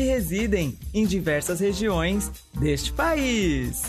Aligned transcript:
que 0.00 0.04
residem 0.06 0.78
em 0.94 1.04
diversas 1.04 1.60
regiões 1.60 2.30
deste 2.54 2.90
país. 2.90 3.82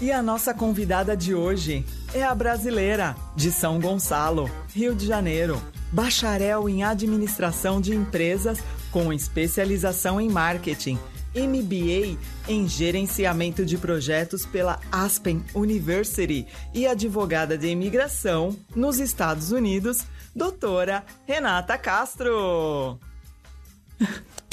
E 0.00 0.10
a 0.10 0.22
nossa 0.22 0.54
convidada 0.54 1.14
de 1.14 1.34
hoje 1.34 1.84
é 2.14 2.22
a 2.24 2.34
brasileira 2.34 3.14
de 3.36 3.52
São 3.52 3.78
Gonçalo, 3.78 4.50
Rio 4.74 4.94
de 4.94 5.06
Janeiro, 5.06 5.62
bacharel 5.92 6.66
em 6.66 6.82
administração 6.82 7.78
de 7.78 7.94
empresas 7.94 8.58
com 8.90 9.12
especialização 9.12 10.18
em 10.18 10.30
marketing 10.30 10.98
MBA 11.34 12.18
em 12.48 12.66
Gerenciamento 12.66 13.66
de 13.66 13.76
Projetos 13.76 14.46
pela 14.46 14.80
Aspen 14.90 15.44
University 15.54 16.46
e 16.72 16.86
advogada 16.86 17.58
de 17.58 17.66
imigração 17.66 18.56
nos 18.74 18.98
Estados 18.98 19.52
Unidos, 19.52 20.06
doutora 20.34 21.04
Renata 21.26 21.76
Castro. 21.76 22.98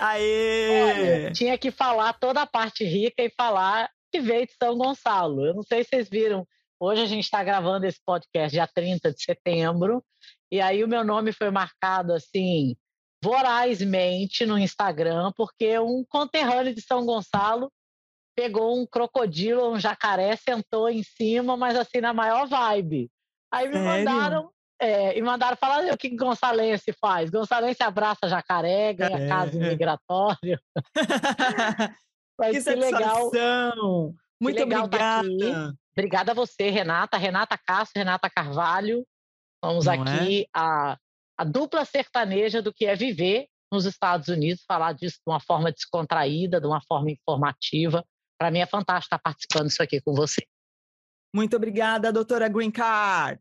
Aê! 0.00 0.82
Olha, 0.82 1.32
tinha 1.32 1.58
que 1.58 1.70
falar 1.70 2.14
toda 2.14 2.40
a 2.40 2.46
parte 2.46 2.84
rica 2.84 3.22
e 3.22 3.30
falar 3.30 3.90
que 4.10 4.18
veio 4.18 4.46
de 4.46 4.54
São 4.54 4.76
Gonçalo. 4.78 5.44
Eu 5.44 5.54
não 5.54 5.62
sei 5.62 5.84
se 5.84 5.90
vocês 5.90 6.08
viram, 6.08 6.48
hoje 6.80 7.02
a 7.02 7.06
gente 7.06 7.24
está 7.24 7.44
gravando 7.44 7.84
esse 7.84 8.00
podcast 8.04 8.50
dia 8.50 8.66
30 8.66 9.12
de 9.12 9.22
setembro, 9.22 10.02
e 10.50 10.58
aí 10.58 10.82
o 10.82 10.88
meu 10.88 11.04
nome 11.04 11.32
foi 11.32 11.50
marcado 11.50 12.14
assim 12.14 12.74
vorazmente 13.22 14.46
no 14.46 14.58
Instagram, 14.58 15.32
porque 15.36 15.78
um 15.78 16.02
conterrâneo 16.08 16.74
de 16.74 16.80
São 16.80 17.04
Gonçalo 17.04 17.70
pegou 18.34 18.80
um 18.80 18.86
crocodilo, 18.86 19.70
um 19.70 19.78
jacaré, 19.78 20.34
sentou 20.36 20.88
em 20.88 21.02
cima, 21.02 21.58
mas 21.58 21.76
assim, 21.76 22.00
na 22.00 22.14
maior 22.14 22.46
vibe. 22.48 23.10
Aí 23.52 23.68
me 23.68 23.74
Sério? 23.74 23.86
mandaram, 23.86 24.50
é, 24.80 25.18
e 25.18 25.22
mandaram 25.22 25.56
falar 25.56 25.92
o 25.92 25.98
que 25.98 26.16
Gonçalense 26.16 26.92
faz. 26.92 27.30
Gonçalense 27.30 27.82
abraça 27.82 28.28
jacaré, 28.28 28.92
ganha 28.94 29.18
é. 29.18 29.28
casa 29.28 29.58
migratório. 29.58 30.60
Mas 32.38 32.64
que, 32.64 32.70
que 32.70 32.76
legal. 32.76 33.30
Muito 34.40 34.56
que 34.56 34.64
legal 34.64 34.88
tá 34.88 35.20
obrigada. 35.20 35.74
obrigada 35.92 36.32
a 36.32 36.34
você, 36.34 36.70
Renata, 36.70 37.18
Renata 37.18 37.58
Castro, 37.58 37.98
Renata 37.98 38.30
Carvalho. 38.30 39.06
Vamos 39.62 39.84
Não 39.84 39.92
aqui 39.92 40.42
é? 40.42 40.46
a 40.54 40.96
a 41.40 41.44
dupla 41.44 41.86
sertaneja 41.86 42.60
do 42.60 42.70
que 42.70 42.84
é 42.84 42.94
viver 42.94 43.46
nos 43.72 43.86
Estados 43.86 44.28
Unidos, 44.28 44.62
falar 44.68 44.92
disso 44.92 45.16
de 45.26 45.32
uma 45.32 45.40
forma 45.40 45.72
descontraída, 45.72 46.60
de 46.60 46.66
uma 46.66 46.82
forma 46.82 47.10
informativa. 47.10 48.04
Para 48.38 48.50
mim 48.50 48.58
é 48.58 48.66
fantástico 48.66 49.06
estar 49.06 49.18
participando 49.18 49.68
disso 49.68 49.82
aqui 49.82 50.02
com 50.02 50.12
você. 50.12 50.46
Muito 51.34 51.56
obrigada, 51.56 52.12
doutora 52.12 52.46
Green 52.46 52.70
Card. 52.70 53.40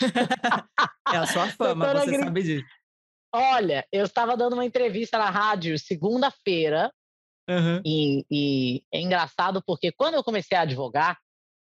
é 1.12 1.16
a 1.16 1.26
sua 1.26 1.48
fama, 1.48 1.86
doutora 1.86 2.04
você 2.04 2.18
sabe 2.18 2.42
disso. 2.42 2.66
Olha, 3.32 3.86
eu 3.92 4.04
estava 4.04 4.36
dando 4.36 4.52
uma 4.52 4.64
entrevista 4.64 5.18
na 5.18 5.28
rádio 5.28 5.78
segunda-feira, 5.78 6.92
uhum. 7.48 7.82
e, 7.84 8.24
e, 8.30 8.84
é 8.92 9.00
engraçado 9.00 9.62
porque 9.66 9.90
quando 9.90 10.14
eu 10.14 10.22
comecei 10.22 10.56
a 10.56 10.62
advogar, 10.62 11.18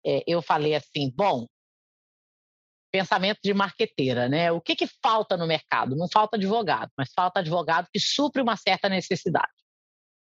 é, 0.06 0.24
eu 0.26 0.42
falei 0.42 0.74
assim: 0.74 1.12
bom, 1.16 1.46
pensamento 2.92 3.40
de 3.44 3.54
marqueteira, 3.54 4.28
né? 4.28 4.52
O 4.52 4.59
que, 4.59 4.76
que 4.76 4.88
falta 5.02 5.38
no 5.38 5.48
mercado? 5.48 5.96
Não 5.96 6.08
falta 6.09 6.36
advogado, 6.36 6.92
mas 6.98 7.12
falta 7.16 7.40
advogado 7.40 7.88
que 7.92 8.00
supre 8.00 8.42
uma 8.42 8.58
certa 8.58 8.90
necessidade. 8.90 9.52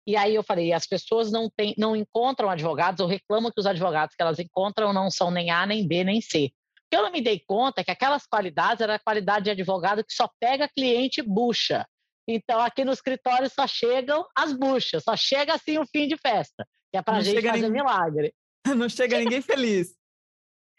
E 0.06 0.16
aí 0.16 0.34
eu 0.34 0.42
falei, 0.42 0.72
as 0.72 0.86
pessoas 0.86 1.30
não, 1.30 1.50
tem, 1.50 1.74
não 1.76 1.94
encontram 1.94 2.48
advogados 2.48 3.00
ou 3.00 3.06
reclamam 3.06 3.50
que 3.50 3.60
os 3.60 3.66
advogados 3.66 4.14
que 4.14 4.22
elas 4.22 4.38
encontram 4.38 4.92
não 4.92 5.10
são 5.10 5.30
nem 5.30 5.50
A, 5.50 5.66
nem 5.66 5.86
B, 5.86 6.04
nem 6.04 6.20
C. 6.20 6.52
Que 6.90 6.96
eu 6.96 7.02
não 7.02 7.12
me 7.12 7.20
dei 7.20 7.40
conta 7.46 7.80
é 7.80 7.84
que 7.84 7.90
aquelas 7.90 8.26
qualidades 8.26 8.80
era 8.80 8.96
a 8.96 8.98
qualidade 8.98 9.44
de 9.44 9.50
advogado 9.50 10.04
que 10.04 10.12
só 10.12 10.28
pega 10.40 10.68
cliente 10.68 11.22
bucha. 11.22 11.86
Então, 12.28 12.60
aqui 12.60 12.84
no 12.84 12.92
escritório 12.92 13.48
só 13.50 13.66
chegam 13.66 14.26
as 14.36 14.52
buchas, 14.52 15.02
só 15.02 15.16
chega 15.16 15.54
assim 15.54 15.78
o 15.78 15.86
fim 15.86 16.06
de 16.06 16.16
festa, 16.16 16.66
que 16.90 16.98
é 16.98 17.02
para 17.02 17.18
a 17.18 17.20
gente 17.20 17.42
fazer 17.42 17.62
ninguém... 17.62 17.70
milagre. 17.70 18.34
Não 18.76 18.88
chega 18.88 19.18
ninguém 19.18 19.40
feliz. 19.40 19.94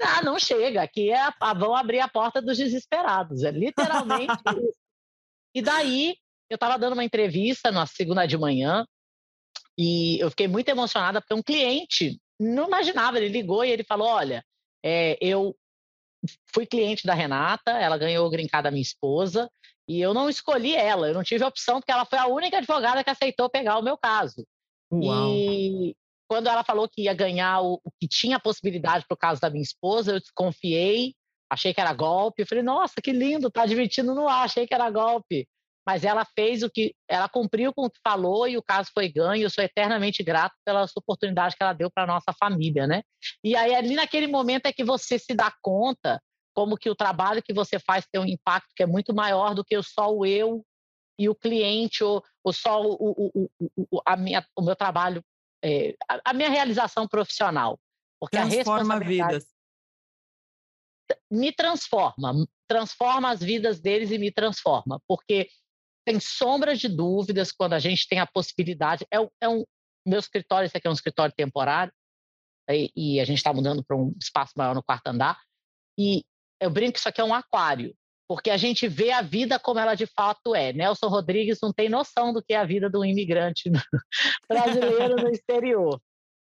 Ah, 0.01 0.23
não 0.23 0.39
chega. 0.39 0.81
Aqui 0.81 1.11
é 1.11 1.19
a, 1.19 1.53
vão 1.53 1.75
abrir 1.75 1.99
a 1.99 2.07
porta 2.07 2.41
dos 2.41 2.57
desesperados. 2.57 3.43
É 3.43 3.51
literalmente 3.51 4.33
isso. 4.57 4.79
E 5.53 5.61
daí, 5.61 6.15
eu 6.49 6.55
estava 6.55 6.77
dando 6.77 6.93
uma 6.93 7.03
entrevista 7.03 7.71
na 7.71 7.85
segunda 7.85 8.25
de 8.25 8.37
manhã 8.37 8.85
e 9.77 10.19
eu 10.19 10.29
fiquei 10.29 10.47
muito 10.47 10.69
emocionada 10.69 11.21
porque 11.21 11.33
um 11.33 11.43
cliente 11.43 12.19
não 12.39 12.67
imaginava. 12.67 13.17
Ele 13.17 13.29
ligou 13.29 13.63
e 13.63 13.69
ele 13.69 13.83
falou: 13.83 14.07
Olha, 14.07 14.43
é, 14.83 15.17
eu 15.21 15.55
fui 16.53 16.65
cliente 16.65 17.05
da 17.05 17.13
Renata, 17.13 17.71
ela 17.71 17.97
ganhou 17.97 18.25
o 18.25 18.29
grincada 18.29 18.63
da 18.63 18.71
minha 18.71 18.81
esposa 18.81 19.49
e 19.87 19.99
eu 19.99 20.13
não 20.13 20.29
escolhi 20.29 20.75
ela, 20.75 21.07
eu 21.07 21.13
não 21.13 21.23
tive 21.23 21.43
opção 21.43 21.79
porque 21.79 21.91
ela 21.91 22.05
foi 22.05 22.19
a 22.19 22.27
única 22.27 22.57
advogada 22.57 23.03
que 23.03 23.09
aceitou 23.09 23.49
pegar 23.49 23.77
o 23.77 23.83
meu 23.83 23.97
caso. 23.97 24.45
Uau. 24.91 25.33
E, 25.33 25.95
quando 26.27 26.47
ela 26.47 26.63
falou 26.63 26.87
que 26.87 27.03
ia 27.03 27.13
ganhar 27.13 27.61
o, 27.61 27.81
o 27.83 27.91
que 27.99 28.07
tinha 28.07 28.39
possibilidade 28.39 29.05
para 29.05 29.15
o 29.15 29.17
caso 29.17 29.41
da 29.41 29.49
minha 29.49 29.61
esposa, 29.61 30.13
eu 30.13 30.19
desconfiei, 30.19 31.13
achei 31.49 31.73
que 31.73 31.81
era 31.81 31.93
golpe. 31.93 32.41
Eu 32.41 32.47
falei, 32.47 32.63
nossa, 32.63 33.01
que 33.01 33.11
lindo, 33.11 33.51
tá 33.51 33.63
admitindo 33.63 34.15
no 34.15 34.29
ar, 34.29 34.45
achei 34.45 34.65
que 34.65 34.73
era 34.73 34.89
golpe. 34.89 35.45
Mas 35.85 36.03
ela 36.03 36.23
fez 36.35 36.61
o 36.61 36.69
que, 36.69 36.93
ela 37.07 37.27
cumpriu 37.27 37.73
com 37.73 37.85
o 37.85 37.89
que 37.89 37.99
falou 38.03 38.47
e 38.47 38.55
o 38.55 38.63
caso 38.63 38.89
foi 38.93 39.09
ganho. 39.09 39.43
Eu 39.43 39.49
sou 39.49 39.63
eternamente 39.63 40.23
grato 40.23 40.55
pela 40.63 40.85
oportunidade 40.95 41.55
que 41.55 41.63
ela 41.63 41.73
deu 41.73 41.89
para 41.89 42.05
nossa 42.05 42.31
família, 42.33 42.85
né? 42.85 43.01
E 43.43 43.55
aí 43.55 43.73
ali 43.73 43.95
naquele 43.95 44.27
momento 44.27 44.67
é 44.67 44.73
que 44.73 44.83
você 44.83 45.17
se 45.17 45.33
dá 45.33 45.51
conta 45.61 46.21
como 46.53 46.77
que 46.77 46.89
o 46.89 46.95
trabalho 46.95 47.41
que 47.41 47.53
você 47.53 47.79
faz 47.79 48.05
tem 48.11 48.21
um 48.21 48.25
impacto 48.25 48.71
que 48.75 48.83
é 48.83 48.85
muito 48.85 49.13
maior 49.13 49.55
do 49.55 49.63
que 49.63 49.81
só 49.81 50.13
o 50.13 50.25
eu 50.25 50.63
e 51.17 51.29
o 51.29 51.35
cliente 51.35 52.03
ou, 52.03 52.23
ou 52.43 52.53
só 52.53 52.81
o, 52.81 52.95
o, 52.99 53.49
o, 53.89 54.01
a 54.05 54.15
minha, 54.17 54.45
o 54.55 54.61
meu 54.61 54.75
trabalho 54.75 55.23
é, 55.63 55.95
a, 56.09 56.31
a, 56.31 56.33
minha 56.33 56.49
realização 56.49 57.07
profissional. 57.07 57.79
Porque 58.19 58.37
transforma 58.37 58.99
vidas. 58.99 59.45
Me 61.29 61.51
transforma, 61.51 62.33
transforma 62.67 63.31
as 63.31 63.39
vidas 63.39 63.79
deles 63.79 64.11
e 64.11 64.17
me 64.17 64.31
transforma, 64.31 65.01
porque 65.07 65.49
tem 66.11 66.19
sombras 66.19 66.79
de 66.79 66.89
dúvidas 66.89 67.51
quando 67.51 67.73
a 67.73 67.79
gente 67.79 68.07
tem 68.07 68.19
a 68.19 68.27
possibilidade. 68.27 69.05
É, 69.11 69.17
é 69.39 69.47
um, 69.47 69.63
meu 70.05 70.19
escritório, 70.19 70.65
esse 70.65 70.75
aqui 70.75 70.87
é 70.87 70.89
um 70.89 70.93
escritório 70.93 71.33
temporário, 71.33 71.93
e, 72.69 72.91
e 72.95 73.19
a 73.19 73.25
gente 73.25 73.37
está 73.37 73.53
mudando 73.53 73.83
para 73.83 73.95
um 73.95 74.13
espaço 74.19 74.53
maior 74.57 74.75
no 74.75 74.83
quarto 74.83 75.07
andar, 75.07 75.39
e 75.97 76.23
eu 76.59 76.69
brinco 76.69 76.93
que 76.93 76.99
isso 76.99 77.09
aqui 77.09 77.21
é 77.21 77.23
um 77.23 77.33
aquário 77.33 77.95
porque 78.27 78.49
a 78.49 78.55
gente 78.55 78.87
vê 78.87 79.11
a 79.11 79.21
vida 79.21 79.59
como 79.59 79.77
ela 79.77 79.93
de 79.93 80.05
fato 80.05 80.55
é. 80.55 80.71
Nelson 80.71 81.09
Rodrigues 81.09 81.59
não 81.61 81.73
tem 81.73 81.89
noção 81.89 82.31
do 82.31 82.41
que 82.41 82.53
é 82.53 82.57
a 82.57 82.63
vida 82.63 82.89
do 82.89 83.03
imigrante 83.03 83.69
brasileiro 84.47 85.17
no 85.17 85.27
exterior. 85.27 86.01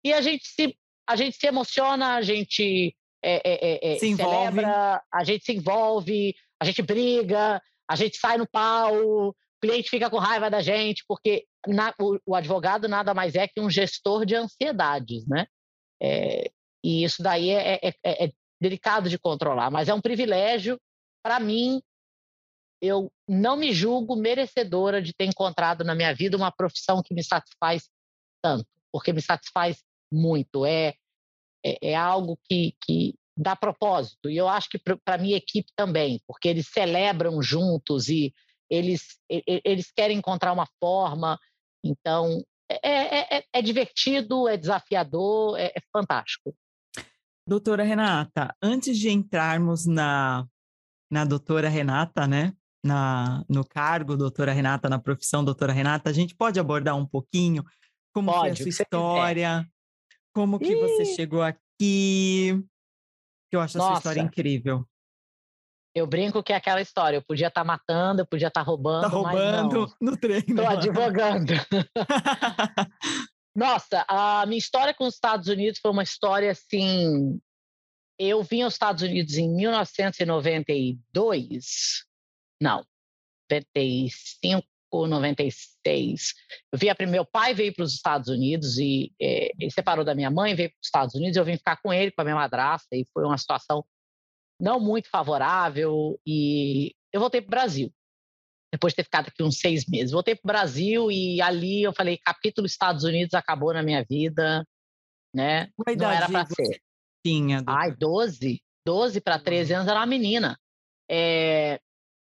E 0.04 0.12
a 0.12 0.20
gente 0.20 0.46
se, 0.46 0.78
a 1.04 1.16
gente 1.16 1.36
se 1.36 1.44
emociona, 1.48 2.14
a 2.14 2.22
gente 2.22 2.94
é, 3.20 3.34
é, 3.44 3.90
é, 3.90 3.94
é 3.94 3.98
se 3.98 4.14
celebra, 4.14 5.02
a 5.12 5.24
gente 5.24 5.44
se 5.44 5.52
envolve, 5.52 6.36
a 6.60 6.64
gente 6.64 6.80
briga, 6.80 7.60
a 7.90 7.96
gente 7.96 8.18
sai 8.18 8.38
no 8.38 8.46
pau, 8.46 9.34
cliente 9.66 9.90
fica 9.90 10.10
com 10.10 10.18
raiva 10.18 10.50
da 10.50 10.60
gente, 10.60 11.04
porque 11.06 11.46
na, 11.66 11.94
o, 12.00 12.18
o, 12.26 12.34
advogado 12.34 12.88
nada 12.88 13.14
mais 13.14 13.34
é 13.34 13.48
que 13.48 13.60
um 13.60 13.70
gestor 13.70 14.26
de 14.26 14.34
ansiedades, 14.34 15.26
né? 15.26 15.46
É, 16.02 16.50
e 16.82 17.04
isso 17.04 17.22
daí 17.22 17.50
é, 17.50 17.80
é, 17.82 17.94
é 18.04 18.32
delicado 18.60 19.08
de 19.08 19.18
controlar, 19.18 19.70
mas 19.70 19.88
é 19.88 19.94
um 19.94 20.00
privilégio 20.00 20.78
para 21.22 21.40
mim, 21.40 21.80
eu 22.82 23.10
não 23.26 23.56
me 23.56 23.72
julgo 23.72 24.14
merecedora 24.14 25.00
de 25.00 25.14
ter 25.14 25.24
encontrado 25.24 25.82
na 25.82 25.94
minha 25.94 26.14
vida 26.14 26.36
uma 26.36 26.52
profissão 26.52 27.02
que 27.02 27.14
me 27.14 27.24
satisfaz 27.24 27.88
tanto, 28.42 28.66
porque 28.92 29.12
me 29.12 29.22
satisfaz 29.22 29.82
muito. 30.12 30.66
É, 30.66 30.94
é, 31.64 31.92
é 31.92 31.94
algo 31.94 32.38
que, 32.44 32.76
que 32.84 33.14
dá 33.34 33.56
propósito. 33.56 34.28
E 34.28 34.36
eu 34.36 34.46
acho 34.46 34.68
que 34.68 34.78
para 34.78 35.14
a 35.14 35.18
minha 35.18 35.38
equipe 35.38 35.72
também, 35.74 36.20
porque 36.26 36.46
eles 36.46 36.68
celebram 36.68 37.42
juntos 37.42 38.10
e 38.10 38.34
eles, 38.74 39.18
eles 39.28 39.92
querem 39.92 40.18
encontrar 40.18 40.52
uma 40.52 40.66
forma. 40.80 41.38
Então, 41.84 42.42
é, 42.70 42.78
é, 42.82 43.38
é, 43.38 43.44
é 43.52 43.62
divertido, 43.62 44.48
é 44.48 44.56
desafiador, 44.56 45.58
é, 45.58 45.66
é 45.66 45.80
fantástico. 45.92 46.54
Doutora 47.46 47.84
Renata, 47.84 48.54
antes 48.62 48.98
de 48.98 49.10
entrarmos 49.10 49.86
na 49.86 50.46
na 51.10 51.24
doutora 51.24 51.68
Renata, 51.68 52.26
né? 52.26 52.52
Na, 52.84 53.44
no 53.48 53.64
cargo 53.64 54.16
doutora 54.16 54.52
Renata, 54.52 54.88
na 54.88 54.98
profissão 54.98 55.44
doutora 55.44 55.72
Renata, 55.72 56.10
a 56.10 56.12
gente 56.12 56.34
pode 56.34 56.58
abordar 56.60 56.96
um 56.96 57.06
pouquinho 57.06 57.64
Como 58.12 58.30
Pode, 58.30 58.40
foi 58.40 58.50
a 58.50 58.56
sua 58.56 58.68
história? 58.68 59.70
Como 60.34 60.58
que 60.58 60.72
Ih. 60.72 60.80
você 60.80 61.04
chegou 61.04 61.42
aqui? 61.42 62.62
Que 63.48 63.56
eu 63.56 63.60
acho 63.60 63.78
Nossa. 63.78 63.88
a 63.88 63.92
sua 63.92 63.98
história 63.98 64.20
incrível. 64.20 64.86
Eu 65.94 66.08
brinco 66.08 66.42
que 66.42 66.52
é 66.52 66.56
aquela 66.56 66.80
história. 66.80 67.18
Eu 67.18 67.22
podia 67.22 67.46
estar 67.46 67.60
tá 67.60 67.64
matando, 67.64 68.22
eu 68.22 68.26
podia 68.26 68.48
estar 68.48 68.64
tá 68.64 68.66
roubando. 68.66 69.02
Tá 69.02 69.08
roubando 69.08 69.94
no 70.00 70.16
treino. 70.16 70.44
Estou 70.48 70.66
advogando. 70.66 71.52
Nossa, 73.54 74.04
a 74.08 74.44
minha 74.46 74.58
história 74.58 74.92
com 74.92 75.06
os 75.06 75.14
Estados 75.14 75.46
Unidos 75.46 75.78
foi 75.80 75.92
uma 75.92 76.02
história 76.02 76.50
assim. 76.50 77.40
Eu 78.18 78.42
vim 78.42 78.62
aos 78.62 78.74
Estados 78.74 79.02
Unidos 79.02 79.36
em 79.36 79.48
1992. 79.54 82.04
Não, 82.60 82.84
95, 83.48 84.66
96. 84.92 86.34
Eu 86.72 86.78
vi 86.78 86.90
a, 86.90 86.96
meu 87.06 87.24
pai 87.24 87.54
veio 87.54 87.72
para 87.72 87.84
os 87.84 87.94
Estados 87.94 88.28
Unidos 88.28 88.78
e 88.78 89.12
é, 89.20 89.52
ele 89.58 89.70
separou 89.70 90.04
da 90.04 90.14
minha 90.14 90.30
mãe, 90.30 90.56
veio 90.56 90.70
para 90.70 90.80
os 90.80 90.86
Estados 90.86 91.14
Unidos. 91.14 91.36
Eu 91.36 91.44
vim 91.44 91.56
ficar 91.56 91.80
com 91.80 91.92
ele, 91.92 92.10
com 92.10 92.22
a 92.22 92.24
minha 92.24 92.36
madrasta, 92.36 92.96
e 92.96 93.06
foi 93.12 93.24
uma 93.24 93.38
situação 93.38 93.84
não 94.64 94.80
muito 94.80 95.10
favorável. 95.10 96.18
E 96.26 96.94
eu 97.12 97.20
voltei 97.20 97.42
para 97.42 97.48
o 97.48 97.50
Brasil 97.50 97.92
depois 98.72 98.92
de 98.92 98.96
ter 98.96 99.04
ficado 99.04 99.28
aqui 99.28 99.42
uns 99.42 99.58
seis 99.58 99.86
meses. 99.86 100.10
Voltei 100.10 100.34
para 100.34 100.48
o 100.48 100.52
Brasil 100.52 101.10
e 101.10 101.40
ali 101.40 101.82
eu 101.82 101.92
falei, 101.92 102.18
capítulo 102.18 102.66
Estados 102.66 103.04
Unidos 103.04 103.34
acabou 103.34 103.72
na 103.72 103.84
minha 103.84 104.02
vida, 104.02 104.66
né? 105.32 105.70
Não 105.96 106.10
era 106.10 106.28
para 106.28 106.46
ser. 106.46 106.80
Tinha, 107.24 107.62
Ai, 107.66 107.94
12. 107.94 108.60
12 108.86 109.20
para 109.20 109.38
13 109.38 109.74
anos 109.74 109.88
era 109.88 110.00
uma 110.00 110.06
menina. 110.06 110.58
É... 111.08 111.78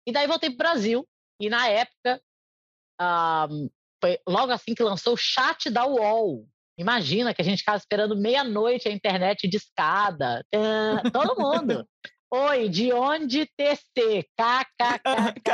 E 0.07 0.13
daí 0.13 0.27
voltei 0.27 0.51
para 0.51 0.55
o 0.55 0.73
Brasil. 0.73 1.09
E 1.41 1.49
na 1.49 1.69
época, 1.69 2.21
um, 3.51 3.71
foi 4.01 4.19
logo 4.29 4.53
assim 4.53 4.75
que 4.75 4.83
lançou 4.83 5.15
o 5.15 5.17
chat 5.17 5.71
da 5.71 5.87
UOL. 5.87 6.47
Imagina 6.79 7.33
que 7.33 7.41
a 7.41 7.45
gente 7.45 7.61
ficava 7.61 7.79
esperando 7.79 8.17
meia-noite 8.17 8.89
a 8.89 8.93
internet 8.93 9.49
de 9.49 9.57
escada. 9.57 10.45
todo 11.13 11.41
mundo. 11.41 11.89
Oi, 12.35 12.67
de 12.71 12.91
onde 12.95 13.45
TC? 13.45 14.27
KKKKK. 14.39 15.53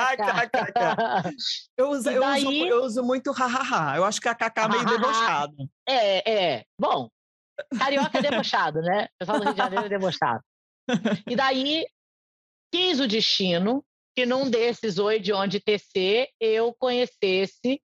Eu 1.76 1.90
uso, 1.90 2.08
eu, 2.08 2.24
uso, 2.24 2.52
eu 2.52 2.84
uso 2.84 3.02
muito 3.02 3.32
hahaha. 3.32 3.96
Eu 3.96 4.04
acho 4.04 4.20
que 4.20 4.28
a 4.28 4.34
KK 4.34 4.60
é 4.60 4.68
meio 4.68 4.84
debochado. 4.84 5.56
É, 5.88 6.30
é. 6.30 6.64
Bom, 6.80 7.08
carioca 7.76 8.18
é 8.18 8.22
debochado, 8.22 8.80
né? 8.80 9.04
O 9.04 9.18
pessoal 9.18 9.38
do 9.38 9.44
Rio 9.44 9.54
de 9.54 9.58
Janeiro 9.58 9.86
é 9.86 9.88
debochado. 9.88 10.42
E 11.28 11.34
daí, 11.34 11.86
quis 12.72 13.00
o 13.00 13.08
destino 13.08 13.84
que 14.16 14.24
num 14.24 14.48
desses 14.48 14.98
oi 14.98 15.18
de 15.18 15.32
onde 15.32 15.60
TC 15.60 16.28
eu 16.40 16.74
conhecesse 16.74 17.80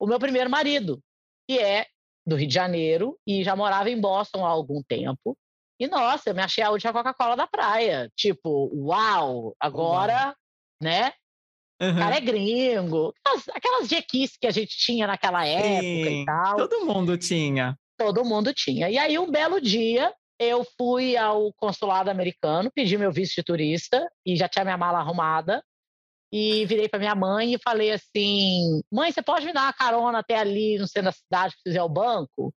o 0.00 0.06
meu 0.06 0.18
primeiro 0.18 0.50
marido, 0.50 1.00
que 1.48 1.58
é 1.58 1.86
do 2.26 2.36
Rio 2.36 2.48
de 2.48 2.54
Janeiro 2.54 3.18
e 3.26 3.44
já 3.44 3.54
morava 3.54 3.90
em 3.90 4.00
Boston 4.00 4.44
há 4.44 4.48
algum 4.48 4.82
tempo. 4.82 5.36
E 5.82 5.88
nossa, 5.88 6.30
eu 6.30 6.34
me 6.34 6.40
achei 6.40 6.62
a 6.62 6.70
última 6.70 6.92
Coca-Cola 6.92 7.34
da 7.34 7.44
praia. 7.44 8.08
Tipo, 8.14 8.70
uau, 8.72 9.52
agora, 9.58 10.26
uau. 10.26 10.34
né? 10.80 11.12
Uhum. 11.82 11.90
O 11.90 11.98
cara 11.98 12.16
é 12.18 12.20
gringo. 12.20 13.12
Aquelas, 13.18 13.48
aquelas 13.48 13.88
jequices 13.88 14.36
que 14.36 14.46
a 14.46 14.52
gente 14.52 14.76
tinha 14.78 15.08
naquela 15.08 15.44
época 15.44 15.80
Sim, 15.80 16.22
e 16.22 16.24
tal. 16.24 16.56
Todo 16.56 16.86
mundo 16.86 17.18
tinha. 17.18 17.76
Todo 17.98 18.24
mundo 18.24 18.54
tinha. 18.54 18.88
E 18.90 18.96
aí, 18.96 19.18
um 19.18 19.28
belo 19.28 19.60
dia, 19.60 20.14
eu 20.38 20.64
fui 20.78 21.16
ao 21.16 21.52
consulado 21.54 22.08
americano, 22.08 22.70
pedi 22.72 22.96
meu 22.96 23.10
visto 23.10 23.34
de 23.34 23.42
turista 23.42 24.08
e 24.24 24.36
já 24.36 24.48
tinha 24.48 24.64
minha 24.64 24.76
mala 24.76 25.00
arrumada. 25.00 25.64
E 26.32 26.64
virei 26.64 26.88
para 26.88 27.00
minha 27.00 27.16
mãe 27.16 27.54
e 27.54 27.58
falei 27.58 27.90
assim: 27.90 28.80
mãe, 28.88 29.10
você 29.10 29.20
pode 29.20 29.44
me 29.44 29.52
dar 29.52 29.62
uma 29.62 29.72
carona 29.72 30.20
até 30.20 30.38
ali 30.38 30.78
no 30.78 30.86
centro 30.86 31.10
da 31.10 31.12
cidade, 31.12 31.54
se 31.54 31.62
fizer 31.64 31.82
o 31.82 31.88
banco? 31.88 32.54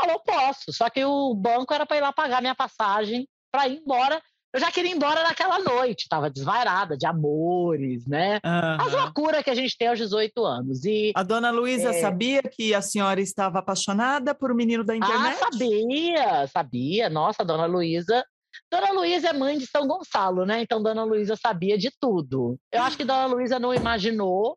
Falou, 0.00 0.20
posso. 0.20 0.72
Só 0.72 0.88
que 0.88 1.04
o 1.04 1.34
banco 1.34 1.74
era 1.74 1.84
para 1.84 1.96
ir 1.96 2.00
lá 2.00 2.12
pagar 2.12 2.40
minha 2.40 2.54
passagem 2.54 3.28
para 3.52 3.68
ir 3.68 3.80
embora. 3.80 4.20
Eu 4.52 4.58
já 4.58 4.70
queria 4.72 4.90
ir 4.90 4.96
embora 4.96 5.22
naquela 5.22 5.60
noite, 5.60 6.02
estava 6.02 6.28
desvairada 6.28 6.96
de 6.96 7.06
amores, 7.06 8.04
né? 8.06 8.40
Uhum. 8.44 8.86
As 8.86 8.92
loucuras 8.92 9.44
que 9.44 9.50
a 9.50 9.54
gente 9.54 9.76
tem 9.78 9.86
aos 9.86 9.98
18 9.98 10.44
anos. 10.44 10.84
E, 10.84 11.12
a 11.14 11.22
dona 11.22 11.52
Luísa 11.52 11.90
é... 11.90 12.00
sabia 12.00 12.42
que 12.42 12.74
a 12.74 12.82
senhora 12.82 13.20
estava 13.20 13.60
apaixonada 13.60 14.34
por 14.34 14.50
um 14.50 14.56
menino 14.56 14.82
da 14.82 14.92
ah, 14.92 14.96
internet? 14.96 15.38
Ah, 15.40 15.52
sabia, 15.52 16.46
sabia. 16.48 17.08
Nossa, 17.08 17.42
a 17.42 17.46
dona 17.46 17.66
Luísa. 17.66 18.24
Dona 18.68 18.90
Luísa 18.92 19.28
é 19.28 19.32
mãe 19.32 19.56
de 19.56 19.66
São 19.66 19.86
Gonçalo, 19.86 20.44
né? 20.44 20.62
Então, 20.62 20.82
Dona 20.82 21.04
Luísa 21.04 21.36
sabia 21.36 21.78
de 21.78 21.90
tudo. 22.00 22.58
Eu 22.72 22.82
acho 22.82 22.96
que 22.96 23.04
Dona 23.04 23.26
Luísa 23.26 23.58
não 23.60 23.72
imaginou 23.72 24.56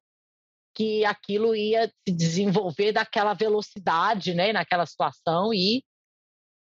que 0.76 1.06
aquilo 1.06 1.56
ia 1.56 1.88
se 1.88 2.14
desenvolver 2.14 2.92
daquela 2.92 3.34
velocidade, 3.34 4.34
né, 4.34 4.52
naquela 4.52 4.86
situação 4.86 5.54
e 5.54 5.84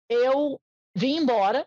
eu 0.09 0.59
vim 0.95 1.17
embora 1.17 1.65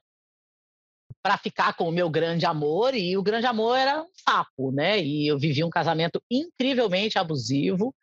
para 1.23 1.39
ficar 1.39 1.75
com 1.75 1.89
o 1.89 1.93
meu 1.93 2.11
grande 2.11 2.45
amor 2.45 2.95
e 2.95 3.17
o 3.17 3.23
grande 3.23 3.47
amor 3.47 3.77
era 3.79 4.03
um 4.03 4.11
sapo, 4.13 4.71
né? 4.71 5.01
E 5.01 5.27
eu 5.27 5.39
vivi 5.39 5.65
um 5.65 5.71
casamento 5.71 6.23
incrivelmente 6.31 7.19
abusivo. 7.19 7.95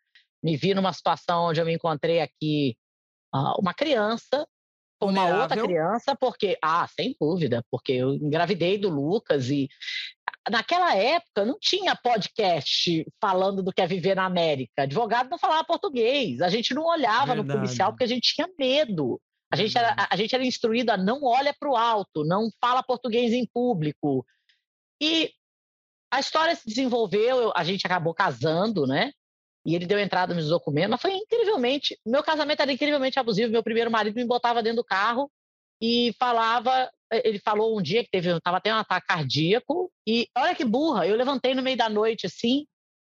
Me 0.42 0.56
vi 0.56 0.74
numa 0.74 0.92
situação 0.92 1.44
onde 1.44 1.60
eu 1.60 1.64
me 1.64 1.72
encontrei 1.72 2.20
aqui 2.20 2.76
uh, 3.32 3.60
uma 3.60 3.72
criança 3.72 4.44
com 5.00 5.06
uma 5.06 5.42
outra 5.42 5.60
criança, 5.60 6.16
porque 6.16 6.56
ah, 6.62 6.86
sem 6.88 7.16
dúvida, 7.20 7.64
porque 7.70 7.92
eu 7.92 8.14
engravidei 8.14 8.78
do 8.78 8.88
Lucas 8.88 9.50
e 9.50 9.68
naquela 10.50 10.94
época 10.96 11.44
não 11.44 11.58
tinha 11.58 11.94
podcast 11.94 13.06
falando 13.20 13.62
do 13.62 13.72
que 13.72 13.80
é 13.80 13.86
viver 13.86 14.16
na 14.16 14.24
América. 14.24 14.82
Advogado 14.82 15.30
não 15.30 15.38
falava 15.38 15.64
português. 15.64 16.40
A 16.40 16.48
gente 16.48 16.74
não 16.74 16.84
olhava 16.84 17.34
Verdade. 17.34 17.48
no 17.48 17.54
policial 17.54 17.92
porque 17.92 18.04
a 18.04 18.08
gente 18.08 18.34
tinha 18.34 18.48
medo. 18.58 19.20
A 19.52 19.56
gente, 19.56 19.76
era, 19.76 20.08
a 20.10 20.16
gente 20.16 20.34
era 20.34 20.44
instruído 20.44 20.90
a 20.90 20.96
não 20.96 21.22
olha 21.22 21.54
para 21.58 21.70
o 21.70 21.76
alto, 21.76 22.24
não 22.24 22.48
fala 22.58 22.82
português 22.82 23.34
em 23.34 23.46
público. 23.46 24.24
E 25.00 25.30
a 26.10 26.20
história 26.20 26.54
se 26.56 26.66
desenvolveu, 26.66 27.52
a 27.54 27.62
gente 27.62 27.86
acabou 27.86 28.14
casando, 28.14 28.86
né? 28.86 29.12
E 29.64 29.74
ele 29.74 29.86
deu 29.86 29.98
entrada 29.98 30.34
nos 30.34 30.48
documentos, 30.48 30.90
mas 30.90 31.02
foi 31.02 31.12
incrivelmente. 31.12 31.98
Meu 32.04 32.22
casamento 32.22 32.60
era 32.62 32.72
incrivelmente 32.72 33.18
abusivo. 33.18 33.52
Meu 33.52 33.62
primeiro 33.62 33.90
marido 33.90 34.16
me 34.16 34.24
botava 34.24 34.62
dentro 34.62 34.78
do 34.78 34.84
carro 34.84 35.30
e 35.80 36.14
falava 36.18 36.90
ele 37.12 37.38
falou 37.38 37.78
um 37.78 37.82
dia 37.82 38.02
que 38.02 38.10
teve, 38.10 38.30
estava 38.30 38.60
tendo 38.60 38.76
um 38.76 38.80
ataque 38.80 39.06
cardíaco 39.06 39.90
e 40.06 40.28
olha 40.36 40.54
que 40.54 40.64
burra, 40.64 41.06
eu 41.06 41.16
levantei 41.16 41.54
no 41.54 41.62
meio 41.62 41.76
da 41.76 41.88
noite 41.88 42.26
assim, 42.26 42.64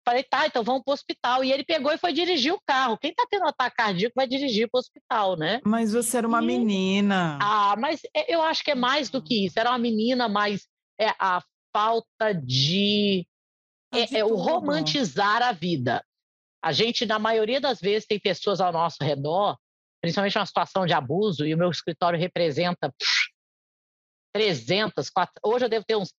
falei, 0.08 0.22
tá, 0.22 0.46
então 0.46 0.64
vamos 0.64 0.82
para 0.82 0.92
o 0.92 0.94
hospital. 0.94 1.44
E 1.44 1.52
ele 1.52 1.64
pegou 1.64 1.92
e 1.92 1.98
foi 1.98 2.12
dirigir 2.12 2.52
o 2.52 2.60
carro. 2.66 2.96
Quem 2.96 3.10
está 3.10 3.26
tendo 3.30 3.44
um 3.44 3.48
ataque 3.48 3.76
cardíaco 3.76 4.14
vai 4.16 4.26
dirigir 4.26 4.68
para 4.70 4.78
o 4.78 4.80
hospital, 4.80 5.36
né? 5.36 5.60
Mas 5.64 5.92
você 5.92 6.16
era 6.16 6.26
uma 6.26 6.42
e... 6.42 6.46
menina. 6.46 7.38
Ah, 7.42 7.74
mas 7.78 8.00
é, 8.14 8.34
eu 8.34 8.40
acho 8.42 8.64
que 8.64 8.70
é 8.70 8.74
mais 8.74 9.10
do 9.10 9.22
que 9.22 9.46
isso. 9.46 9.58
Era 9.58 9.70
uma 9.70 9.78
menina, 9.78 10.28
mas 10.28 10.66
é 10.98 11.08
a 11.18 11.42
falta 11.76 12.32
de, 12.32 13.26
é, 13.92 14.18
é 14.18 14.24
o 14.24 14.34
romantizar 14.34 15.42
a 15.42 15.52
vida. 15.52 16.02
A 16.64 16.72
gente, 16.72 17.06
na 17.06 17.18
maioria 17.18 17.60
das 17.60 17.78
vezes, 17.78 18.06
tem 18.06 18.18
pessoas 18.18 18.60
ao 18.60 18.72
nosso 18.72 18.96
redor, 19.00 19.56
principalmente 20.00 20.38
uma 20.38 20.46
situação 20.46 20.86
de 20.86 20.92
abuso, 20.92 21.46
e 21.46 21.54
o 21.54 21.58
meu 21.58 21.70
escritório 21.70 22.18
representa 22.18 22.92
300, 24.32 25.10
400, 25.10 25.40
hoje 25.44 25.64
eu 25.64 25.68
devo 25.68 25.84
ter 25.84 25.96
uns 25.96 26.12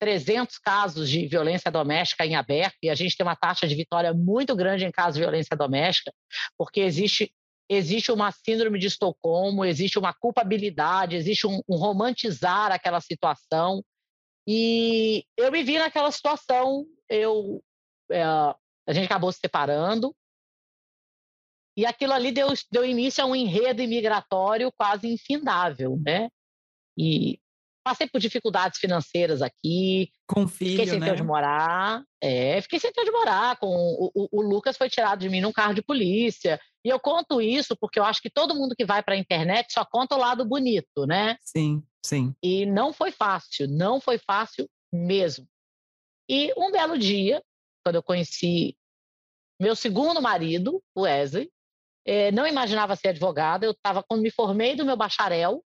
300 0.00 0.58
casos 0.58 1.08
de 1.08 1.26
violência 1.26 1.70
doméstica 1.70 2.26
em 2.26 2.34
aberto 2.34 2.76
e 2.82 2.90
a 2.90 2.94
gente 2.94 3.16
tem 3.16 3.24
uma 3.24 3.36
taxa 3.36 3.66
de 3.66 3.74
vitória 3.74 4.12
muito 4.12 4.54
grande 4.54 4.84
em 4.84 4.90
casos 4.90 5.14
de 5.14 5.20
violência 5.20 5.56
doméstica, 5.56 6.12
porque 6.56 6.80
existe 6.80 7.32
existe 7.66 8.12
uma 8.12 8.30
síndrome 8.30 8.78
de 8.78 8.88
Estocolmo, 8.88 9.64
existe 9.64 9.98
uma 9.98 10.12
culpabilidade, 10.12 11.16
existe 11.16 11.46
um, 11.46 11.62
um 11.66 11.76
romantizar 11.76 12.70
aquela 12.70 13.00
situação. 13.00 13.82
E 14.46 15.24
eu 15.34 15.50
me 15.50 15.62
vi 15.62 15.78
naquela 15.78 16.10
situação, 16.10 16.84
eu 17.08 17.62
é, 18.10 18.22
a 18.22 18.92
gente 18.92 19.06
acabou 19.06 19.32
se 19.32 19.40
separando. 19.40 20.14
E 21.76 21.84
aquilo 21.86 22.12
ali 22.12 22.30
deu, 22.30 22.48
deu 22.70 22.84
início 22.84 23.24
a 23.24 23.26
um 23.26 23.34
enredo 23.34 23.82
imigratório 23.82 24.70
quase 24.72 25.08
infindável, 25.08 25.98
né? 26.04 26.28
E 26.96 27.40
passei 27.84 28.08
por 28.08 28.18
dificuldades 28.18 28.80
financeiras 28.80 29.42
aqui. 29.42 30.10
Com 30.26 30.48
filho, 30.48 30.70
Fiquei 30.70 30.86
sem 30.86 30.98
né? 30.98 31.06
ter 31.06 31.12
onde 31.12 31.22
morar. 31.22 32.02
É, 32.20 32.60
fiquei 32.62 32.80
sem 32.80 32.90
ter 32.90 33.02
onde 33.02 33.10
morar. 33.10 33.58
Com, 33.58 33.68
o, 33.68 34.10
o, 34.14 34.28
o, 34.32 34.42
Lucas 34.42 34.76
foi 34.76 34.88
tirado 34.88 35.20
de 35.20 35.28
mim 35.28 35.42
num 35.42 35.52
carro 35.52 35.74
de 35.74 35.82
polícia. 35.82 36.58
E 36.84 36.88
eu 36.88 36.98
conto 36.98 37.40
isso 37.42 37.76
porque 37.78 38.00
eu 38.00 38.04
acho 38.04 38.22
que 38.22 38.30
todo 38.30 38.54
mundo 38.54 38.74
que 38.74 38.86
vai 38.86 39.02
para 39.02 39.14
a 39.14 39.18
internet 39.18 39.72
só 39.72 39.84
conta 39.84 40.16
o 40.16 40.18
lado 40.18 40.44
bonito, 40.44 41.06
né? 41.06 41.36
Sim, 41.42 41.82
sim. 42.02 42.34
E 42.42 42.64
não 42.64 42.92
foi 42.92 43.12
fácil, 43.12 43.68
não 43.68 44.00
foi 44.00 44.18
fácil 44.18 44.68
mesmo. 44.92 45.46
E 46.28 46.52
um 46.56 46.72
belo 46.72 46.98
dia, 46.98 47.42
quando 47.84 47.96
eu 47.96 48.02
conheci 48.02 48.74
meu 49.60 49.76
segundo 49.76 50.20
marido, 50.20 50.82
o 50.94 51.02
Wesley, 51.02 51.50
é, 52.06 52.32
não 52.32 52.46
imaginava 52.46 52.96
ser 52.96 53.08
advogada. 53.08 53.66
Eu 53.66 53.72
estava, 53.72 54.02
quando 54.02 54.22
me 54.22 54.30
formei 54.30 54.74
do 54.74 54.84
meu 54.84 54.96
bacharel, 54.96 55.62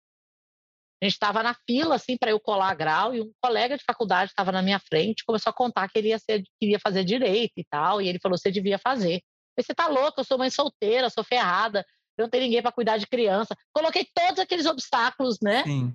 a 1.02 1.04
gente 1.04 1.14
estava 1.14 1.42
na 1.42 1.52
fila 1.66 1.96
assim 1.96 2.16
para 2.16 2.30
eu 2.30 2.38
colar 2.38 2.72
grau 2.74 3.12
e 3.12 3.20
um 3.20 3.32
colega 3.42 3.76
de 3.76 3.82
faculdade 3.84 4.30
estava 4.30 4.52
na 4.52 4.62
minha 4.62 4.78
frente, 4.78 5.24
começou 5.24 5.50
a 5.50 5.54
contar 5.54 5.88
que 5.88 5.98
ele 5.98 6.08
ia 6.08 6.18
ser, 6.18 6.44
queria 6.60 6.78
fazer 6.78 7.02
direito 7.02 7.54
e 7.56 7.64
tal, 7.68 8.00
e 8.00 8.08
ele 8.08 8.20
falou: 8.20 8.38
"Você 8.38 8.52
devia 8.52 8.78
fazer". 8.78 9.20
Eu 9.56 9.64
você 9.64 9.74
tá 9.74 9.88
louco, 9.88 10.20
eu 10.20 10.24
sou 10.24 10.38
mãe 10.38 10.48
solteira, 10.48 11.10
sou 11.10 11.24
ferrada. 11.24 11.84
eu 12.16 12.22
não 12.22 12.30
tenho 12.30 12.44
ninguém 12.44 12.62
para 12.62 12.72
cuidar 12.72 12.98
de 12.98 13.06
criança. 13.06 13.56
Coloquei 13.72 14.06
todos 14.14 14.38
aqueles 14.38 14.64
obstáculos, 14.64 15.38
né? 15.42 15.64
Sim. 15.64 15.94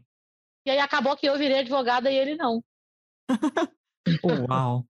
E 0.65 0.69
aí 0.69 0.79
acabou 0.79 1.15
que 1.15 1.25
eu 1.25 1.37
virei 1.37 1.59
advogada 1.59 2.11
e 2.11 2.17
ele 2.17 2.35
não. 2.35 2.61
Uau! 4.49 4.85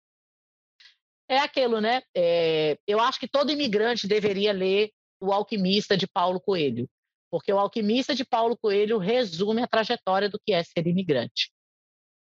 É 1.30 1.38
aquilo, 1.38 1.80
né? 1.80 2.02
É, 2.16 2.78
eu 2.88 3.00
acho 3.00 3.20
que 3.20 3.28
todo 3.28 3.52
imigrante 3.52 4.08
deveria 4.08 4.52
ler 4.52 4.90
O 5.22 5.32
Alquimista 5.32 5.96
de 5.96 6.08
Paulo 6.08 6.40
Coelho, 6.40 6.90
porque 7.38 7.54
O 7.54 7.60
Alquimista 7.60 8.16
de 8.16 8.26
Paulo 8.26 8.58
Coelho 8.58 8.98
resume 8.98 9.62
a 9.62 9.68
trajetória 9.68 10.28
do 10.28 10.40
que 10.44 10.54
é 10.54 10.64
ser 10.64 10.88
imigrante. 10.88 11.52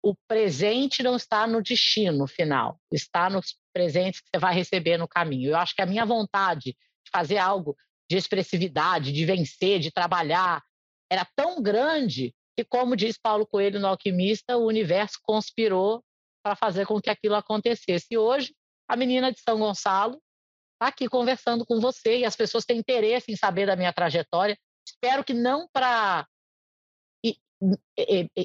O 0.03 0.17
presente 0.27 1.01
não 1.01 1.15
está 1.15 1.47
no 1.47 1.63
destino 1.63 2.27
final, 2.27 2.81
está 2.91 3.31
nos 3.31 3.57
presentes 3.73 4.21
que 4.21 4.27
você 4.29 4.41
vai 4.41 4.53
receber 4.53 4.99
no 4.99 5.07
caminho. 5.07 5.51
Eu 5.51 5.57
acho 5.57 5.77
que 5.77 5.83
a 5.83 5.87
minha 5.87 6.05
vontade 6.05 6.73
de 6.73 7.11
fazer 7.13 7.39
algo 7.39 7.77
de 8.11 8.17
expressividade, 8.17 9.13
de 9.13 9.25
vencer, 9.25 9.79
de 9.79 9.93
trabalhar, 9.93 10.61
era 11.09 11.25
tão 11.37 11.63
grande 11.63 12.35
que, 12.57 12.65
como 12.65 12.97
diz 12.97 13.17
Paulo 13.17 13.47
Coelho 13.47 13.79
no 13.79 13.87
Alquimista, 13.87 14.57
o 14.57 14.67
universo 14.67 15.21
conspirou 15.23 16.03
para 16.43 16.57
fazer 16.57 16.85
com 16.85 17.01
que 17.01 17.11
aquilo 17.11 17.37
acontecesse. 17.37 18.07
E 18.11 18.19
hoje, 18.19 18.53
a 18.89 18.97
menina 18.97 19.31
de 19.31 19.41
São 19.41 19.57
Gonçalo 19.57 20.21
está 20.75 20.89
aqui 20.89 21.09
conversando 21.09 21.65
com 21.65 21.81
você 21.81 22.19
e 22.19 22.25
as 22.25 22.35
pessoas 22.35 22.65
têm 22.65 22.79
interesse 22.79 23.31
em 23.31 23.37
saber 23.37 23.67
da 23.67 23.77
minha 23.77 23.93
trajetória. 23.93 24.59
Espero 24.87 25.25
que 25.25 25.35
não 25.35 25.69
para 25.73 26.27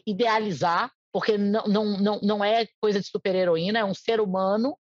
idealizar, 0.07 0.91
porque 1.13 1.37
não, 1.37 1.65
não, 1.65 1.97
não, 1.97 2.19
não 2.21 2.43
é 2.43 2.67
coisa 2.81 2.99
de 2.99 3.07
super-heroína, 3.07 3.79
é 3.79 3.85
um 3.85 3.93
ser 3.93 4.19
humano, 4.19 4.77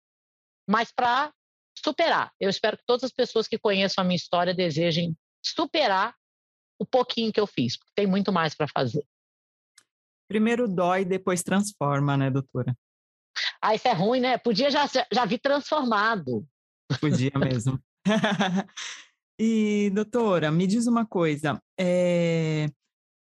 mas 0.70 0.92
para 0.92 1.34
superar. 1.78 2.32
Eu 2.40 2.50
espero 2.50 2.78
que 2.78 2.84
todas 2.86 3.06
as 3.06 3.12
pessoas 3.12 3.48
que 3.48 3.58
conheçam 3.58 4.04
a 4.04 4.06
minha 4.06 4.16
história 4.16 4.54
desejem 4.54 5.16
superar 5.44 6.16
o 6.80 6.86
pouquinho 6.86 7.32
que 7.32 7.40
eu 7.40 7.48
fiz, 7.48 7.78
porque 7.78 7.92
tem 7.96 8.06
muito 8.06 8.32
mais 8.32 8.54
para 8.54 8.68
fazer. 8.68 9.04
Primeiro 10.28 10.68
dói, 10.68 11.06
depois 11.06 11.42
transforma, 11.42 12.18
né, 12.18 12.30
doutora? 12.30 12.76
Ah, 13.62 13.74
isso 13.74 13.88
é 13.88 13.94
ruim, 13.94 14.20
né? 14.20 14.38
Podia 14.38 14.70
já, 14.70 14.86
já 15.12 15.26
vir 15.26 15.40
transformado. 15.40 16.46
Podia 17.00 17.32
mesmo. 17.40 17.82
e, 19.40 19.92
doutora, 19.94 20.52
me 20.52 20.66
diz 20.66 20.88
uma 20.88 21.06
coisa. 21.06 21.62
É... 21.80 22.68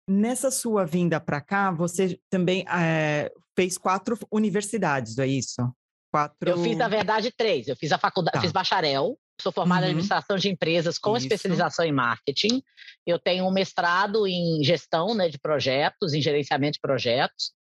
Nessa 0.08 0.50
sua 0.50 0.84
vinda 0.84 1.20
para 1.20 1.40
cá, 1.40 1.70
você 1.70 2.18
também 2.28 2.64
é, 2.68 3.30
fez 3.54 3.78
quatro 3.78 4.18
universidades, 4.32 5.18
é 5.18 5.26
isso? 5.26 5.72
Quatro... 6.12 6.50
Eu 6.50 6.62
fiz, 6.62 6.76
na 6.76 6.88
verdade, 6.88 7.30
três. 7.30 7.68
Eu 7.68 7.76
fiz 7.76 7.92
a 7.92 7.98
faculdade, 7.98 8.34
tá. 8.34 8.40
fiz 8.40 8.50
bacharel, 8.50 9.16
sou 9.40 9.52
formada 9.52 9.82
uhum. 9.82 9.88
em 9.88 9.90
administração 9.90 10.36
de 10.36 10.48
empresas 10.48 10.98
com 10.98 11.16
Isso. 11.16 11.26
especialização 11.26 11.84
em 11.84 11.92
marketing. 11.92 12.62
Eu 13.06 13.18
tenho 13.18 13.46
um 13.46 13.52
mestrado 13.52 14.26
em 14.26 14.62
gestão 14.62 15.14
né, 15.14 15.28
de 15.28 15.38
projetos, 15.38 16.12
em 16.12 16.20
gerenciamento 16.20 16.74
de 16.74 16.80
projetos. 16.80 17.52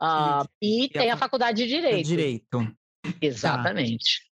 Uh, 0.00 0.46
e, 0.60 0.84
e 0.84 0.88
tem 0.88 1.10
a, 1.10 1.14
a 1.14 1.16
faculdade 1.16 1.62
de 1.62 1.68
direito. 1.68 2.06
Direito. 2.06 2.46
Tá. 2.50 2.72
Exatamente. 3.20 4.20
Tá. 4.20 4.26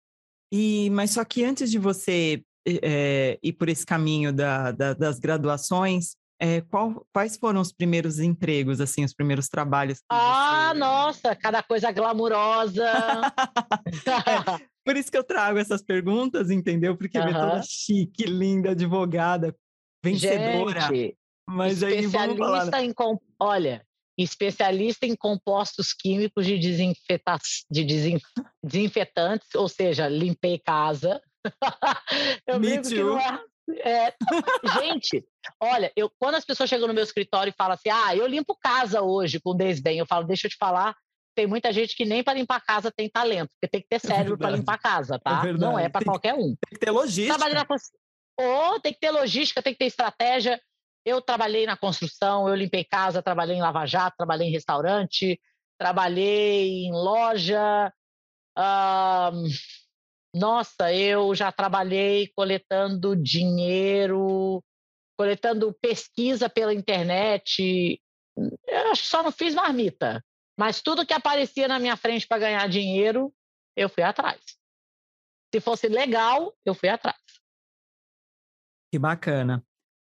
E, 0.52 0.90
mas 0.90 1.12
só 1.12 1.25
que 1.25 1.45
antes 1.45 1.71
de 1.71 1.79
você 1.79 2.43
é, 2.67 3.38
ir 3.43 3.52
por 3.55 3.69
esse 3.69 3.85
caminho 3.85 4.33
da, 4.33 4.73
da, 4.73 4.93
das 4.95 5.19
graduações, 5.19 6.17
é, 6.43 6.62
qual, 6.62 7.07
quais 7.12 7.37
foram 7.37 7.61
os 7.61 7.71
primeiros 7.71 8.19
empregos, 8.19 8.81
assim, 8.81 9.05
os 9.05 9.12
primeiros 9.12 9.49
trabalhos? 9.49 10.02
ah, 10.09 10.71
você... 10.73 10.79
nossa, 10.79 11.37
cada 11.37 11.62
coisa 11.62 11.93
glamurosa. 11.93 12.87
é, 14.59 14.67
por 14.83 14.97
isso 14.97 15.11
que 15.11 15.19
eu 15.19 15.25
trago 15.25 15.59
essas 15.59 15.83
perguntas, 15.83 16.50
entendeu? 16.50 16.97
Porque 16.97 17.19
uhum. 17.19 17.26
toda 17.26 17.62
chique, 17.62 18.25
linda, 18.25 18.71
advogada, 18.71 19.55
vencedora. 20.02 20.81
Gente, 20.81 21.19
mas 21.47 21.83
aí 21.83 22.07
vamos 22.07 22.38
falar... 22.38 22.83
Em 22.83 22.95
olha, 23.38 23.85
especialista 24.17 25.07
em 25.07 25.14
compostos 25.14 25.93
químicos 25.93 26.47
de, 26.47 26.59
de 26.59 27.85
desinfetantes, 28.62 29.55
ou 29.55 29.69
seja, 29.69 30.09
limpei 30.09 30.59
casa. 30.59 31.21
eu 32.47 32.61
Me 32.61 32.76
não 32.76 33.18
é 33.18 33.40
é, 33.78 34.14
gente, 34.80 35.25
olha, 35.61 35.92
eu, 35.94 36.11
quando 36.18 36.35
as 36.35 36.44
pessoas 36.44 36.68
chegam 36.68 36.88
no 36.88 36.94
meu 36.94 37.04
escritório 37.04 37.50
e 37.50 37.56
falam 37.56 37.75
assim, 37.75 37.88
ah, 37.88 38.14
eu 38.16 38.26
limpo 38.26 38.56
casa 38.61 39.02
hoje 39.02 39.40
com 39.40 39.54
desdém, 39.54 39.99
eu 39.99 40.06
falo, 40.06 40.26
deixa 40.26 40.47
eu 40.47 40.50
te 40.50 40.56
falar, 40.56 40.94
tem 41.35 41.47
muita 41.47 41.73
gente 41.73 41.97
que 41.97 42.04
nem 42.04 42.23
para 42.23 42.35
limpar 42.35 42.61
casa 42.61 42.90
tem 42.90 43.09
talento, 43.09 43.50
porque 43.50 43.68
tem 43.68 43.80
que 43.80 43.88
ter 43.88 43.97
é 43.97 43.99
cérebro 43.99 44.35
é 44.35 44.37
para 44.37 44.50
limpar 44.50 44.78
casa, 44.78 45.18
tá? 45.18 45.42
É 45.47 45.52
Não 45.52 45.78
é 45.78 45.88
para 45.88 46.04
qualquer 46.04 46.35
um. 46.35 46.56
Tem 46.56 46.73
que 46.73 46.78
ter 46.78 46.90
logística. 46.90 47.38
Trabalhar 47.38 47.66
Ou 48.38 48.80
tem 48.80 48.92
que 48.92 49.00
ter 49.00 49.11
logística, 49.11 49.62
tem 49.62 49.73
que 49.73 49.78
ter 49.78 49.87
estratégia. 49.87 50.61
Eu 51.04 51.23
trabalhei 51.23 51.64
na 51.66 51.76
construção, 51.76 52.49
eu 52.49 52.54
limpei 52.54 52.85
casa, 52.85 53.23
trabalhei 53.23 53.56
em 53.56 53.62
lava-jato, 53.62 54.16
trabalhei 54.18 54.49
em 54.49 54.52
restaurante, 54.52 55.40
trabalhei 55.78 56.87
em 56.87 56.92
loja. 56.92 57.92
Nossa, 60.35 60.93
eu 60.93 61.35
já 61.35 61.51
trabalhei 61.51 62.29
coletando 62.37 63.17
dinheiro, 63.17 64.63
coletando 65.19 65.75
pesquisa 65.81 66.49
pela 66.49 66.73
internet. 66.73 68.01
Eu 68.67 68.97
só 68.97 69.23
não 69.23 69.33
fiz 69.33 69.55
marmita. 69.55 70.25
Mas 70.59 70.81
tudo 70.81 71.07
que 71.07 71.13
aparecia 71.13 71.67
na 71.67 71.79
minha 71.79 71.97
frente 71.97 72.27
para 72.27 72.39
ganhar 72.39 72.69
dinheiro, 72.69 73.33
eu 73.77 73.89
fui 73.89 74.03
atrás. 74.03 74.41
Se 75.53 75.61
fosse 75.61 75.89
legal, 75.89 76.55
eu 76.65 76.75
fui 76.75 76.89
atrás. 76.89 77.19
Que 78.93 78.99
bacana. 78.99 79.65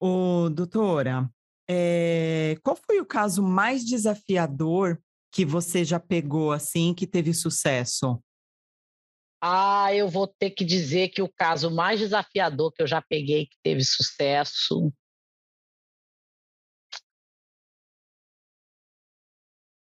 Ô, 0.01 0.49
doutora, 0.51 1.31
é... 1.69 2.57
qual 2.63 2.77
foi 2.77 3.01
o 3.01 3.07
caso 3.07 3.43
mais 3.43 3.85
desafiador 3.85 5.01
que 5.33 5.45
você 5.45 5.85
já 5.85 5.99
pegou 5.99 6.53
assim, 6.53 6.95
que 6.95 7.07
teve 7.07 7.33
sucesso? 7.33 8.23
Ah, 9.47 9.93
eu 9.93 10.09
vou 10.09 10.27
ter 10.27 10.53
que 10.53 10.65
dizer 10.65 11.11
que 11.11 11.21
o 11.21 11.29
caso 11.29 11.71
mais 11.71 12.01
desafiador 12.01 12.73
que 12.73 12.83
eu 12.83 12.87
já 12.87 13.03
peguei, 13.03 13.45
que 13.45 13.59
teve 13.63 13.85
sucesso. 13.85 14.91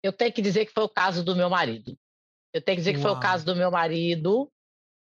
Eu 0.01 0.11
tenho 0.11 0.33
que 0.33 0.41
dizer 0.41 0.65
que 0.65 0.73
foi 0.73 0.83
o 0.83 0.89
caso 0.89 1.23
do 1.23 1.35
meu 1.35 1.47
marido. 1.47 1.95
Eu 2.51 2.59
tenho 2.59 2.75
que 2.75 2.81
dizer 2.81 2.93
Uau. 2.93 2.97
que 2.97 3.03
foi 3.03 3.11
o 3.11 3.19
caso 3.19 3.45
do 3.45 3.55
meu 3.55 3.69
marido 3.69 4.51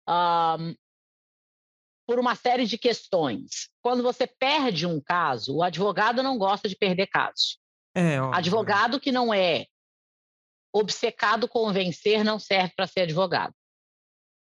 um, 0.09 0.75
por 2.05 2.19
uma 2.19 2.35
série 2.35 2.67
de 2.67 2.77
questões. 2.77 3.71
Quando 3.81 4.03
você 4.03 4.27
perde 4.27 4.89
um 4.89 5.01
caso, 5.01 5.59
o 5.59 5.63
advogado 5.63 6.21
não 6.21 6.37
gosta 6.37 6.69
de 6.69 6.75
perder 6.75 7.07
caso. 7.07 7.59
É, 7.95 8.19
advogado 8.19 8.99
que 8.99 9.13
não 9.13 9.33
é 9.33 9.67
obcecado 10.75 11.47
com 11.47 11.73
vencer 11.73 12.25
não 12.25 12.41
serve 12.41 12.73
para 12.75 12.89
ser 12.89 13.03
advogado 13.03 13.55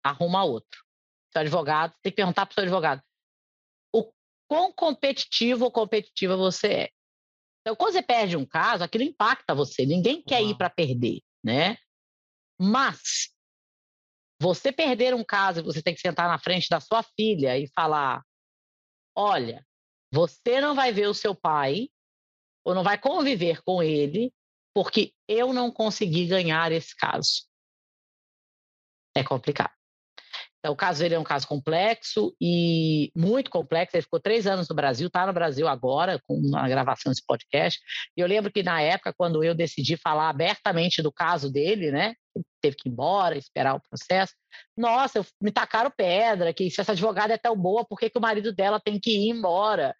arruma 0.02 0.44
outro. 0.44 0.82
Seu 1.32 1.40
advogado, 1.40 1.94
tem 2.02 2.12
que 2.12 2.16
perguntar 2.16 2.46
para 2.46 2.52
o 2.52 2.54
seu 2.54 2.62
advogado 2.64 3.02
o 3.94 4.12
quão 4.48 4.72
competitivo 4.72 5.64
ou 5.64 5.70
competitiva 5.70 6.36
você 6.36 6.68
é. 6.68 6.90
Então, 7.60 7.76
quando 7.76 7.92
você 7.92 8.02
perde 8.02 8.36
um 8.36 8.44
caso, 8.44 8.82
aquilo 8.82 9.04
impacta 9.04 9.54
você. 9.54 9.86
Ninguém 9.86 10.22
quer 10.22 10.42
uhum. 10.42 10.50
ir 10.50 10.56
para 10.56 10.68
perder, 10.68 11.20
né? 11.44 11.76
Mas 12.60 13.30
você 14.40 14.72
perder 14.72 15.14
um 15.14 15.24
caso, 15.24 15.62
você 15.62 15.80
tem 15.80 15.94
que 15.94 16.00
sentar 16.00 16.28
na 16.28 16.38
frente 16.38 16.68
da 16.68 16.80
sua 16.80 17.02
filha 17.02 17.56
e 17.56 17.68
falar: 17.68 18.24
olha, 19.16 19.64
você 20.12 20.60
não 20.60 20.74
vai 20.74 20.92
ver 20.92 21.06
o 21.06 21.14
seu 21.14 21.34
pai 21.34 21.88
ou 22.64 22.74
não 22.74 22.82
vai 22.82 22.98
conviver 22.98 23.62
com 23.62 23.82
ele 23.82 24.32
porque 24.74 25.14
eu 25.28 25.52
não 25.52 25.70
consegui 25.70 26.26
ganhar 26.26 26.72
esse 26.72 26.96
caso. 26.96 27.46
É 29.14 29.22
complicado. 29.22 29.72
Então, 30.62 30.72
o 30.72 30.76
caso 30.76 31.00
dele 31.00 31.16
é 31.16 31.18
um 31.18 31.24
caso 31.24 31.48
complexo 31.48 32.32
e 32.40 33.10
muito 33.16 33.50
complexo. 33.50 33.96
Ele 33.96 34.04
ficou 34.04 34.20
três 34.20 34.46
anos 34.46 34.68
no 34.68 34.76
Brasil, 34.76 35.08
está 35.08 35.26
no 35.26 35.32
Brasil 35.32 35.66
agora, 35.66 36.22
com 36.24 36.40
a 36.56 36.68
gravação 36.68 37.10
desse 37.10 37.26
podcast. 37.26 37.80
E 38.16 38.20
eu 38.20 38.28
lembro 38.28 38.52
que 38.52 38.62
na 38.62 38.80
época, 38.80 39.12
quando 39.12 39.42
eu 39.42 39.56
decidi 39.56 39.96
falar 39.96 40.28
abertamente 40.28 41.02
do 41.02 41.10
caso 41.10 41.50
dele, 41.50 41.90
né? 41.90 42.14
Teve 42.60 42.76
que 42.76 42.88
ir 42.88 42.92
embora, 42.92 43.36
esperar 43.36 43.74
o 43.74 43.82
processo. 43.90 44.34
Nossa, 44.76 45.18
eu, 45.18 45.26
me 45.42 45.50
tacaram 45.50 45.90
pedra, 45.90 46.54
que 46.54 46.70
se 46.70 46.80
essa 46.80 46.92
advogada 46.92 47.34
é 47.34 47.38
tão 47.38 47.56
boa, 47.56 47.84
por 47.84 47.98
que, 47.98 48.08
que 48.08 48.18
o 48.18 48.22
marido 48.22 48.54
dela 48.54 48.78
tem 48.78 49.00
que 49.00 49.10
ir 49.10 49.30
embora? 49.30 49.92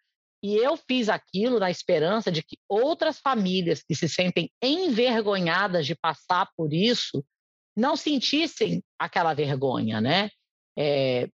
E 0.44 0.54
eu 0.56 0.76
fiz 0.76 1.08
aquilo 1.08 1.58
na 1.58 1.72
esperança 1.72 2.30
de 2.30 2.40
que 2.40 2.56
outras 2.68 3.18
famílias 3.18 3.82
que 3.82 3.96
se 3.96 4.08
sentem 4.08 4.48
envergonhadas 4.62 5.86
de 5.86 5.96
passar 5.96 6.48
por 6.56 6.72
isso 6.72 7.24
não 7.76 7.96
sentissem 7.96 8.80
aquela 8.96 9.34
vergonha, 9.34 10.00
né? 10.00 10.30
É, 10.78 11.28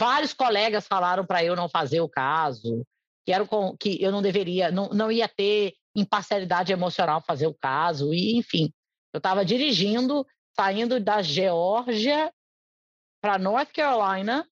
vários 0.00 0.32
colegas 0.32 0.86
falaram 0.86 1.24
para 1.24 1.44
eu 1.44 1.54
não 1.54 1.68
fazer 1.68 2.00
o 2.00 2.08
caso, 2.08 2.84
que, 3.24 3.32
era 3.32 3.46
com, 3.46 3.76
que 3.76 4.02
eu 4.02 4.10
não 4.10 4.22
deveria, 4.22 4.70
não, 4.70 4.88
não 4.88 5.12
ia 5.12 5.28
ter 5.28 5.74
imparcialidade 5.94 6.72
emocional 6.72 7.22
fazer 7.26 7.46
o 7.46 7.54
caso, 7.54 8.12
e 8.12 8.36
enfim, 8.36 8.72
eu 9.12 9.18
estava 9.18 9.44
dirigindo, 9.44 10.26
saindo 10.56 10.98
da 10.98 11.22
Geórgia 11.22 12.32
para 13.22 13.38
North 13.38 13.70
Carolina, 13.72 14.46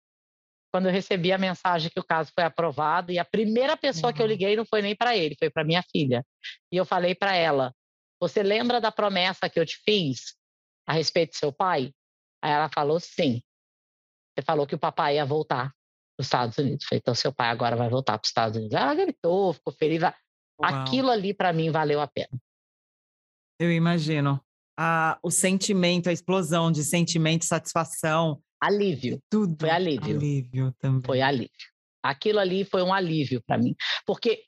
quando 0.73 0.87
eu 0.87 0.93
recebi 0.93 1.33
a 1.33 1.39
mensagem 1.39 1.91
que 1.91 1.99
o 1.99 2.05
caso 2.05 2.31
foi 2.33 2.45
aprovado, 2.45 3.11
e 3.11 3.19
a 3.19 3.25
primeira 3.25 3.77
pessoa 3.77 4.11
uhum. 4.11 4.17
que 4.17 4.23
eu 4.23 4.27
liguei 4.27 4.55
não 4.55 4.65
foi 4.65 4.83
nem 4.83 4.95
para 4.95 5.17
ele, 5.17 5.35
foi 5.37 5.50
para 5.50 5.65
minha 5.65 5.83
filha. 5.83 6.25
E 6.71 6.77
eu 6.77 6.85
falei 6.85 7.15
para 7.15 7.35
ela: 7.35 7.75
Você 8.21 8.43
lembra 8.43 8.81
da 8.81 8.93
promessa 8.93 9.50
que 9.50 9.59
eu 9.59 9.67
te 9.67 9.79
fiz 9.85 10.37
a 10.87 10.93
respeito 10.93 11.33
do 11.33 11.37
seu 11.37 11.53
pai? 11.53 11.93
Aí 12.43 12.53
ela 12.53 12.71
falou: 12.73 13.00
Sim. 13.00 13.43
Você 14.34 14.44
falou 14.44 14.66
que 14.66 14.75
o 14.75 14.78
papai 14.78 15.16
ia 15.16 15.25
voltar 15.25 15.70
para 16.16 16.22
os 16.22 16.26
Estados 16.26 16.58
Unidos. 16.58 16.84
Falei, 16.87 17.00
então 17.00 17.14
seu 17.14 17.32
pai 17.32 17.49
agora 17.50 17.76
vai 17.76 17.88
voltar 17.88 18.18
para 18.18 18.25
os 18.25 18.30
Estados 18.30 18.56
Unidos. 18.56 18.76
Ela 18.76 18.94
gritou, 18.94 19.52
ficou 19.52 19.72
feliz. 19.72 20.02
Uau. 20.02 20.12
Aquilo 20.62 21.10
ali 21.10 21.34
para 21.34 21.52
mim 21.52 21.70
valeu 21.70 22.00
a 22.00 22.06
pena. 22.06 22.40
Eu 23.58 23.72
imagino. 23.72 24.40
Ah, 24.78 25.18
o 25.22 25.30
sentimento, 25.30 26.08
a 26.08 26.12
explosão 26.12 26.72
de 26.72 26.82
sentimento, 26.82 27.44
satisfação, 27.44 28.40
alívio. 28.60 29.20
Tudo. 29.30 29.56
Foi 29.58 29.70
alívio. 29.70 30.16
Alívio 30.16 30.75
também. 30.78 31.02
Foi 31.04 31.20
alívio. 31.20 31.50
Aquilo 32.02 32.38
ali 32.38 32.64
foi 32.64 32.82
um 32.82 32.92
alívio 32.92 33.42
para 33.46 33.58
mim. 33.58 33.75
Porque 34.06 34.44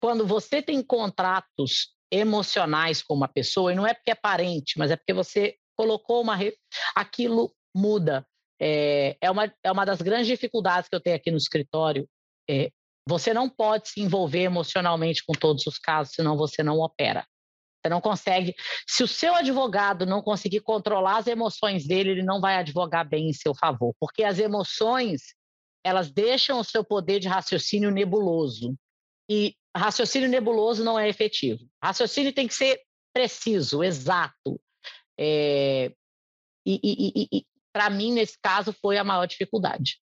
quando 0.00 0.26
você 0.26 0.62
tem 0.62 0.82
contratos 0.82 1.94
emocionais 2.10 3.02
com 3.02 3.14
uma 3.14 3.28
pessoa, 3.28 3.72
e 3.72 3.76
não 3.76 3.86
é 3.86 3.94
porque 3.94 4.10
é 4.10 4.14
parente, 4.14 4.78
mas 4.78 4.90
é 4.90 4.96
porque 4.96 5.12
você 5.12 5.56
colocou 5.76 6.22
uma. 6.22 6.36
Re... 6.36 6.56
Aquilo 6.94 7.54
muda. 7.74 8.26
É, 8.60 9.16
é, 9.20 9.30
uma, 9.30 9.52
é 9.62 9.72
uma 9.72 9.84
das 9.84 10.00
grandes 10.00 10.26
dificuldades 10.26 10.88
que 10.88 10.94
eu 10.94 11.00
tenho 11.00 11.16
aqui 11.16 11.30
no 11.30 11.36
escritório. 11.36 12.08
É, 12.48 12.70
você 13.06 13.34
não 13.34 13.48
pode 13.48 13.90
se 13.90 14.00
envolver 14.00 14.42
emocionalmente 14.42 15.24
com 15.24 15.32
todos 15.32 15.66
os 15.66 15.78
casos, 15.78 16.14
senão 16.14 16.36
você 16.36 16.62
não 16.62 16.78
opera. 16.78 17.26
Você 17.84 17.90
não 17.90 18.00
consegue. 18.00 18.54
Se 18.86 19.02
o 19.02 19.08
seu 19.08 19.34
advogado 19.34 20.06
não 20.06 20.22
conseguir 20.22 20.60
controlar 20.60 21.18
as 21.18 21.26
emoções 21.26 21.86
dele, 21.86 22.10
ele 22.10 22.22
não 22.22 22.40
vai 22.40 22.56
advogar 22.56 23.06
bem 23.06 23.28
em 23.28 23.32
seu 23.32 23.54
favor, 23.54 23.94
porque 24.00 24.24
as 24.24 24.38
emoções 24.38 25.34
elas 25.84 26.10
deixam 26.10 26.58
o 26.58 26.64
seu 26.64 26.82
poder 26.82 27.20
de 27.20 27.28
raciocínio 27.28 27.90
nebuloso. 27.90 28.74
E 29.28 29.54
raciocínio 29.76 30.30
nebuloso 30.30 30.82
não 30.82 30.98
é 30.98 31.08
efetivo. 31.08 31.68
Raciocínio 31.82 32.32
tem 32.32 32.48
que 32.48 32.54
ser 32.54 32.80
preciso, 33.12 33.84
exato. 33.84 34.58
É, 35.18 35.92
e, 36.66 36.80
e, 36.82 37.28
e, 37.30 37.46
para 37.74 37.90
mim, 37.90 38.12
nesse 38.12 38.38
caso, 38.40 38.72
foi 38.72 38.96
a 38.96 39.04
maior 39.04 39.26
dificuldade. 39.26 39.98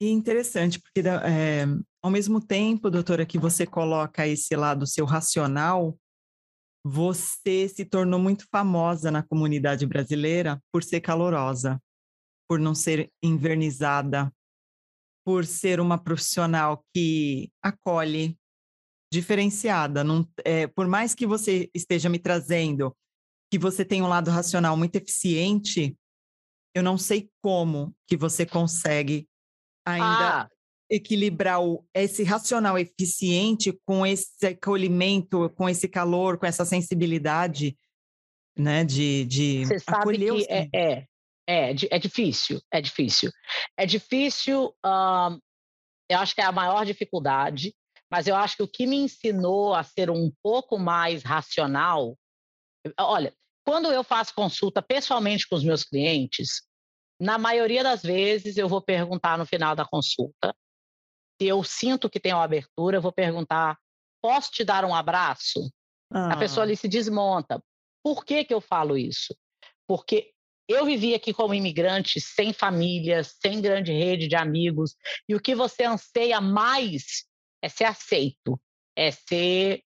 E 0.00 0.10
interessante, 0.10 0.78
porque 0.78 1.00
é, 1.00 1.64
ao 2.02 2.10
mesmo 2.10 2.44
tempo, 2.44 2.90
doutora, 2.90 3.26
que 3.26 3.38
você 3.38 3.66
coloca 3.66 4.26
esse 4.26 4.54
lado 4.54 4.86
seu 4.86 5.06
racional, 5.06 5.98
você 6.84 7.68
se 7.68 7.84
tornou 7.84 8.20
muito 8.20 8.46
famosa 8.50 9.10
na 9.10 9.22
comunidade 9.22 9.86
brasileira 9.86 10.62
por 10.70 10.84
ser 10.84 11.00
calorosa, 11.00 11.82
por 12.48 12.60
não 12.60 12.74
ser 12.74 13.10
invernizada, 13.22 14.32
por 15.26 15.44
ser 15.44 15.80
uma 15.80 15.98
profissional 15.98 16.84
que 16.94 17.50
acolhe, 17.62 18.38
diferenciada. 19.12 20.04
Não, 20.04 20.28
é, 20.44 20.66
por 20.66 20.86
mais 20.86 21.14
que 21.14 21.26
você 21.26 21.70
esteja 21.74 22.08
me 22.08 22.18
trazendo 22.18 22.94
que 23.50 23.58
você 23.58 23.84
tem 23.84 24.02
um 24.02 24.08
lado 24.08 24.30
racional 24.30 24.76
muito 24.76 24.96
eficiente, 24.96 25.96
eu 26.78 26.82
não 26.82 26.96
sei 26.96 27.30
como 27.42 27.94
que 28.06 28.16
você 28.16 28.46
consegue 28.46 29.28
ainda 29.84 30.42
ah, 30.42 30.48
equilibrar 30.90 31.62
o, 31.62 31.84
esse 31.94 32.22
racional 32.22 32.78
eficiente 32.78 33.72
com 33.84 34.06
esse 34.06 34.46
acolhimento, 34.46 35.50
com 35.50 35.68
esse 35.68 35.88
calor, 35.88 36.38
com 36.38 36.46
essa 36.46 36.64
sensibilidade, 36.64 37.76
né, 38.56 38.84
de, 38.84 39.24
de 39.24 39.64
Você 39.66 39.78
sabe 39.78 39.98
acolher 39.98 40.34
que 40.34 40.46
é, 40.48 40.68
é, 40.74 41.06
é, 41.48 41.74
é, 41.90 41.98
difícil, 41.98 42.60
é 42.72 42.80
difícil. 42.80 43.30
É 43.76 43.86
difícil, 43.86 44.74
eu 46.08 46.18
acho 46.18 46.34
que 46.34 46.40
é 46.40 46.44
a 46.44 46.52
maior 46.52 46.84
dificuldade, 46.84 47.74
mas 48.10 48.26
eu 48.26 48.36
acho 48.36 48.56
que 48.56 48.62
o 48.62 48.68
que 48.68 48.86
me 48.86 48.96
ensinou 48.96 49.74
a 49.74 49.82
ser 49.82 50.10
um 50.10 50.32
pouco 50.42 50.78
mais 50.78 51.22
racional, 51.22 52.16
olha, 52.98 53.34
quando 53.66 53.92
eu 53.92 54.02
faço 54.02 54.34
consulta 54.34 54.80
pessoalmente 54.80 55.46
com 55.46 55.54
os 55.54 55.62
meus 55.62 55.84
clientes, 55.84 56.62
na 57.20 57.38
maioria 57.38 57.82
das 57.82 58.02
vezes 58.02 58.56
eu 58.56 58.68
vou 58.68 58.80
perguntar 58.80 59.36
no 59.36 59.46
final 59.46 59.74
da 59.74 59.84
consulta 59.84 60.54
se 61.40 61.46
eu 61.46 61.62
sinto 61.62 62.10
que 62.10 62.18
tem 62.18 62.34
uma 62.34 62.42
abertura, 62.42 62.96
eu 62.96 63.02
vou 63.02 63.12
perguntar: 63.12 63.78
posso 64.20 64.50
te 64.50 64.64
dar 64.64 64.84
um 64.84 64.94
abraço? 64.94 65.72
Ah. 66.12 66.32
A 66.32 66.36
pessoa 66.36 66.64
ali 66.64 66.76
se 66.76 66.88
desmonta. 66.88 67.62
Por 68.02 68.24
que, 68.24 68.44
que 68.44 68.52
eu 68.52 68.60
falo 68.60 68.96
isso? 68.98 69.36
Porque 69.86 70.32
eu 70.68 70.84
vivi 70.84 71.14
aqui 71.14 71.32
como 71.32 71.54
imigrante, 71.54 72.20
sem 72.20 72.52
família, 72.52 73.22
sem 73.24 73.60
grande 73.60 73.92
rede 73.92 74.28
de 74.28 74.36
amigos, 74.36 74.94
e 75.28 75.34
o 75.34 75.40
que 75.40 75.54
você 75.54 75.84
anseia 75.84 76.40
mais 76.40 77.24
é 77.62 77.68
ser 77.68 77.84
aceito, 77.84 78.60
é 78.96 79.10
ser 79.10 79.82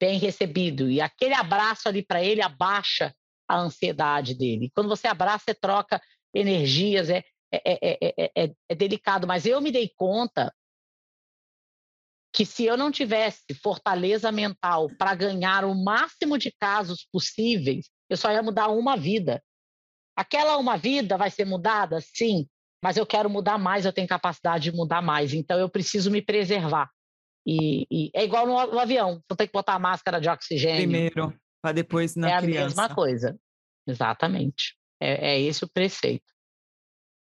bem 0.00 0.18
recebido. 0.18 0.88
E 0.88 1.00
aquele 1.00 1.34
abraço 1.34 1.88
ali 1.88 2.04
para 2.04 2.22
ele 2.22 2.42
abaixa 2.42 3.14
a 3.48 3.58
ansiedade 3.58 4.34
dele. 4.34 4.70
Quando 4.74 4.88
você 4.88 5.08
abraça, 5.08 5.44
você 5.46 5.54
troca 5.54 6.00
energias, 6.34 7.08
é, 7.10 7.24
é, 7.52 8.32
é, 8.36 8.54
é, 8.68 8.74
delicado. 8.74 9.26
Mas 9.26 9.46
eu 9.46 9.60
me 9.60 9.72
dei 9.72 9.90
conta 9.96 10.52
que 12.32 12.46
se 12.46 12.64
eu 12.64 12.76
não 12.76 12.90
tivesse 12.90 13.54
fortaleza 13.60 14.30
mental 14.30 14.88
para 14.96 15.14
ganhar 15.14 15.64
o 15.64 15.74
máximo 15.74 16.38
de 16.38 16.52
casos 16.52 17.06
possíveis, 17.12 17.90
eu 18.08 18.16
só 18.16 18.30
ia 18.30 18.42
mudar 18.42 18.68
uma 18.68 18.96
vida. 18.96 19.42
Aquela 20.16 20.56
uma 20.56 20.76
vida 20.76 21.16
vai 21.16 21.30
ser 21.30 21.44
mudada? 21.44 22.00
Sim, 22.00 22.46
mas 22.82 22.96
eu 22.96 23.06
quero 23.06 23.28
mudar 23.28 23.58
mais, 23.58 23.84
eu 23.84 23.92
tenho 23.92 24.06
capacidade 24.06 24.70
de 24.70 24.76
mudar 24.76 25.02
mais, 25.02 25.34
então 25.34 25.58
eu 25.58 25.68
preciso 25.68 26.10
me 26.10 26.22
preservar. 26.22 26.88
E, 27.46 27.86
e 27.90 28.10
é 28.14 28.24
igual 28.24 28.46
no, 28.46 28.54
no, 28.72 28.78
avião, 28.78 29.22
você 29.28 29.36
tem 29.36 29.46
que 29.46 29.52
botar 29.52 29.74
a 29.74 29.78
máscara 29.78 30.20
de 30.20 30.28
oxigênio. 30.28 30.76
Primeiro, 30.76 31.34
para 31.62 31.72
depois 31.72 32.14
na 32.14 32.30
é 32.30 32.40
criança. 32.40 32.58
É 32.58 32.62
a 32.62 32.64
mesma 32.66 32.94
coisa, 32.94 33.38
exatamente. 33.86 34.76
É, 35.00 35.32
é 35.32 35.40
esse 35.40 35.64
o 35.64 35.68
preceito. 35.68 36.30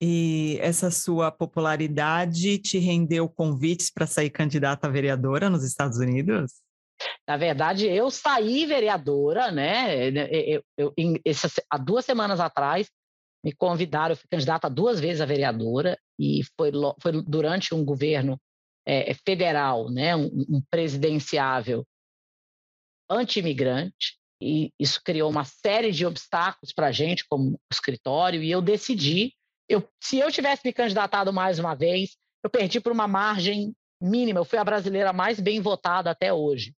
E 0.01 0.59
essa 0.61 0.91
sua 0.91 1.31
popularidade 1.31 2.59
te 2.59 2.79
rendeu 2.79 3.29
convites 3.29 3.91
para 3.91 4.07
sair 4.07 4.29
candidata 4.29 4.87
a 4.87 4.91
vereadora 4.91 5.49
nos 5.49 5.65
Estados 5.65 5.99
Unidos? 5.99 6.53
Na 7.27 7.37
verdade, 7.37 7.87
eu 7.87 8.11
saí 8.11 8.67
vereadora, 8.67 9.51
né? 9.51 10.09
Eu, 10.09 10.63
eu, 10.77 10.93
eu 10.97 11.21
há 11.71 11.79
duas 11.79 12.05
semanas 12.05 12.39
atrás, 12.39 12.91
me 13.43 13.53
convidaram, 13.53 14.13
eu 14.13 14.17
fui 14.17 14.29
candidata 14.31 14.69
duas 14.69 15.01
vezes 15.01 15.21
a 15.21 15.27
vereadora, 15.27 15.99
e 16.19 16.43
foi, 16.57 16.71
foi 17.01 17.23
durante 17.23 17.75
um 17.75 17.85
governo 17.85 18.39
é, 18.87 19.15
federal, 19.15 19.91
né? 19.91 20.15
um, 20.15 20.27
um 20.49 20.63
presidenciável 20.71 21.87
anti-imigrante, 23.09 24.19
e 24.45 24.73
isso 24.79 25.01
criou 25.03 25.31
uma 25.31 25.45
série 25.45 25.91
de 25.91 26.05
obstáculos 26.05 26.73
para 26.73 26.89
a 26.89 26.93
gente, 26.93 27.25
como 27.27 27.59
escritório, 27.73 28.43
e 28.43 28.51
eu 28.51 28.61
decidi 28.61 29.33
eu, 29.69 29.87
se 30.03 30.19
eu 30.19 30.31
tivesse 30.31 30.63
me 30.65 30.73
candidatado 30.73 31.33
mais 31.33 31.59
uma 31.59 31.75
vez, 31.75 32.17
eu 32.43 32.51
perdi 32.51 32.81
por 32.81 32.93
uma 32.93 33.09
margem 33.09 33.75
mínima. 34.01 34.41
Eu 34.41 34.45
fui 34.45 34.59
a 34.59 34.65
brasileira 34.65 35.13
mais 35.13 35.41
bem 35.41 35.61
votada 35.61 36.11
até 36.11 36.33
hoje. 36.33 36.75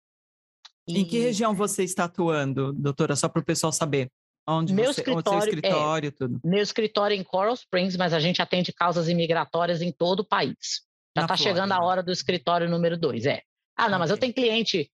E... 0.86 1.00
Em 1.00 1.04
que 1.04 1.18
região 1.18 1.54
você 1.54 1.82
está 1.82 2.04
atuando, 2.04 2.72
doutora? 2.72 3.16
Só 3.16 3.28
para 3.28 3.42
o 3.42 3.44
pessoal 3.44 3.72
saber. 3.72 4.10
Onde 4.48 4.72
meu 4.72 4.92
você, 4.92 5.00
escritório, 5.00 5.38
onde 5.38 5.48
escritório, 5.48 6.08
é, 6.08 6.10
tudo. 6.12 6.40
Meu 6.44 6.62
escritório 6.62 7.16
é 7.16 7.18
em 7.18 7.24
Coral 7.24 7.54
Springs, 7.54 7.96
mas 7.96 8.12
a 8.12 8.20
gente 8.20 8.40
atende 8.40 8.72
causas 8.72 9.08
imigratórias 9.08 9.82
em 9.82 9.90
todo 9.90 10.20
o 10.20 10.24
país. 10.24 10.82
Já 11.16 11.22
está 11.22 11.36
chegando 11.36 11.72
a 11.72 11.82
hora 11.82 12.00
do 12.00 12.12
escritório 12.12 12.68
número 12.68 12.96
dois, 12.96 13.26
é. 13.26 13.42
Ah, 13.76 13.88
não, 13.88 13.96
okay. 13.96 13.98
mas 13.98 14.10
eu 14.10 14.18
tenho 14.18 14.32
cliente 14.32 14.88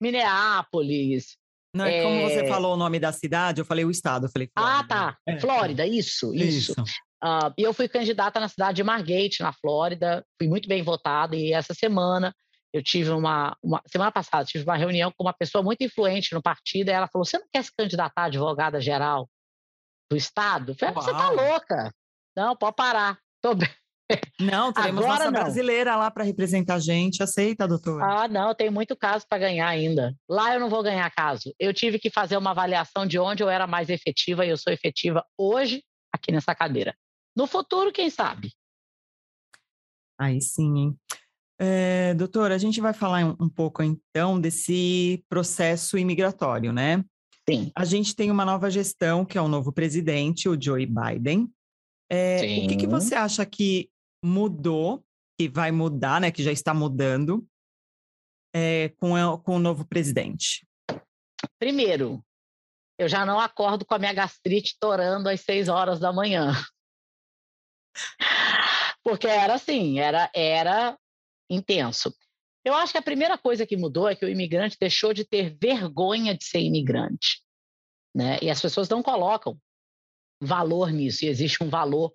Minneapolis. 0.00 1.36
Não, 1.74 1.84
é... 1.84 2.02
como 2.02 2.22
você 2.22 2.46
falou 2.46 2.74
o 2.74 2.76
nome 2.76 3.00
da 3.00 3.12
cidade, 3.12 3.60
eu 3.60 3.64
falei 3.64 3.84
o 3.84 3.90
estado, 3.90 4.26
eu 4.26 4.30
falei 4.30 4.48
Flórida. 4.56 4.78
Ah, 4.78 4.84
tá. 4.84 5.18
É, 5.26 5.40
Flórida, 5.40 5.86
isso, 5.86 6.32
isso. 6.32 6.72
isso. 6.72 6.82
Uh, 7.24 7.52
e 7.58 7.62
eu 7.62 7.72
fui 7.72 7.88
candidata 7.88 8.38
na 8.38 8.48
cidade 8.48 8.76
de 8.76 8.84
Margate, 8.84 9.42
na 9.42 9.52
Flórida, 9.52 10.24
fui 10.38 10.46
muito 10.46 10.68
bem 10.68 10.82
votada, 10.82 11.34
e 11.34 11.52
essa 11.52 11.74
semana 11.74 12.34
eu 12.72 12.82
tive 12.82 13.10
uma, 13.10 13.56
uma, 13.62 13.80
semana 13.86 14.12
passada, 14.12 14.44
tive 14.44 14.64
uma 14.64 14.76
reunião 14.76 15.12
com 15.16 15.24
uma 15.24 15.32
pessoa 15.32 15.62
muito 15.62 15.82
influente 15.82 16.34
no 16.34 16.42
partido, 16.42 16.88
e 16.88 16.92
ela 16.92 17.08
falou: 17.08 17.24
Você 17.24 17.38
não 17.38 17.46
quer 17.52 17.64
se 17.64 17.70
candidatar 17.76 18.22
a 18.22 18.24
advogada 18.26 18.80
geral 18.80 19.28
do 20.10 20.16
Estado? 20.16 20.72
Eu 20.72 20.76
falei: 20.76 20.94
Você 20.94 21.12
tá 21.12 21.30
louca? 21.30 21.94
Não, 22.36 22.56
pode 22.56 22.76
parar. 22.76 23.18
Tô 23.40 23.54
bem. 23.54 23.70
Não, 24.40 24.72
teremos 24.72 25.02
Agora, 25.02 25.18
nossa 25.18 25.30
não. 25.30 25.32
brasileira 25.32 25.96
lá 25.96 26.10
para 26.10 26.24
representar 26.24 26.74
a 26.74 26.78
gente. 26.78 27.22
Aceita, 27.22 27.66
doutor? 27.66 28.02
Ah, 28.02 28.28
não, 28.28 28.54
tem 28.54 28.70
muito 28.70 28.96
caso 28.96 29.26
para 29.28 29.38
ganhar 29.38 29.66
ainda. 29.66 30.14
Lá 30.28 30.54
eu 30.54 30.60
não 30.60 30.68
vou 30.68 30.82
ganhar 30.82 31.10
caso. 31.10 31.54
Eu 31.58 31.72
tive 31.72 31.98
que 31.98 32.10
fazer 32.10 32.36
uma 32.36 32.50
avaliação 32.50 33.06
de 33.06 33.18
onde 33.18 33.42
eu 33.42 33.48
era 33.48 33.66
mais 33.66 33.88
efetiva 33.88 34.44
e 34.44 34.50
eu 34.50 34.56
sou 34.58 34.72
efetiva 34.72 35.24
hoje 35.38 35.82
aqui 36.12 36.30
nessa 36.30 36.54
cadeira. 36.54 36.94
No 37.36 37.46
futuro, 37.46 37.92
quem 37.92 38.10
sabe? 38.10 38.52
Aí 40.18 40.40
sim, 40.40 40.78
hein? 40.78 40.98
É, 41.58 42.14
doutora, 42.14 42.54
a 42.54 42.58
gente 42.58 42.80
vai 42.80 42.92
falar 42.92 43.24
um, 43.24 43.36
um 43.44 43.48
pouco 43.48 43.82
então 43.82 44.40
desse 44.40 45.24
processo 45.28 45.96
imigratório, 45.96 46.72
né? 46.72 47.04
Sim. 47.48 47.70
A 47.76 47.84
gente 47.84 48.14
tem 48.14 48.30
uma 48.30 48.44
nova 48.44 48.70
gestão, 48.70 49.24
que 49.24 49.36
é 49.36 49.40
o 49.42 49.48
novo 49.48 49.72
presidente, 49.72 50.48
o 50.48 50.60
Joe 50.60 50.86
Biden. 50.86 51.48
É, 52.10 52.36
o 52.64 52.68
que, 52.68 52.76
que, 52.76 52.86
você 52.86 53.14
acha 53.14 53.44
que 53.46 53.88
mudou, 54.24 55.04
que 55.38 55.48
vai 55.48 55.70
mudar, 55.70 56.20
né? 56.20 56.30
Que 56.30 56.42
já 56.42 56.50
está 56.50 56.72
mudando 56.72 57.46
é, 58.54 58.88
com, 59.00 59.14
com 59.38 59.56
o 59.56 59.58
novo 59.58 59.86
presidente? 59.86 60.66
Primeiro, 61.58 62.24
eu 62.98 63.08
já 63.08 63.26
não 63.26 63.38
acordo 63.38 63.84
com 63.84 63.94
a 63.94 63.98
minha 63.98 64.14
gastrite 64.14 64.76
torando 64.80 65.28
às 65.28 65.42
seis 65.42 65.68
horas 65.68 66.00
da 66.00 66.12
manhã. 66.12 66.52
Porque 69.02 69.26
era 69.26 69.54
assim, 69.54 69.98
era, 69.98 70.30
era 70.34 70.98
intenso. 71.50 72.14
Eu 72.64 72.74
acho 72.74 72.92
que 72.92 72.98
a 72.98 73.02
primeira 73.02 73.36
coisa 73.36 73.66
que 73.66 73.76
mudou 73.76 74.08
é 74.08 74.16
que 74.16 74.24
o 74.24 74.28
imigrante 74.28 74.78
deixou 74.80 75.12
de 75.12 75.24
ter 75.24 75.54
vergonha 75.60 76.34
de 76.34 76.44
ser 76.44 76.60
imigrante. 76.60 77.42
Né? 78.14 78.38
E 78.40 78.48
as 78.48 78.62
pessoas 78.62 78.88
não 78.88 79.02
colocam 79.02 79.58
valor 80.40 80.90
nisso, 80.90 81.24
e 81.24 81.28
existe 81.28 81.62
um 81.62 81.68
valor 81.68 82.14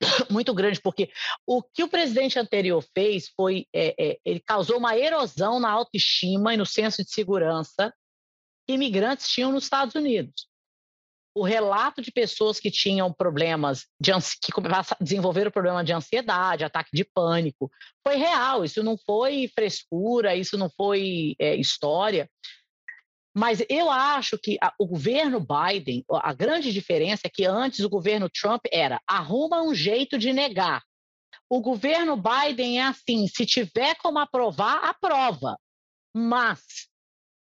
muito 0.30 0.54
grande, 0.54 0.80
porque 0.80 1.10
o 1.46 1.62
que 1.62 1.82
o 1.82 1.88
presidente 1.88 2.38
anterior 2.38 2.84
fez 2.94 3.28
foi, 3.36 3.66
é, 3.74 3.94
é, 3.98 4.18
ele 4.24 4.40
causou 4.40 4.78
uma 4.78 4.96
erosão 4.96 5.58
na 5.58 5.70
autoestima 5.70 6.54
e 6.54 6.56
no 6.56 6.66
senso 6.66 7.02
de 7.02 7.10
segurança 7.10 7.92
que 8.66 8.74
imigrantes 8.74 9.28
tinham 9.28 9.52
nos 9.52 9.64
Estados 9.64 9.94
Unidos. 9.94 10.46
O 11.34 11.44
relato 11.44 12.02
de 12.02 12.10
pessoas 12.10 12.58
que 12.58 12.70
tinham 12.70 13.12
problemas, 13.12 13.86
de, 14.00 14.10
que 14.42 14.52
desenvolveram 15.00 15.52
problema 15.52 15.84
de 15.84 15.92
ansiedade, 15.92 16.64
ataque 16.64 16.90
de 16.92 17.04
pânico, 17.04 17.70
foi 18.06 18.16
real. 18.16 18.64
Isso 18.64 18.82
não 18.82 18.98
foi 18.98 19.48
frescura, 19.54 20.34
isso 20.34 20.58
não 20.58 20.68
foi 20.68 21.36
é, 21.38 21.54
história. 21.54 22.28
Mas 23.34 23.62
eu 23.68 23.90
acho 23.90 24.38
que 24.38 24.56
a, 24.60 24.72
o 24.78 24.86
governo 24.86 25.38
Biden, 25.40 26.04
a 26.10 26.32
grande 26.32 26.72
diferença 26.72 27.22
é 27.26 27.30
que 27.30 27.44
antes 27.44 27.80
o 27.80 27.88
governo 27.88 28.28
Trump 28.28 28.62
era 28.72 29.00
arruma 29.06 29.62
um 29.62 29.74
jeito 29.74 30.18
de 30.18 30.32
negar. 30.32 30.82
O 31.48 31.60
governo 31.60 32.16
Biden 32.16 32.80
é 32.80 32.84
assim: 32.84 33.26
se 33.26 33.46
tiver 33.46 33.96
como 33.96 34.18
aprovar, 34.18 34.84
aprova. 34.84 35.58
Mas 36.14 36.88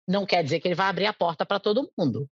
não 0.08 0.26
quer 0.26 0.44
dizer 0.44 0.60
que 0.60 0.68
ele 0.68 0.76
vai 0.76 0.88
abrir 0.88 1.06
a 1.06 1.14
porta 1.14 1.46
para 1.46 1.60
todo 1.60 1.92
mundo. 1.98 2.30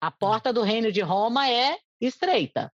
A 0.00 0.10
porta 0.10 0.52
do 0.52 0.62
reino 0.62 0.92
de 0.92 1.00
Roma 1.00 1.48
é 1.48 1.78
estreita. 2.00 2.72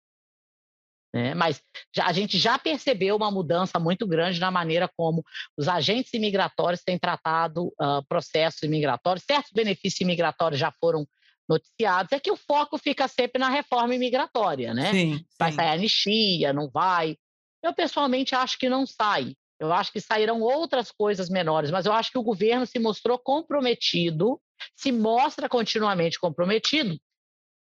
Né? 1.13 1.33
Mas 1.33 1.61
já, 1.95 2.05
a 2.05 2.13
gente 2.13 2.37
já 2.37 2.57
percebeu 2.57 3.15
uma 3.15 3.31
mudança 3.31 3.79
muito 3.79 4.07
grande 4.07 4.39
na 4.39 4.51
maneira 4.51 4.89
como 4.95 5.23
os 5.57 5.67
agentes 5.67 6.13
imigratórios 6.13 6.83
têm 6.83 6.99
tratado 6.99 7.67
uh, 7.67 8.05
processos 8.07 8.61
imigratórios. 8.63 9.25
Certos 9.25 9.51
benefícios 9.51 10.01
imigratórios 10.01 10.59
já 10.59 10.71
foram 10.79 11.07
noticiados. 11.47 12.11
É 12.11 12.19
que 12.19 12.31
o 12.31 12.37
foco 12.37 12.77
fica 12.77 13.07
sempre 13.07 13.39
na 13.39 13.49
reforma 13.49 13.95
imigratória, 13.95 14.73
né? 14.73 14.91
Sim, 14.91 15.25
vai 15.37 15.51
sim. 15.51 15.55
sair 15.55 15.69
anistia, 15.69 16.53
não 16.53 16.69
vai. 16.69 17.17
Eu, 17.63 17.73
pessoalmente, 17.73 18.35
acho 18.35 18.57
que 18.57 18.69
não 18.69 18.85
sai. 18.85 19.33
Eu 19.59 19.73
acho 19.73 19.91
que 19.91 19.99
sairão 19.99 20.41
outras 20.41 20.89
coisas 20.89 21.29
menores, 21.29 21.69
mas 21.69 21.85
eu 21.85 21.91
acho 21.91 22.11
que 22.11 22.17
o 22.17 22.23
governo 22.23 22.65
se 22.65 22.79
mostrou 22.79 23.19
comprometido, 23.19 24.39
se 24.73 24.89
mostra 24.89 25.49
continuamente 25.49 26.17
comprometido 26.17 26.97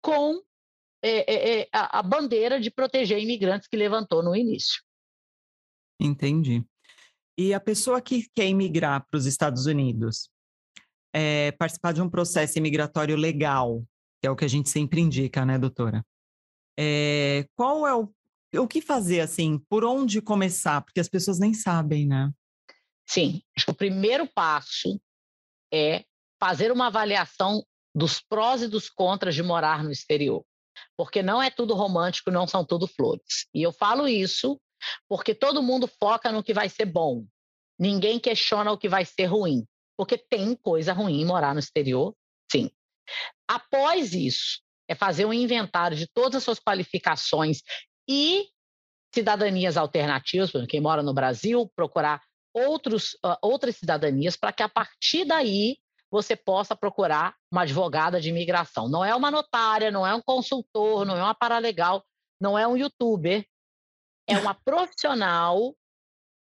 com 0.02 0.40
é, 1.06 1.32
é, 1.32 1.60
é, 1.60 1.68
a, 1.70 1.98
a 1.98 2.02
bandeira 2.02 2.58
de 2.58 2.70
proteger 2.70 3.18
imigrantes 3.18 3.68
que 3.68 3.76
levantou 3.76 4.22
no 4.22 4.34
início. 4.34 4.82
Entendi. 6.00 6.64
E 7.36 7.52
a 7.52 7.60
pessoa 7.60 8.00
que 8.00 8.26
quer 8.34 8.48
imigrar 8.48 9.06
para 9.06 9.18
os 9.18 9.26
Estados 9.26 9.66
Unidos, 9.66 10.30
é, 11.12 11.52
participar 11.52 11.92
de 11.92 12.00
um 12.00 12.08
processo 12.08 12.58
imigratório 12.58 13.16
legal, 13.16 13.84
que 14.20 14.26
é 14.26 14.30
o 14.30 14.36
que 14.36 14.46
a 14.46 14.48
gente 14.48 14.70
sempre 14.70 15.00
indica, 15.00 15.44
né, 15.44 15.58
doutora? 15.58 16.02
É, 16.78 17.46
qual 17.54 17.86
é 17.86 17.94
o 17.94 18.10
o 18.56 18.68
que 18.68 18.80
fazer, 18.80 19.18
assim? 19.18 19.58
Por 19.68 19.84
onde 19.84 20.22
começar? 20.22 20.80
Porque 20.80 21.00
as 21.00 21.08
pessoas 21.08 21.40
nem 21.40 21.52
sabem, 21.52 22.06
né? 22.06 22.30
Sim, 23.04 23.42
acho 23.56 23.66
que 23.66 23.72
o 23.72 23.76
primeiro 23.76 24.28
passo 24.32 25.00
é 25.72 26.04
fazer 26.38 26.70
uma 26.70 26.86
avaliação 26.86 27.64
dos 27.92 28.20
prós 28.20 28.62
e 28.62 28.68
dos 28.68 28.88
contras 28.88 29.34
de 29.34 29.42
morar 29.42 29.82
no 29.82 29.90
exterior. 29.90 30.44
Porque 30.96 31.22
não 31.22 31.42
é 31.42 31.50
tudo 31.50 31.74
romântico, 31.74 32.30
não 32.30 32.46
são 32.46 32.64
tudo 32.64 32.86
flores. 32.86 33.46
E 33.54 33.62
eu 33.62 33.72
falo 33.72 34.08
isso 34.08 34.60
porque 35.08 35.34
todo 35.34 35.62
mundo 35.62 35.86
foca 35.86 36.30
no 36.30 36.42
que 36.42 36.52
vai 36.52 36.68
ser 36.68 36.84
bom. 36.84 37.24
Ninguém 37.78 38.18
questiona 38.18 38.70
o 38.70 38.78
que 38.78 38.88
vai 38.88 39.04
ser 39.04 39.26
ruim. 39.26 39.66
Porque 39.96 40.18
tem 40.18 40.54
coisa 40.56 40.92
ruim 40.92 41.20
em 41.20 41.24
morar 41.24 41.54
no 41.54 41.60
exterior, 41.60 42.14
sim. 42.50 42.70
Após 43.48 44.12
isso, 44.12 44.60
é 44.88 44.94
fazer 44.94 45.24
um 45.24 45.32
inventário 45.32 45.96
de 45.96 46.06
todas 46.06 46.36
as 46.36 46.44
suas 46.44 46.58
qualificações 46.58 47.62
e 48.08 48.48
cidadanias 49.14 49.76
alternativas, 49.76 50.50
por 50.50 50.58
exemplo, 50.58 50.70
quem 50.70 50.80
mora 50.80 51.02
no 51.02 51.14
Brasil, 51.14 51.70
procurar 51.76 52.20
outros, 52.52 53.14
uh, 53.24 53.36
outras 53.40 53.76
cidadanias 53.76 54.36
para 54.36 54.52
que 54.52 54.62
a 54.62 54.68
partir 54.68 55.24
daí 55.24 55.76
você 56.14 56.36
possa 56.36 56.76
procurar 56.76 57.34
uma 57.50 57.62
advogada 57.62 58.20
de 58.20 58.28
imigração. 58.28 58.88
Não 58.88 59.04
é 59.04 59.12
uma 59.16 59.32
notária, 59.32 59.90
não 59.90 60.06
é 60.06 60.14
um 60.14 60.22
consultor, 60.22 61.04
não 61.04 61.16
é 61.16 61.22
uma 61.22 61.34
paralegal, 61.34 62.04
não 62.40 62.56
é 62.56 62.64
um 62.68 62.76
youtuber, 62.76 63.44
é 64.24 64.38
uma 64.38 64.54
profissional 64.54 65.74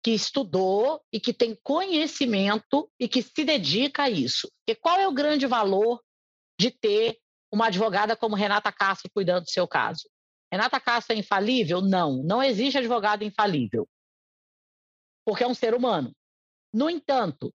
que 0.03 0.11
estudou 0.11 1.03
e 1.11 1.19
que 1.19 1.33
tem 1.33 1.59
conhecimento 1.63 2.91
e 3.01 3.09
que 3.09 3.23
se 3.23 3.43
dedica 3.43 4.03
a 4.03 4.11
isso. 4.11 4.53
E 4.69 4.75
qual 4.75 5.01
é 5.01 5.09
o 5.09 5.15
grande 5.15 5.47
valor 5.47 5.99
de 6.61 6.71
ter 6.71 7.19
uma 7.51 7.69
advogada 7.69 8.15
como 8.15 8.37
Renata 8.37 8.71
Castro 8.71 9.11
cuidando 9.15 9.45
do 9.45 9.51
seu 9.51 9.67
caso? 9.67 10.11
Renata 10.53 10.79
Castro 10.79 11.17
é 11.17 11.19
infalível? 11.19 11.81
Não, 11.81 12.23
não 12.23 12.43
existe 12.43 12.77
advogado 12.77 13.25
infalível, 13.25 13.89
porque 15.25 15.43
é 15.43 15.47
um 15.47 15.55
ser 15.55 15.75
humano. 15.75 16.15
No 16.71 16.91
entanto, 16.91 17.51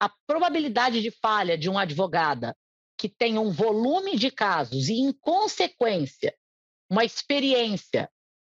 a 0.00 0.10
probabilidade 0.26 1.02
de 1.02 1.10
falha 1.10 1.56
de 1.56 1.68
uma 1.68 1.82
advogada 1.82 2.56
que 2.96 3.08
tenha 3.08 3.40
um 3.40 3.50
volume 3.50 4.16
de 4.16 4.30
casos 4.30 4.88
e, 4.88 4.94
em 4.94 5.12
consequência, 5.12 6.34
uma 6.90 7.04
experiência 7.04 8.10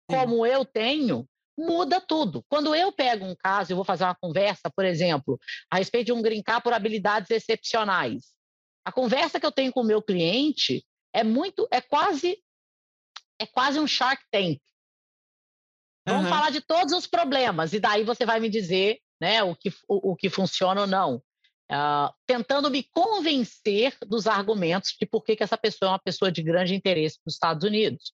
como 0.09 0.47
eu 0.47 0.65
tenho, 0.65 1.29
muda 1.59 2.01
tudo. 2.01 2.45
Quando 2.49 2.75
eu 2.75 2.93
pego 2.93 3.25
um 3.25 3.35
caso, 3.35 3.73
eu 3.73 3.77
vou 3.77 3.85
fazer 3.85 4.05
uma 4.05 4.15
conversa, 4.15 4.71
por 4.71 4.85
exemplo, 4.85 5.39
a 5.71 5.79
respeito 5.79 6.07
de 6.07 6.13
um 6.13 6.23
grincar 6.23 6.63
por 6.63 6.73
habilidades 6.73 7.31
excepcionais. 7.31 8.33
A 8.85 8.93
conversa 8.93 9.41
que 9.41 9.47
eu 9.47 9.53
tenho 9.53 9.73
com 9.73 9.81
o 9.81 9.87
meu 9.87 10.01
cliente 10.01 10.87
é 11.13 11.25
muito, 11.25 11.67
é 11.73 11.81
quase 11.81 12.41
é 13.39 13.47
quase 13.47 13.79
um 13.79 13.87
Shark 13.87 14.23
Tank. 14.31 14.61
Vamos 16.07 16.25
uhum. 16.25 16.31
falar 16.31 16.51
de 16.51 16.61
todos 16.61 16.95
os 16.95 17.07
problemas, 17.07 17.73
e 17.73 17.81
daí 17.81 18.05
você 18.05 18.25
vai 18.25 18.39
me 18.39 18.49
dizer 18.49 18.99
né, 19.21 19.43
o, 19.43 19.57
que, 19.57 19.71
o, 19.89 20.13
o 20.13 20.17
que 20.17 20.31
funciona 20.31 20.83
ou 20.83 20.87
não. 20.87 21.23
Uh, 21.71 22.15
tentando 22.25 22.71
me 22.71 22.85
convencer 22.93 23.97
dos 24.07 24.29
argumentos 24.29 24.95
de 24.99 25.05
por 25.05 25.25
que, 25.25 25.35
que 25.35 25.43
essa 25.43 25.59
pessoa 25.59 25.89
é 25.89 25.93
uma 25.93 25.99
pessoa 25.99 26.31
de 26.31 26.41
grande 26.43 26.75
interesse 26.75 27.17
para 27.17 27.29
os 27.29 27.35
Estados 27.35 27.65
Unidos. 27.65 28.13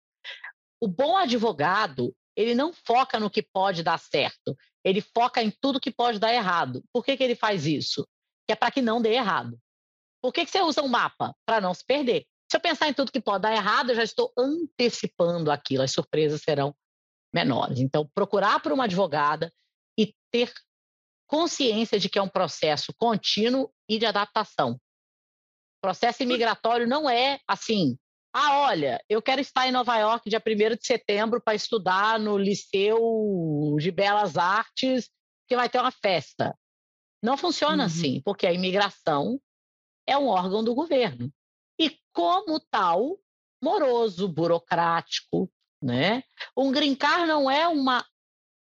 O 0.80 0.88
bom 0.88 1.16
advogado, 1.16 2.14
ele 2.34 2.54
não 2.54 2.72
foca 2.72 3.20
no 3.20 3.30
que 3.30 3.42
pode 3.42 3.82
dar 3.82 3.98
certo, 3.98 4.56
ele 4.82 5.00
foca 5.00 5.42
em 5.42 5.50
tudo 5.50 5.80
que 5.80 5.90
pode 5.90 6.18
dar 6.18 6.32
errado. 6.32 6.82
Por 6.92 7.04
que, 7.04 7.16
que 7.16 7.22
ele 7.22 7.36
faz 7.36 7.66
isso? 7.66 8.08
Que 8.46 8.52
é 8.52 8.56
para 8.56 8.70
que 8.70 8.80
não 8.80 9.02
dê 9.02 9.12
errado. 9.12 9.58
Por 10.22 10.32
que, 10.32 10.44
que 10.44 10.50
você 10.50 10.60
usa 10.60 10.82
um 10.82 10.88
mapa? 10.88 11.34
Para 11.44 11.60
não 11.60 11.74
se 11.74 11.84
perder. 11.84 12.26
Se 12.50 12.56
eu 12.56 12.60
pensar 12.60 12.88
em 12.88 12.94
tudo 12.94 13.12
que 13.12 13.20
pode 13.20 13.42
dar 13.42 13.52
errado, 13.52 13.90
eu 13.90 13.96
já 13.96 14.02
estou 14.02 14.32
antecipando 14.36 15.50
aquilo, 15.50 15.82
as 15.82 15.92
surpresas 15.92 16.42
serão 16.42 16.74
menores. 17.32 17.80
Então, 17.80 18.08
procurar 18.14 18.60
por 18.60 18.72
uma 18.72 18.84
advogada 18.84 19.52
e 19.98 20.14
ter 20.30 20.52
consciência 21.32 21.98
de 21.98 22.10
que 22.10 22.18
é 22.18 22.22
um 22.22 22.28
processo 22.28 22.92
contínuo 22.98 23.72
e 23.88 23.98
de 23.98 24.04
adaptação. 24.04 24.72
O 24.72 25.80
processo 25.80 26.22
imigratório 26.22 26.86
não 26.86 27.08
é 27.08 27.40
assim, 27.48 27.96
ah, 28.34 28.58
olha, 28.60 29.02
eu 29.08 29.22
quero 29.22 29.40
estar 29.40 29.66
em 29.66 29.72
Nova 29.72 29.96
York 29.96 30.28
dia 30.28 30.42
1 30.46 30.76
de 30.76 30.86
setembro 30.86 31.40
para 31.40 31.54
estudar 31.54 32.20
no 32.20 32.36
Liceu 32.36 32.98
de 33.80 33.90
Belas 33.90 34.36
Artes, 34.36 35.08
que 35.48 35.56
vai 35.56 35.70
ter 35.70 35.78
uma 35.78 35.90
festa. 35.90 36.54
Não 37.22 37.38
funciona 37.38 37.84
uhum. 37.84 37.86
assim, 37.86 38.20
porque 38.22 38.46
a 38.46 38.52
imigração 38.52 39.40
é 40.06 40.18
um 40.18 40.26
órgão 40.26 40.62
do 40.62 40.74
governo 40.74 41.32
e, 41.80 41.96
como 42.12 42.60
tal, 42.70 43.18
moroso, 43.62 44.28
burocrático. 44.28 45.50
Né? 45.82 46.24
Um 46.54 46.70
grincar 46.70 47.26
não 47.26 47.50
é 47.50 47.66
uma 47.66 48.04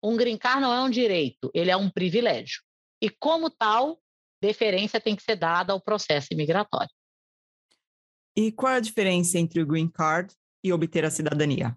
um 0.05 0.15
grincar 0.15 0.61
não 0.61 0.71
é 0.71 0.81
um 0.81 0.89
direito, 0.89 1.49
ele 1.53 1.71
é 1.71 1.75
um 1.75 1.89
privilégio. 1.89 2.61
E, 3.01 3.09
como 3.09 3.49
tal, 3.49 3.99
deferência 4.41 5.01
tem 5.01 5.15
que 5.15 5.23
ser 5.23 5.35
dada 5.35 5.73
ao 5.73 5.81
processo 5.81 6.27
imigratório. 6.31 6.89
E 8.37 8.51
qual 8.51 8.73
é 8.73 8.77
a 8.77 8.81
diferença 8.81 9.39
entre 9.39 9.61
o 9.61 9.65
green 9.65 9.89
card 9.89 10.33
e 10.63 10.71
obter 10.71 11.05
a 11.05 11.09
cidadania? 11.09 11.75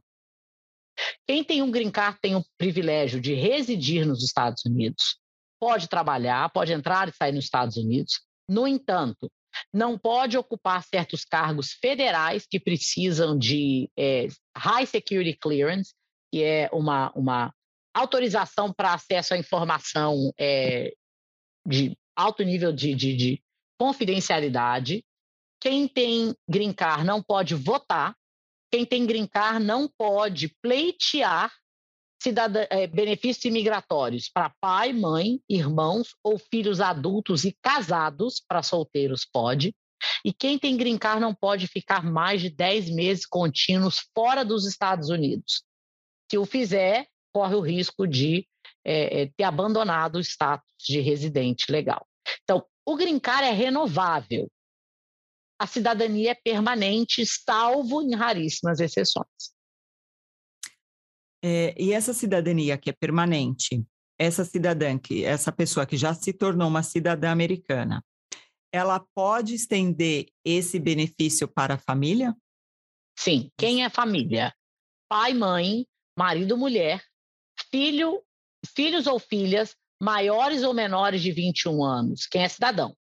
Quem 1.27 1.43
tem 1.43 1.63
um 1.63 1.71
green 1.71 1.91
card 1.91 2.19
tem 2.21 2.35
o 2.35 2.45
privilégio 2.59 3.21
de 3.21 3.33
residir 3.33 4.05
nos 4.05 4.23
Estados 4.23 4.65
Unidos, 4.67 5.19
pode 5.61 5.89
trabalhar, 5.89 6.51
pode 6.51 6.73
entrar 6.73 7.09
e 7.09 7.13
sair 7.13 7.33
nos 7.33 7.45
Estados 7.45 7.77
Unidos. 7.77 8.21
No 8.49 8.67
entanto, 8.67 9.31
não 9.73 9.99
pode 9.99 10.37
ocupar 10.37 10.85
certos 10.85 11.25
cargos 11.25 11.73
federais 11.73 12.47
que 12.49 12.61
precisam 12.61 13.39
de 13.39 13.91
é, 13.97 14.29
high 14.57 14.87
security 14.87 15.37
clearance, 15.39 15.95
que 16.33 16.43
é 16.43 16.69
uma, 16.73 17.11
uma 17.13 17.55
autorização 17.99 18.73
para 18.73 18.95
acesso 18.95 19.35
à 19.35 19.39
informação 19.39 20.33
é, 20.39 20.93
de 21.67 21.97
alto 22.17 22.43
nível 22.43 22.73
de, 22.73 22.95
de, 22.95 23.17
de 23.17 23.43
confidencialidade. 23.79 25.05
Quem 25.61 25.89
tem 25.89 26.35
green 26.49 26.73
card 26.73 27.05
não 27.05 27.23
pode 27.23 27.55
votar. 27.55 28.15
Quem 28.71 28.85
tem 28.85 29.07
green 29.07 29.27
card 29.27 29.65
não 29.65 29.89
pode 29.89 30.55
pleitear 30.63 31.53
cidadã, 32.21 32.67
é, 32.71 32.87
benefícios 32.87 33.45
imigratórios 33.45 34.29
para 34.29 34.53
pai, 34.61 34.93
mãe, 34.93 35.41
irmãos 35.49 36.17
ou 36.23 36.39
filhos 36.39 36.81
adultos 36.81 37.45
e 37.45 37.57
casados, 37.63 38.43
para 38.47 38.63
solteiros 38.63 39.25
pode. 39.25 39.75
E 40.25 40.33
quem 40.33 40.59
tem 40.59 40.77
green 40.77 40.99
card 40.99 41.21
não 41.21 41.35
pode 41.35 41.67
ficar 41.67 42.05
mais 42.05 42.41
de 42.41 42.51
10 42.51 42.91
meses 42.91 43.27
contínuos 43.27 44.09
fora 44.15 44.45
dos 44.45 44.67
Estados 44.67 45.09
Unidos. 45.09 45.63
Se 46.31 46.39
o 46.39 46.45
fizer, 46.45 47.07
corre 47.39 47.55
o 47.55 47.61
risco 47.61 48.05
de 48.05 48.45
é, 48.85 49.27
ter 49.37 49.45
abandonado 49.45 50.17
o 50.17 50.21
status 50.21 50.69
de 50.77 50.99
residente 50.99 51.71
legal. 51.71 52.05
Então, 52.43 52.67
o 52.85 52.97
green 52.97 53.21
card 53.21 53.47
é 53.47 53.53
renovável. 53.53 54.51
A 55.57 55.65
cidadania 55.65 56.33
é 56.33 56.35
permanente, 56.35 57.25
salvo 57.25 58.03
em 58.03 58.17
raríssimas 58.17 58.81
exceções. 58.81 59.55
É, 61.45 61.81
e 61.81 61.93
essa 61.93 62.13
cidadania 62.13 62.77
que 62.77 62.91
é 62.91 62.93
permanente, 62.93 63.85
essa 64.19 64.45
cidadã, 64.45 64.99
que, 64.99 65.25
essa 65.25 65.53
pessoa 65.53 65.87
que 65.87 65.97
já 65.97 66.13
se 66.13 66.33
tornou 66.33 66.67
uma 66.67 66.83
cidadã 66.83 67.31
americana, 67.31 68.05
ela 68.73 68.99
pode 69.15 69.55
estender 69.55 70.27
esse 70.45 70.81
benefício 70.81 71.47
para 71.47 71.75
a 71.75 71.79
família? 71.79 72.35
Sim. 73.17 73.49
Quem 73.57 73.85
é 73.85 73.91
família? 73.91 74.53
Pai, 75.09 75.35
mãe, 75.35 75.87
marido, 76.19 76.59
mulher, 76.59 77.08
filho, 77.71 78.23
filhos 78.75 79.07
ou 79.07 79.19
filhas 79.19 79.75
maiores 80.01 80.63
ou 80.63 80.73
menores 80.73 81.23
de 81.23 81.33
21 81.33 81.83
anos. 81.85 82.27
Quem 82.27 82.43
é 82.43 82.49
cidadão? 82.49 82.95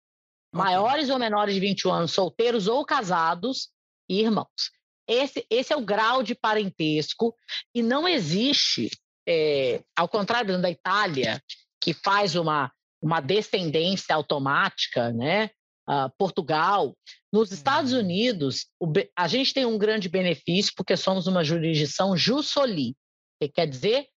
Maiores 0.54 1.10
ou 1.10 1.20
menores 1.20 1.54
de 1.54 1.60
21 1.60 1.92
anos, 1.92 2.12
solteiros 2.12 2.68
ou 2.68 2.86
casados 2.86 3.70
e 4.10 4.22
irmãos. 4.22 4.72
Esse, 5.08 5.46
esse 5.50 5.74
é 5.74 5.76
o 5.76 5.86
grau 5.86 6.24
de 6.24 6.34
parentesco 6.34 7.36
e 7.74 7.84
não 7.84 8.08
existe, 8.08 8.90
é, 9.28 9.84
ao 9.96 10.08
contrário 10.08 10.60
da 10.62 10.70
Itália, 10.70 11.42
que 11.82 11.94
faz 11.94 12.36
uma, 12.36 12.72
uma 13.02 13.20
descendência 13.20 14.16
automática, 14.16 15.12
né? 15.12 15.50
Uh, 15.88 16.10
Portugal. 16.18 16.98
Nos 17.32 17.52
Estados 17.52 17.94
uhum. 17.94 18.00
Unidos, 18.00 18.66
o, 18.80 18.92
a 19.16 19.28
gente 19.28 19.54
tem 19.54 19.68
um 19.68 19.78
grande 19.78 20.10
benefício 20.10 20.74
porque 20.76 20.98
somos 20.98 21.28
uma 21.28 21.44
jurisdição 21.44 22.18
jus 22.18 22.48
soli, 22.48 22.96
que 23.40 23.50
quer 23.50 23.68
dizer 23.68 24.08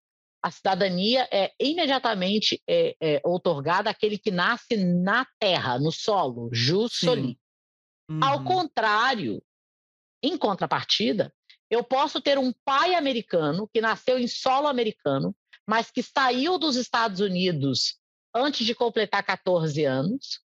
a 0.41 0.51
cidadania 0.51 1.27
é 1.31 1.53
imediatamente 1.59 2.61
é, 2.67 2.95
é, 3.01 3.21
otorgada 3.25 3.89
àquele 3.89 4.17
que 4.17 4.31
nasce 4.31 4.77
na 4.77 5.25
terra, 5.37 5.77
no 5.77 5.91
solo, 5.91 6.49
jus 6.51 6.93
soli. 6.93 7.37
Uhum. 8.09 8.23
Ao 8.23 8.43
contrário 8.43 9.43
em 10.23 10.37
contrapartida, 10.37 11.33
eu 11.69 11.83
posso 11.83 12.21
ter 12.21 12.37
um 12.37 12.51
pai 12.65 12.95
americano 12.95 13.67
que 13.67 13.81
nasceu 13.81 14.17
em 14.17 14.27
solo 14.27 14.67
americano, 14.67 15.35
mas 15.67 15.91
que 15.91 16.01
saiu 16.01 16.57
dos 16.57 16.75
Estados 16.75 17.19
Unidos 17.19 17.97
antes 18.33 18.65
de 18.65 18.73
completar 18.73 19.23
14 19.23 19.85
anos, 19.85 20.41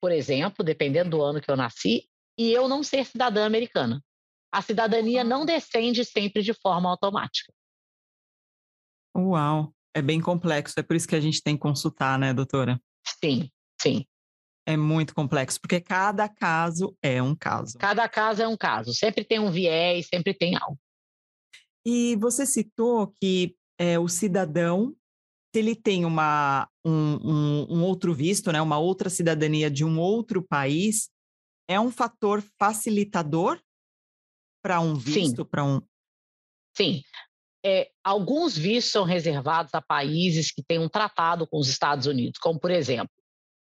por 0.00 0.12
exemplo, 0.12 0.64
dependendo 0.64 1.10
do 1.10 1.22
ano 1.22 1.40
que 1.40 1.50
eu 1.50 1.56
nasci, 1.56 2.08
e 2.36 2.52
eu 2.52 2.68
não 2.68 2.82
ser 2.82 3.04
cidadã 3.04 3.44
americana. 3.44 4.02
A 4.52 4.62
cidadania 4.62 5.24
não 5.24 5.44
descende 5.44 6.04
sempre 6.04 6.42
de 6.42 6.54
forma 6.54 6.88
automática. 6.88 7.52
Uau, 9.16 9.72
é 9.94 10.02
bem 10.02 10.20
complexo, 10.20 10.78
é 10.78 10.82
por 10.82 10.96
isso 10.96 11.08
que 11.08 11.16
a 11.16 11.20
gente 11.20 11.42
tem 11.42 11.56
que 11.56 11.62
consultar, 11.62 12.18
né, 12.18 12.32
doutora? 12.32 12.80
Sim, 13.22 13.50
sim. 13.80 14.04
É 14.66 14.76
muito 14.76 15.14
complexo, 15.14 15.60
porque 15.60 15.80
cada 15.80 16.28
caso 16.28 16.96
é 17.02 17.22
um 17.22 17.34
caso. 17.34 17.78
Cada 17.78 18.08
caso 18.08 18.42
é 18.42 18.48
um 18.48 18.56
caso. 18.56 18.92
Sempre 18.92 19.24
tem 19.24 19.38
um 19.38 19.50
viés, 19.50 20.06
sempre 20.08 20.34
tem 20.34 20.56
algo. 20.56 20.78
E 21.86 22.16
você 22.16 22.44
citou 22.44 23.06
que 23.06 23.56
é, 23.78 23.98
o 23.98 24.08
cidadão, 24.08 24.94
se 25.54 25.60
ele 25.60 25.74
tem 25.74 26.04
uma, 26.04 26.68
um, 26.84 26.92
um, 26.92 27.66
um 27.78 27.82
outro 27.82 28.12
visto, 28.12 28.52
né, 28.52 28.60
uma 28.60 28.78
outra 28.78 29.08
cidadania 29.08 29.70
de 29.70 29.84
um 29.84 29.98
outro 29.98 30.42
país, 30.42 31.08
é 31.66 31.80
um 31.80 31.90
fator 31.90 32.42
facilitador 32.58 33.58
para 34.62 34.80
um 34.80 34.94
visto, 34.94 35.46
para 35.46 35.64
um. 35.64 35.80
Sim. 36.76 37.02
É, 37.70 37.90
alguns 38.02 38.56
vistos 38.56 38.92
são 38.92 39.04
reservados 39.04 39.74
a 39.74 39.82
países 39.82 40.50
que 40.50 40.62
têm 40.62 40.78
um 40.78 40.88
tratado 40.88 41.46
com 41.46 41.58
os 41.58 41.68
Estados 41.68 42.06
Unidos, 42.06 42.38
como, 42.40 42.58
por 42.58 42.70
exemplo, 42.70 43.10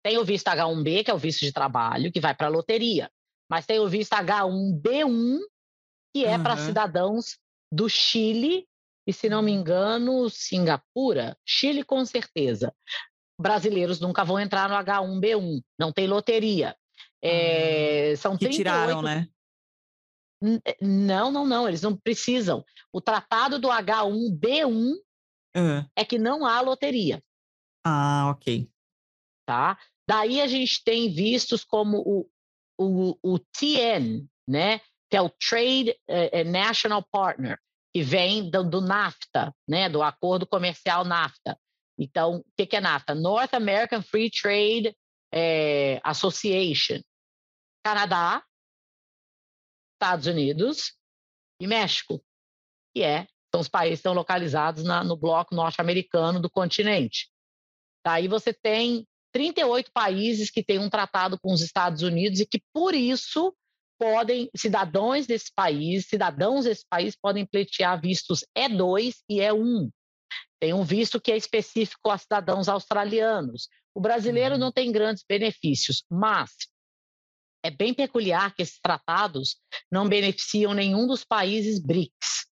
tem 0.03 0.19
o 0.19 0.23
visto 0.23 0.47
H1B, 0.47 1.03
que 1.03 1.09
é 1.09 1.13
o 1.13 1.17
visto 1.17 1.39
de 1.39 1.51
trabalho, 1.51 2.11
que 2.11 2.19
vai 2.19 2.35
para 2.35 2.45
a 2.45 2.51
loteria. 2.51 3.09
Mas 3.49 3.65
tem 3.65 3.79
o 3.79 3.89
visto 3.89 4.13
H1B1, 4.13 5.39
que 6.13 6.23
é 6.23 6.37
uhum. 6.37 6.43
para 6.43 6.57
cidadãos 6.57 7.37
do 7.71 7.89
Chile 7.89 8.67
e, 9.07 9.11
se 9.11 9.27
não 9.27 9.41
me 9.41 9.51
engano, 9.51 10.29
Singapura. 10.29 11.35
Chile, 11.43 11.83
com 11.83 12.05
certeza. 12.05 12.71
Brasileiros 13.41 13.99
nunca 13.99 14.23
vão 14.23 14.39
entrar 14.39 14.69
no 14.69 14.75
H1B1, 14.75 15.61
não 15.79 15.91
tem 15.91 16.05
loteria. 16.05 16.75
É, 17.23 18.13
são 18.17 18.37
que 18.37 18.45
38... 18.45 18.55
tiraram, 18.55 19.01
né? 19.01 19.27
Eh, 20.65 20.77
não, 20.81 21.31
não, 21.31 21.45
não, 21.45 21.67
eles 21.67 21.81
não 21.81 21.95
precisam. 21.95 22.63
O 22.91 23.01
tratado 23.01 23.59
do 23.59 23.69
H1B1 23.69 24.93
uhum. 25.55 25.89
é 25.95 26.05
que 26.05 26.17
não 26.17 26.45
há 26.45 26.61
loteria. 26.61 27.23
Ah, 27.85 28.29
ok. 28.29 28.69
Tá? 29.45 29.77
Daí 30.07 30.41
a 30.41 30.47
gente 30.47 30.83
tem 30.83 31.13
vistos 31.13 31.63
como 31.63 31.99
o, 31.99 32.29
o, 32.77 33.17
o 33.23 33.39
TN, 33.39 34.27
né? 34.47 34.79
que 35.09 35.17
é 35.17 35.21
o 35.21 35.29
Trade 35.29 35.95
eh, 36.07 36.39
eh, 36.41 36.43
National 36.43 37.05
Partner, 37.11 37.59
que 37.93 38.01
vem 38.01 38.49
do, 38.49 38.63
do, 38.63 38.81
NAFTA, 38.81 39.53
né? 39.67 39.87
do 39.87 40.01
Acordo 40.01 40.47
Comercial 40.47 41.05
NAFTA. 41.05 41.57
Então, 41.97 42.37
o 42.37 42.45
que, 42.57 42.65
que 42.65 42.75
é 42.75 42.81
NAFTA? 42.81 43.15
North 43.15 43.53
American 43.53 44.01
Free 44.01 44.29
Trade 44.29 44.95
eh, 45.31 45.99
Association. 46.03 47.01
Canadá, 47.83 48.43
Estados 50.05 50.27
Unidos 50.27 50.93
e 51.59 51.65
México, 51.65 52.23
que 52.93 53.01
é, 53.01 53.27
são 53.51 53.59
os 53.59 53.67
países 53.67 53.97
que 53.97 54.01
estão 54.01 54.13
localizados 54.13 54.83
na, 54.83 55.03
no 55.03 55.17
bloco 55.17 55.55
norte-americano 55.55 56.39
do 56.39 56.47
continente. 56.49 57.27
Daí 58.05 58.27
você 58.27 58.53
tem 58.53 59.07
38 59.33 59.91
países 59.91 60.51
que 60.51 60.63
têm 60.63 60.77
um 60.77 60.91
tratado 60.91 61.39
com 61.39 61.51
os 61.51 61.61
Estados 61.61 62.03
Unidos 62.03 62.39
e 62.39 62.45
que, 62.45 62.61
por 62.71 62.93
isso, 62.93 63.51
podem, 63.99 64.47
cidadãos 64.55 65.25
desse 65.25 65.51
país, 65.55 66.05
cidadãos 66.05 66.65
desse 66.65 66.85
país 66.87 67.15
podem 67.19 67.43
pleitear 67.43 67.99
vistos 67.99 68.45
E2 68.55 69.15
e 69.27 69.39
E1. 69.39 69.89
Tem 70.59 70.71
um 70.71 70.83
visto 70.83 71.19
que 71.19 71.31
é 71.31 71.37
específico 71.37 72.11
a 72.11 72.17
cidadãos 72.19 72.69
australianos. 72.69 73.69
O 73.95 73.99
brasileiro 73.99 74.53
uhum. 74.53 74.61
não 74.61 74.71
tem 74.71 74.91
grandes 74.91 75.23
benefícios, 75.27 76.03
mas 76.11 76.51
é 77.65 77.71
bem 77.71 77.93
peculiar 77.93 78.53
que 78.53 78.61
esses 78.61 78.79
tratados 78.79 79.57
não 79.91 80.07
beneficiam 80.07 80.73
nenhum 80.73 81.07
dos 81.07 81.23
países 81.23 81.79
BRICS 81.79 82.45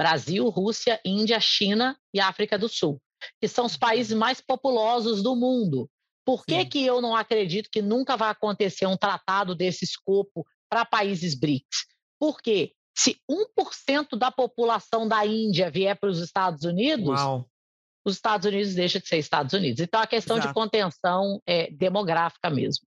Brasil, 0.00 0.48
Rússia, 0.48 0.98
Índia, 1.04 1.38
China 1.40 1.94
e 2.14 2.20
África 2.20 2.58
do 2.58 2.70
Sul, 2.70 2.98
que 3.38 3.46
são 3.46 3.66
os 3.66 3.76
países 3.76 4.16
mais 4.16 4.40
populosos 4.40 5.22
do 5.22 5.36
mundo. 5.36 5.90
Por 6.24 6.46
que, 6.46 6.64
que 6.64 6.86
eu 6.86 7.02
não 7.02 7.14
acredito 7.14 7.68
que 7.70 7.82
nunca 7.82 8.16
vai 8.16 8.30
acontecer 8.30 8.86
um 8.86 8.96
tratado 8.96 9.54
desse 9.54 9.84
escopo 9.84 10.46
para 10.70 10.86
países 10.86 11.38
BRICS? 11.38 11.84
Porque 12.18 12.72
se 12.96 13.20
1% 13.30 14.16
da 14.16 14.30
população 14.30 15.06
da 15.06 15.26
Índia 15.26 15.70
vier 15.70 15.98
para 15.98 16.08
os 16.08 16.18
Estados 16.18 16.64
Unidos, 16.64 17.20
Uau. 17.20 17.46
os 18.02 18.14
Estados 18.14 18.46
Unidos 18.46 18.74
deixam 18.74 19.02
de 19.02 19.08
ser 19.08 19.18
Estados 19.18 19.52
Unidos. 19.52 19.80
Então, 19.80 20.00
a 20.00 20.06
questão 20.06 20.36
Exato. 20.36 20.48
de 20.48 20.54
contenção 20.54 21.42
é 21.46 21.70
demográfica 21.70 22.48
mesmo. 22.48 22.86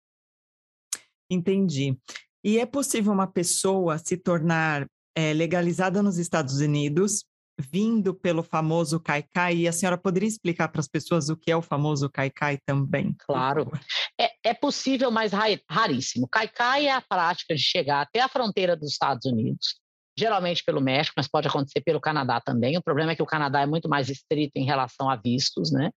Entendi. 1.31 1.97
E 2.43 2.59
é 2.59 2.65
possível 2.65 3.13
uma 3.13 3.27
pessoa 3.27 3.97
se 3.97 4.17
tornar 4.17 4.85
é, 5.15 5.33
legalizada 5.33 6.03
nos 6.03 6.17
Estados 6.17 6.59
Unidos 6.59 7.23
vindo 7.61 8.13
pelo 8.13 8.41
famoso 8.41 8.99
Kaikai, 8.99 9.55
e 9.57 9.67
a 9.67 9.71
senhora 9.71 9.97
poderia 9.97 10.27
explicar 10.27 10.67
para 10.69 10.81
as 10.81 10.87
pessoas 10.87 11.29
o 11.29 11.37
que 11.37 11.51
é 11.51 11.55
o 11.55 11.61
famoso 11.61 12.09
Kaikai 12.09 12.57
também? 12.65 13.15
Claro. 13.19 13.71
É, 14.19 14.49
é 14.49 14.53
possível, 14.53 15.11
mas 15.11 15.31
raríssimo. 15.69 16.27
Kaikai 16.27 16.87
é 16.87 16.91
a 16.91 17.01
prática 17.01 17.55
de 17.55 17.61
chegar 17.61 18.01
até 18.01 18.19
a 18.19 18.27
fronteira 18.27 18.75
dos 18.75 18.91
Estados 18.91 19.25
Unidos, 19.25 19.75
geralmente 20.21 20.63
pelo 20.63 20.79
México, 20.79 21.15
mas 21.17 21.27
pode 21.27 21.47
acontecer 21.47 21.81
pelo 21.81 21.99
Canadá 21.99 22.39
também. 22.39 22.77
O 22.77 22.81
problema 22.81 23.11
é 23.11 23.15
que 23.15 23.23
o 23.23 23.25
Canadá 23.25 23.61
é 23.61 23.65
muito 23.65 23.89
mais 23.89 24.09
estrito 24.09 24.53
em 24.55 24.63
relação 24.65 25.09
a 25.09 25.15
vistos, 25.15 25.71
né? 25.71 25.91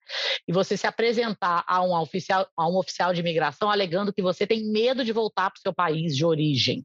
E 0.49 0.53
você 0.53 0.77
se 0.77 0.87
apresentar 0.87 1.65
a 1.67 1.83
um 1.83 1.95
oficial, 1.95 2.49
a 2.57 2.69
um 2.69 2.77
oficial 2.77 3.13
de 3.13 3.21
imigração 3.21 3.71
alegando 3.71 4.13
que 4.13 4.23
você 4.23 4.47
tem 4.47 4.71
medo 4.73 5.05
de 5.05 5.13
voltar 5.13 5.51
para 5.51 5.59
o 5.59 5.61
seu 5.61 5.75
país 5.75 6.17
de 6.17 6.25
origem, 6.25 6.85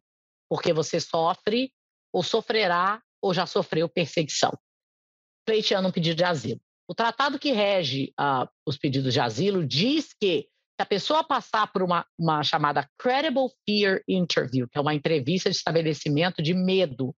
porque 0.49 0.73
você 0.73 0.99
sofre 0.99 1.71
ou 2.13 2.21
sofrerá 2.23 3.01
ou 3.21 3.33
já 3.33 3.45
sofreu 3.45 3.89
perseguição. 3.89 4.51
pleiteando 5.45 5.87
um 5.87 5.91
pedido 5.91 6.17
de 6.17 6.23
asilo. 6.23 6.61
O 6.87 6.93
tratado 6.93 7.39
que 7.39 7.51
rege 7.51 8.13
uh, 8.19 8.47
os 8.65 8.77
pedidos 8.77 9.13
de 9.13 9.19
asilo 9.19 9.65
diz 9.65 10.13
que 10.19 10.47
se 10.79 10.81
a 10.81 10.85
pessoa 10.85 11.23
passar 11.23 11.71
por 11.71 11.83
uma, 11.83 12.05
uma 12.17 12.41
chamada 12.41 12.89
Credible 12.97 13.49
Fear 13.65 14.01
Interview, 14.07 14.67
que 14.69 14.77
é 14.77 14.81
uma 14.81 14.95
entrevista 14.95 15.49
de 15.49 15.55
estabelecimento 15.57 16.41
de 16.41 16.53
medo, 16.53 17.13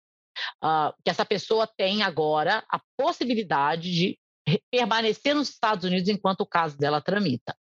uh, 0.64 0.94
que 1.04 1.10
essa 1.10 1.26
pessoa 1.26 1.68
tem 1.78 2.04
agora 2.04 2.64
a 2.70 2.80
possibilidade 2.98 3.92
de 3.92 4.20
permanecer 4.72 5.36
nos 5.36 5.50
Estados 5.50 5.86
Unidos 5.86 6.10
enquanto 6.10 6.42
o 6.42 6.48
caso 6.48 6.78
dela 6.78 7.02
tramita. 7.02 7.56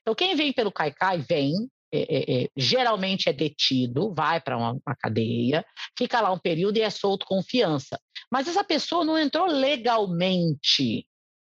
Então, 0.00 0.14
quem 0.14 0.34
vem 0.34 0.52
pelo 0.52 0.72
CAICAI 0.72 1.18
vem, 1.18 1.52
é, 1.92 2.00
é, 2.00 2.42
é, 2.42 2.48
geralmente 2.56 3.28
é 3.28 3.32
detido, 3.32 4.14
vai 4.14 4.40
para 4.40 4.56
uma, 4.56 4.72
uma, 4.72 4.96
cadeia, 4.96 5.64
fica 5.98 6.20
lá 6.20 6.30
um 6.30 6.38
período 6.38 6.76
e 6.76 6.82
é 6.82 6.90
solto 6.90 7.26
com 7.26 7.42
fiança. 7.42 7.98
Mas 8.30 8.46
essa 8.46 8.62
pessoa 8.62 9.04
não 9.04 9.18
entrou 9.18 9.46
legalmente. 9.46 11.06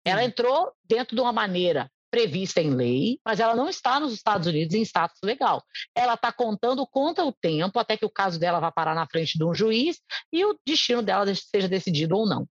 Ela 0.05 0.23
entrou 0.23 0.71
dentro 0.87 1.15
de 1.15 1.21
uma 1.21 1.33
maneira 1.33 1.89
prevista 2.09 2.61
em 2.61 2.71
lei, 2.71 3.19
mas 3.25 3.39
ela 3.39 3.55
não 3.55 3.69
está 3.69 3.99
nos 3.99 4.13
Estados 4.13 4.47
Unidos 4.47 4.73
em 4.73 4.81
status 4.81 5.19
legal. 5.23 5.63
Ela 5.95 6.13
está 6.13 6.31
contando 6.31 6.85
conta 6.87 7.23
o 7.23 7.31
tempo 7.31 7.79
até 7.79 7.97
que 7.97 8.05
o 8.05 8.09
caso 8.09 8.39
dela 8.39 8.59
vá 8.59 8.71
parar 8.71 8.95
na 8.95 9.07
frente 9.07 9.37
de 9.37 9.43
um 9.43 9.53
juiz 9.53 9.99
e 10.31 10.45
o 10.45 10.57
destino 10.65 11.01
dela 11.01 11.25
seja 11.35 11.67
decidido 11.67 12.15
ou 12.15 12.27
não. 12.27 12.47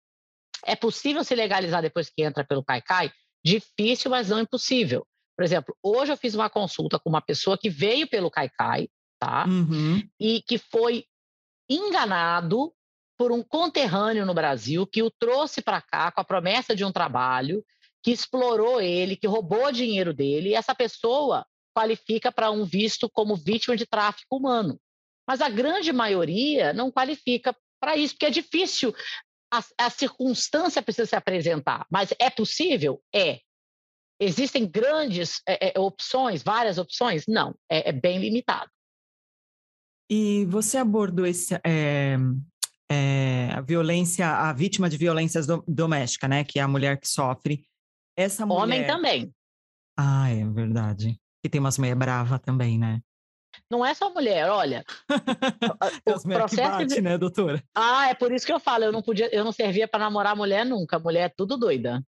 É 0.65 0.75
possível 0.75 1.23
se 1.23 1.35
legalizar 1.35 1.81
depois 1.81 2.09
que 2.09 2.23
entra 2.23 2.43
pelo 2.43 2.63
CAICAI? 2.63 3.11
Difícil, 3.43 4.09
mas 4.09 4.29
não 4.29 4.39
impossível. 4.39 5.05
Por 5.35 5.43
exemplo, 5.43 5.75
hoje 5.83 6.11
eu 6.11 6.17
fiz 6.17 6.35
uma 6.35 6.49
consulta 6.49 6.99
com 6.99 7.09
uma 7.09 7.21
pessoa 7.21 7.57
que 7.57 7.69
veio 7.69 8.07
pelo 8.07 8.31
CAICAI, 8.31 8.87
tá? 9.19 9.45
Uhum. 9.47 10.01
E 10.19 10.41
que 10.41 10.57
foi 10.57 11.05
enganado 11.69 12.73
por 13.17 13.31
um 13.31 13.43
conterrâneo 13.43 14.25
no 14.25 14.33
Brasil 14.33 14.85
que 14.87 15.03
o 15.03 15.11
trouxe 15.11 15.61
para 15.61 15.81
cá 15.81 16.11
com 16.11 16.21
a 16.21 16.25
promessa 16.25 16.75
de 16.75 16.83
um 16.83 16.91
trabalho, 16.91 17.63
que 18.03 18.11
explorou 18.11 18.81
ele, 18.81 19.15
que 19.15 19.25
roubou 19.25 19.71
dinheiro 19.71 20.13
dele, 20.13 20.49
e 20.49 20.55
essa 20.55 20.75
pessoa 20.75 21.45
qualifica 21.75 22.31
para 22.31 22.51
um 22.51 22.65
visto 22.65 23.09
como 23.09 23.35
vítima 23.35 23.75
de 23.75 23.85
tráfico 23.85 24.37
humano. 24.37 24.79
Mas 25.27 25.41
a 25.41 25.49
grande 25.49 25.91
maioria 25.93 26.73
não 26.73 26.91
qualifica 26.91 27.55
para 27.79 27.95
isso, 27.97 28.13
porque 28.13 28.25
é 28.25 28.29
difícil, 28.29 28.93
a, 29.51 29.63
a 29.85 29.89
circunstância 29.89 30.81
precisa 30.81 31.07
se 31.07 31.15
apresentar. 31.15 31.85
Mas 31.89 32.13
é 32.19 32.29
possível? 32.29 33.01
É. 33.13 33.39
Existem 34.19 34.69
grandes 34.69 35.41
é, 35.47 35.69
é, 35.75 35.79
opções, 35.79 36.43
várias 36.43 36.77
opções? 36.77 37.23
Não, 37.27 37.55
é, 37.69 37.89
é, 37.89 37.91
bem 37.91 38.19
limitado. 38.19 38.69
E 40.09 40.45
você 40.45 40.77
abordou 40.77 41.25
esse, 41.25 41.55
é, 41.65 42.17
é, 42.91 43.49
a 43.53 43.61
violência, 43.61 44.27
a 44.27 44.53
vítima 44.53 44.89
de 44.89 44.97
violência 44.97 45.41
do, 45.41 45.63
doméstica, 45.67 46.27
né? 46.27 46.43
Que 46.43 46.59
é 46.59 46.61
a 46.61 46.67
mulher 46.67 46.99
que 46.99 47.07
sofre. 47.07 47.65
Essa 48.15 48.45
mulher... 48.45 48.61
Homem 48.61 48.87
também. 48.87 49.33
Ah, 49.97 50.29
é 50.29 50.45
verdade. 50.45 51.19
E 51.43 51.49
tem 51.49 51.59
umas 51.59 51.77
mulher 51.77 51.95
brava 51.95 52.39
também, 52.39 52.79
né? 52.79 53.01
Não 53.69 53.85
é 53.85 53.93
só 53.93 54.13
mulher, 54.13 54.49
olha. 54.49 54.83
o 56.07 56.21
processo 56.21 56.71
bate, 56.71 56.95
de... 56.95 57.01
né, 57.01 57.17
doutora? 57.17 57.63
Ah, 57.75 58.09
é 58.09 58.13
por 58.13 58.31
isso 58.31 58.45
que 58.45 58.53
eu 58.53 58.59
falo, 58.59 58.83
eu 58.83 58.91
não 58.91 59.01
podia, 59.01 59.33
eu 59.33 59.43
não 59.43 59.51
servia 59.51 59.87
para 59.87 59.99
namorar 59.99 60.35
mulher 60.35 60.65
nunca. 60.65 60.99
Mulher 60.99 61.25
é 61.25 61.33
tudo 61.35 61.57
doida. 61.57 62.03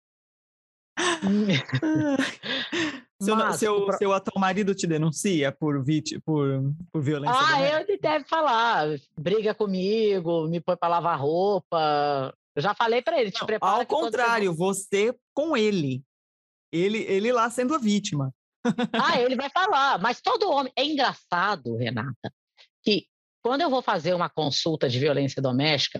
seu, 3.22 3.36
Mas, 3.36 3.56
seu, 3.58 3.86
pro... 3.86 3.98
seu 3.98 4.14
atual 4.14 4.40
marido 4.40 4.76
te 4.76 4.86
denuncia 4.86 5.52
por, 5.52 5.84
vit... 5.84 6.20
por, 6.22 6.74
por 6.92 7.02
violência? 7.02 7.40
Ah, 7.40 7.82
ele 7.82 7.98
deve 7.98 8.26
falar. 8.26 8.88
Briga 9.18 9.54
comigo, 9.54 10.48
me 10.48 10.60
põe 10.60 10.76
para 10.76 10.90
lavar 10.90 11.20
roupa. 11.20 12.34
Eu 12.56 12.62
já 12.62 12.76
falei 12.76 13.02
para 13.02 13.20
ele, 13.20 13.32
te 13.32 13.40
Não, 13.40 13.48
prepara. 13.48 13.80
Ao 13.80 13.86
contrário, 13.86 14.54
você... 14.54 15.16
com 15.34 15.56
ele. 15.56 16.04
Ele, 16.72 17.00
ele 17.00 17.32
lá 17.32 17.50
sendo 17.50 17.76
a 17.76 17.78
vítima. 17.78 18.34
ah, 18.94 19.20
ele 19.20 19.36
vai 19.36 19.50
falar. 19.50 20.00
Mas 20.00 20.22
todo 20.22 20.50
homem. 20.50 20.72
É 20.76 20.86
engraçado, 20.86 21.76
Renata, 21.76 22.34
que 22.84 23.08
quando 23.41 23.62
eu 23.62 23.70
vou 23.70 23.82
fazer 23.82 24.13
uma 24.13 24.30
consulta 24.30 24.88
de 24.88 25.00
violência 25.00 25.41
doméstica, 25.41 26.00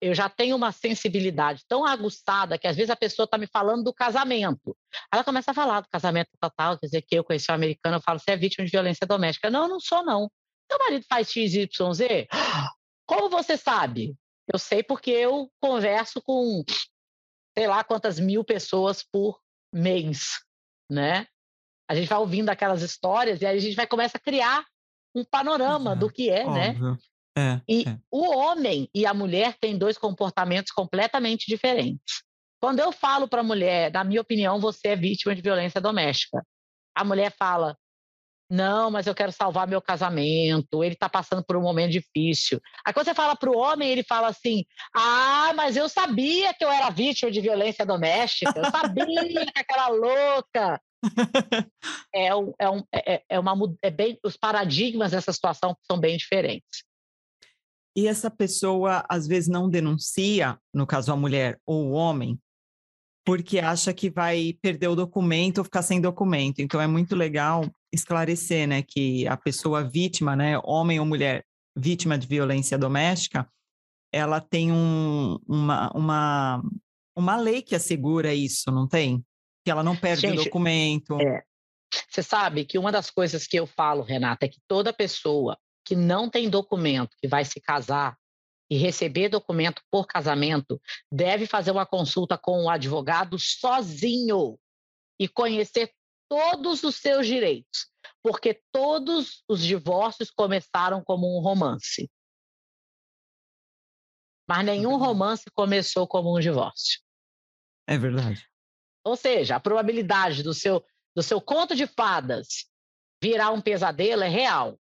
eu 0.00 0.14
já 0.14 0.30
tenho 0.30 0.56
uma 0.56 0.72
sensibilidade 0.72 1.62
tão 1.68 1.84
aguçada 1.84 2.56
que 2.58 2.66
às 2.66 2.74
vezes 2.74 2.88
a 2.90 2.96
pessoa 2.96 3.24
está 3.24 3.36
me 3.36 3.46
falando 3.46 3.84
do 3.84 3.92
casamento. 3.92 4.74
Ela 5.12 5.22
começa 5.22 5.50
a 5.50 5.54
falar 5.54 5.82
do 5.82 5.88
casamento 5.88 6.30
total, 6.40 6.78
quer 6.78 6.86
dizer 6.86 7.02
que 7.02 7.14
eu 7.16 7.24
conheci 7.24 7.50
um 7.50 7.54
americano, 7.54 7.96
eu 7.96 8.00
falo, 8.00 8.18
você 8.18 8.30
é 8.30 8.36
vítima 8.36 8.64
de 8.64 8.70
violência 8.70 9.06
doméstica. 9.06 9.50
Não, 9.50 9.68
não 9.68 9.78
sou, 9.78 10.02
não. 10.02 10.30
Seu 10.70 10.78
marido 10.78 11.04
faz 11.06 11.30
XYZ? 11.30 12.26
Como 13.06 13.28
você 13.28 13.58
sabe? 13.58 14.16
Eu 14.50 14.58
sei 14.58 14.82
porque 14.82 15.10
eu 15.10 15.50
converso 15.60 16.22
com 16.22 16.64
sei 17.60 17.66
lá 17.66 17.84
quantas 17.84 18.18
mil 18.18 18.42
pessoas 18.42 19.02
por 19.02 19.38
mês, 19.70 20.40
né? 20.90 21.26
A 21.86 21.94
gente 21.94 22.08
vai 22.08 22.18
ouvindo 22.18 22.48
aquelas 22.48 22.80
histórias 22.80 23.42
e 23.42 23.46
aí 23.46 23.58
a 23.58 23.60
gente 23.60 23.76
vai 23.76 23.86
começar 23.86 24.16
a 24.16 24.20
criar 24.20 24.64
um 25.14 25.22
panorama 25.26 25.94
do 25.94 26.10
que 26.10 26.30
é, 26.30 26.48
né? 26.48 26.68
óbvio. 26.70 26.90
né? 26.92 26.98
É, 27.36 27.60
e 27.68 27.86
é. 27.86 27.98
o 28.10 28.34
homem 28.34 28.88
e 28.94 29.04
a 29.04 29.12
mulher 29.12 29.58
têm 29.60 29.76
dois 29.76 29.98
comportamentos 29.98 30.72
completamente 30.72 31.44
diferentes. 31.46 32.22
Quando 32.62 32.80
eu 32.80 32.92
falo 32.92 33.28
para 33.28 33.42
a 33.42 33.44
mulher, 33.44 33.92
na 33.92 34.04
minha 34.04 34.22
opinião, 34.22 34.58
você 34.58 34.88
é 34.88 34.96
vítima 34.96 35.34
de 35.34 35.42
violência 35.42 35.82
doméstica, 35.82 36.42
a 36.94 37.04
mulher 37.04 37.30
fala: 37.38 37.76
não, 38.50 38.90
mas 38.90 39.06
eu 39.06 39.14
quero 39.14 39.30
salvar 39.30 39.68
meu 39.68 39.80
casamento, 39.80 40.82
ele 40.82 40.94
está 40.94 41.08
passando 41.08 41.44
por 41.44 41.56
um 41.56 41.62
momento 41.62 41.92
difícil. 41.92 42.60
Aí 42.84 42.92
quando 42.92 43.06
você 43.06 43.14
fala 43.14 43.36
para 43.36 43.50
o 43.50 43.56
homem, 43.56 43.88
ele 43.88 44.02
fala 44.02 44.28
assim: 44.28 44.64
ah, 44.94 45.52
mas 45.54 45.76
eu 45.76 45.88
sabia 45.88 46.52
que 46.52 46.64
eu 46.64 46.70
era 46.70 46.90
vítima 46.90 47.30
de 47.30 47.40
violência 47.40 47.86
doméstica, 47.86 48.52
eu 48.56 48.70
sabia 48.70 49.06
que 49.28 49.60
aquela 49.60 49.88
louca. 49.88 50.80
é, 52.14 52.34
um, 52.34 52.52
é, 52.58 52.68
um, 52.68 52.82
é, 52.94 53.22
é, 53.26 53.40
uma, 53.40 53.54
é 53.82 53.90
bem, 53.90 54.18
os 54.22 54.36
paradigmas 54.36 55.12
dessa 55.12 55.32
situação 55.32 55.74
são 55.90 55.98
bem 55.98 56.18
diferentes 56.18 56.84
e 57.96 58.06
essa 58.06 58.30
pessoa 58.30 59.04
às 59.08 59.26
vezes 59.26 59.48
não 59.48 59.68
denuncia, 59.68 60.58
no 60.72 60.86
caso 60.86 61.12
a 61.12 61.16
mulher 61.16 61.58
ou 61.66 61.88
o 61.88 61.90
homem, 61.92 62.38
porque 63.30 63.60
acha 63.60 63.94
que 63.94 64.10
vai 64.10 64.58
perder 64.60 64.88
o 64.88 64.96
documento 64.96 65.58
ou 65.58 65.64
ficar 65.64 65.82
sem 65.82 66.00
documento. 66.00 66.58
Então 66.58 66.80
é 66.80 66.86
muito 66.88 67.14
legal 67.14 67.64
esclarecer, 67.92 68.66
né, 68.66 68.82
que 68.82 69.24
a 69.28 69.36
pessoa 69.36 69.84
vítima, 69.84 70.34
né, 70.34 70.58
homem 70.64 70.98
ou 70.98 71.06
mulher 71.06 71.44
vítima 71.76 72.18
de 72.18 72.26
violência 72.26 72.76
doméstica, 72.76 73.48
ela 74.12 74.40
tem 74.40 74.72
um, 74.72 75.38
uma, 75.46 75.92
uma, 75.94 76.62
uma 77.14 77.36
lei 77.36 77.62
que 77.62 77.76
assegura 77.76 78.34
isso, 78.34 78.68
não 78.72 78.88
tem? 78.88 79.24
Que 79.64 79.70
ela 79.70 79.84
não 79.84 79.94
perde 79.94 80.22
Gente, 80.22 80.40
o 80.40 80.44
documento. 80.44 81.16
É. 81.20 81.44
Você 82.08 82.24
sabe 82.24 82.64
que 82.64 82.80
uma 82.80 82.90
das 82.90 83.10
coisas 83.10 83.46
que 83.46 83.56
eu 83.56 83.64
falo, 83.64 84.02
Renata, 84.02 84.44
é 84.46 84.48
que 84.48 84.58
toda 84.66 84.92
pessoa 84.92 85.56
que 85.84 85.94
não 85.94 86.28
tem 86.28 86.50
documento, 86.50 87.16
que 87.16 87.28
vai 87.28 87.44
se 87.44 87.60
casar 87.60 88.16
e 88.70 88.76
receber 88.76 89.28
documento 89.28 89.82
por 89.90 90.06
casamento, 90.06 90.80
deve 91.12 91.46
fazer 91.46 91.72
uma 91.72 91.84
consulta 91.84 92.38
com 92.38 92.64
o 92.64 92.70
advogado 92.70 93.38
sozinho 93.38 94.58
e 95.18 95.26
conhecer 95.26 95.92
todos 96.28 96.84
os 96.84 96.94
seus 96.96 97.26
direitos, 97.26 97.90
porque 98.22 98.62
todos 98.72 99.42
os 99.48 99.60
divórcios 99.60 100.30
começaram 100.30 101.02
como 101.02 101.36
um 101.36 101.42
romance. 101.42 102.08
Mas 104.48 104.64
nenhum 104.64 104.96
romance 104.96 105.44
começou 105.52 106.06
como 106.06 106.36
um 106.36 106.40
divórcio. 106.40 107.00
É 107.88 107.98
verdade. 107.98 108.48
Ou 109.04 109.16
seja, 109.16 109.56
a 109.56 109.60
probabilidade 109.60 110.42
do 110.42 110.54
seu, 110.54 110.84
do 111.14 111.22
seu 111.22 111.40
conto 111.40 111.74
de 111.74 111.86
fadas 111.86 112.70
virar 113.22 113.50
um 113.50 113.60
pesadelo 113.60 114.22
é 114.22 114.28
real. 114.28 114.78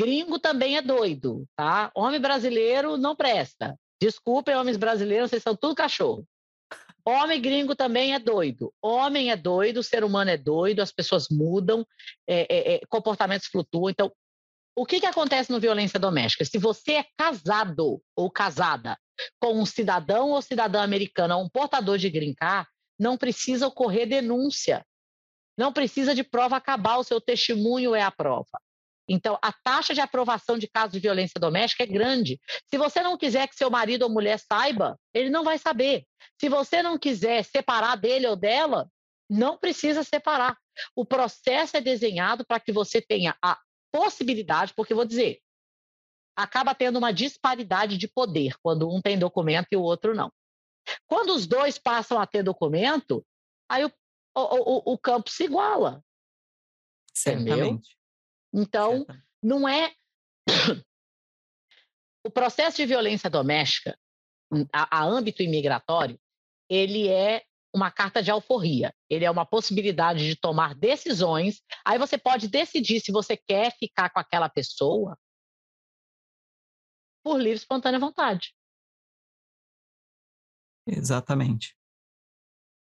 Gringo 0.00 0.38
também 0.38 0.78
é 0.78 0.82
doido, 0.82 1.46
tá? 1.54 1.90
Homem 1.94 2.18
brasileiro 2.18 2.96
não 2.96 3.14
presta. 3.14 3.78
Desculpem, 4.00 4.56
homens 4.56 4.78
brasileiros, 4.78 5.28
vocês 5.28 5.42
são 5.42 5.54
tudo 5.54 5.74
cachorro. 5.74 6.26
Homem 7.04 7.40
gringo 7.40 7.76
também 7.76 8.14
é 8.14 8.18
doido. 8.18 8.72
Homem 8.80 9.30
é 9.30 9.36
doido, 9.36 9.82
ser 9.82 10.02
humano 10.02 10.30
é 10.30 10.38
doido, 10.38 10.80
as 10.80 10.90
pessoas 10.90 11.28
mudam, 11.30 11.86
é, 12.26 12.46
é, 12.48 12.74
é, 12.74 12.80
comportamentos 12.88 13.48
flutuam. 13.48 13.90
Então, 13.90 14.10
o 14.74 14.86
que, 14.86 15.00
que 15.00 15.06
acontece 15.06 15.52
no 15.52 15.60
violência 15.60 16.00
doméstica? 16.00 16.46
Se 16.46 16.56
você 16.56 16.92
é 16.92 17.04
casado 17.18 18.00
ou 18.16 18.30
casada 18.30 18.98
com 19.38 19.60
um 19.60 19.66
cidadão 19.66 20.30
ou 20.30 20.40
cidadã 20.40 20.80
americana, 20.80 21.36
um 21.36 21.48
portador 21.48 21.98
de 21.98 22.08
green 22.08 22.32
card, 22.32 22.66
não 22.98 23.18
precisa 23.18 23.66
ocorrer 23.66 24.08
denúncia. 24.08 24.82
Não 25.58 25.74
precisa 25.74 26.14
de 26.14 26.24
prova 26.24 26.56
acabar, 26.56 26.96
o 26.96 27.04
seu 27.04 27.20
testemunho 27.20 27.94
é 27.94 28.00
a 28.00 28.10
prova. 28.10 28.58
Então, 29.12 29.36
a 29.42 29.52
taxa 29.52 29.92
de 29.92 30.00
aprovação 30.00 30.56
de 30.56 30.68
casos 30.68 30.92
de 30.92 31.00
violência 31.00 31.40
doméstica 31.40 31.82
é 31.82 31.86
grande. 31.86 32.40
Se 32.68 32.78
você 32.78 33.02
não 33.02 33.18
quiser 33.18 33.48
que 33.48 33.56
seu 33.56 33.68
marido 33.68 34.02
ou 34.02 34.08
mulher 34.08 34.38
saiba, 34.38 34.96
ele 35.12 35.28
não 35.28 35.42
vai 35.42 35.58
saber. 35.58 36.06
Se 36.40 36.48
você 36.48 36.80
não 36.80 36.96
quiser 36.96 37.44
separar 37.44 37.96
dele 37.96 38.28
ou 38.28 38.36
dela, 38.36 38.88
não 39.28 39.58
precisa 39.58 40.04
separar. 40.04 40.56
O 40.94 41.04
processo 41.04 41.76
é 41.76 41.80
desenhado 41.80 42.46
para 42.46 42.60
que 42.60 42.70
você 42.70 43.02
tenha 43.02 43.36
a 43.42 43.58
possibilidade, 43.90 44.72
porque 44.74 44.94
vou 44.94 45.04
dizer, 45.04 45.40
acaba 46.36 46.72
tendo 46.72 46.96
uma 46.96 47.12
disparidade 47.12 47.98
de 47.98 48.06
poder 48.06 48.54
quando 48.62 48.88
um 48.88 49.00
tem 49.02 49.18
documento 49.18 49.66
e 49.72 49.76
o 49.76 49.82
outro 49.82 50.14
não. 50.14 50.30
Quando 51.08 51.34
os 51.34 51.48
dois 51.48 51.78
passam 51.78 52.20
a 52.20 52.26
ter 52.28 52.44
documento, 52.44 53.26
aí 53.68 53.84
o, 53.84 53.92
o, 54.36 54.40
o, 54.40 54.92
o 54.92 54.98
campo 54.98 55.28
se 55.28 55.44
iguala. 55.44 56.00
Certamente. 57.12 57.50
Entendeu? 57.50 57.99
Então, 58.52 59.06
não 59.42 59.68
é. 59.68 59.94
o 62.26 62.30
processo 62.30 62.76
de 62.76 62.86
violência 62.86 63.30
doméstica, 63.30 63.98
hum, 64.52 64.66
a, 64.72 64.98
a 64.98 65.04
âmbito 65.04 65.42
imigratório, 65.42 66.20
ele 66.68 67.08
é 67.08 67.44
uma 67.74 67.90
carta 67.90 68.22
de 68.22 68.30
alforria. 68.30 68.94
Ele 69.08 69.24
é 69.24 69.30
uma 69.30 69.46
possibilidade 69.46 70.26
de 70.26 70.36
tomar 70.36 70.74
decisões. 70.74 71.62
Aí 71.84 71.98
você 71.98 72.18
pode 72.18 72.48
decidir 72.48 73.00
se 73.00 73.12
você 73.12 73.36
quer 73.36 73.72
ficar 73.76 74.10
com 74.10 74.18
aquela 74.18 74.48
pessoa 74.48 75.16
por 77.22 77.36
livre 77.36 77.52
e 77.52 77.56
espontânea 77.56 78.00
vontade. 78.00 78.54
Exatamente. 80.86 81.76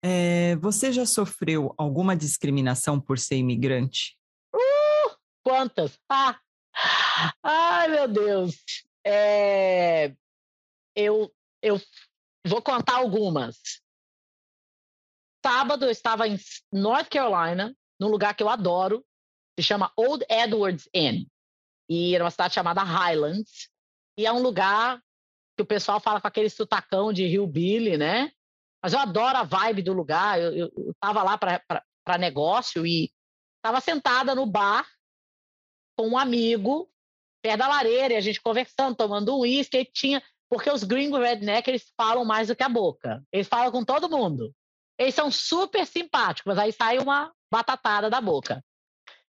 É, 0.02 0.56
você 0.56 0.92
já 0.92 1.04
sofreu 1.04 1.74
alguma 1.76 2.16
discriminação 2.16 3.00
por 3.00 3.18
ser 3.18 3.36
imigrante? 3.36 4.17
Quantas? 5.48 5.98
Ah! 6.10 6.38
Ai, 7.42 7.88
meu 7.88 8.06
Deus! 8.06 8.84
É, 9.02 10.14
eu, 10.94 11.34
eu 11.62 11.80
vou 12.46 12.60
contar 12.60 12.96
algumas. 12.96 13.56
Sábado 15.42 15.86
eu 15.86 15.90
estava 15.90 16.28
em 16.28 16.38
North 16.70 17.08
Carolina, 17.08 17.74
num 17.98 18.08
lugar 18.08 18.34
que 18.34 18.42
eu 18.42 18.50
adoro, 18.50 19.02
se 19.58 19.64
chama 19.64 19.90
Old 19.96 20.22
Edwards 20.28 20.86
Inn. 20.92 21.24
E 21.88 22.14
era 22.14 22.24
uma 22.24 22.30
cidade 22.30 22.52
chamada 22.52 22.82
Highlands. 22.82 23.70
E 24.18 24.26
é 24.26 24.32
um 24.32 24.42
lugar 24.42 25.02
que 25.56 25.62
o 25.62 25.66
pessoal 25.66 25.98
fala 25.98 26.20
com 26.20 26.28
aquele 26.28 26.50
sutacão 26.50 27.10
de 27.10 27.24
Hillbilly, 27.24 27.96
né? 27.96 28.30
Mas 28.82 28.92
eu 28.92 28.98
adoro 28.98 29.38
a 29.38 29.44
vibe 29.44 29.80
do 29.80 29.94
lugar. 29.94 30.38
Eu, 30.38 30.54
eu, 30.54 30.72
eu 30.76 30.94
tava 31.00 31.22
lá 31.22 31.38
para 31.38 32.18
negócio 32.18 32.86
e 32.86 33.10
estava 33.56 33.80
sentada 33.80 34.34
no 34.34 34.44
bar 34.44 34.86
com 35.98 36.06
um 36.08 36.16
amigo, 36.16 36.88
perto 37.42 37.58
da 37.58 37.66
lareira, 37.66 38.14
e 38.14 38.16
a 38.16 38.20
gente 38.20 38.40
conversando, 38.40 38.94
tomando 38.94 39.34
um 39.34 39.40
uísque, 39.40 39.78
e 39.78 39.84
tinha... 39.84 40.22
Porque 40.48 40.70
os 40.70 40.82
gringos 40.82 41.20
redneck, 41.20 41.68
eles 41.68 41.92
falam 41.94 42.24
mais 42.24 42.48
do 42.48 42.56
que 42.56 42.62
a 42.62 42.70
boca. 42.70 43.22
Eles 43.30 43.46
falam 43.46 43.70
com 43.70 43.84
todo 43.84 44.08
mundo. 44.08 44.54
Eles 44.98 45.14
são 45.14 45.30
super 45.30 45.86
simpáticos, 45.86 46.48
mas 46.54 46.58
aí 46.58 46.72
sai 46.72 46.98
uma 46.98 47.30
batatada 47.52 48.08
da 48.08 48.18
boca. 48.18 48.64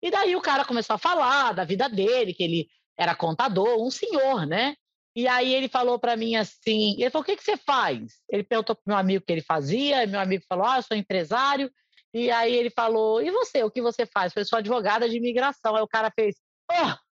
E 0.03 0.11
daí 0.11 0.35
o 0.35 0.41
cara 0.41 0.65
começou 0.65 0.95
a 0.95 0.99
falar 0.99 1.53
da 1.53 1.63
vida 1.63 1.87
dele, 1.87 2.33
que 2.33 2.43
ele 2.43 2.67
era 2.97 3.15
contador, 3.15 3.81
um 3.81 3.89
senhor, 3.89 4.45
né? 4.45 4.75
E 5.15 5.25
aí 5.25 5.53
ele 5.55 5.69
falou 5.69 5.97
para 5.97 6.17
mim 6.17 6.35
assim, 6.35 6.95
ele 6.99 7.09
falou, 7.09 7.23
o 7.23 7.25
que, 7.25 7.37
que 7.37 7.43
você 7.43 7.55
faz? 7.55 8.19
Ele 8.29 8.43
perguntou 8.43 8.75
para 8.75 8.83
meu 8.85 8.97
amigo 8.97 9.23
o 9.23 9.25
que 9.25 9.31
ele 9.31 9.41
fazia, 9.41 10.03
e 10.03 10.07
meu 10.07 10.19
amigo 10.19 10.43
falou, 10.49 10.65
ah, 10.65 10.79
eu 10.79 10.83
sou 10.83 10.97
empresário. 10.97 11.71
E 12.13 12.29
aí 12.29 12.53
ele 12.53 12.69
falou, 12.69 13.21
e 13.21 13.31
você, 13.31 13.63
o 13.63 13.71
que 13.71 13.81
você 13.81 14.05
faz? 14.05 14.33
Eu 14.35 14.45
sou 14.45 14.59
advogada 14.59 15.07
de 15.07 15.15
imigração. 15.15 15.77
Aí 15.77 15.81
o 15.81 15.87
cara 15.87 16.11
fez, 16.13 16.35
oh, 16.71 17.05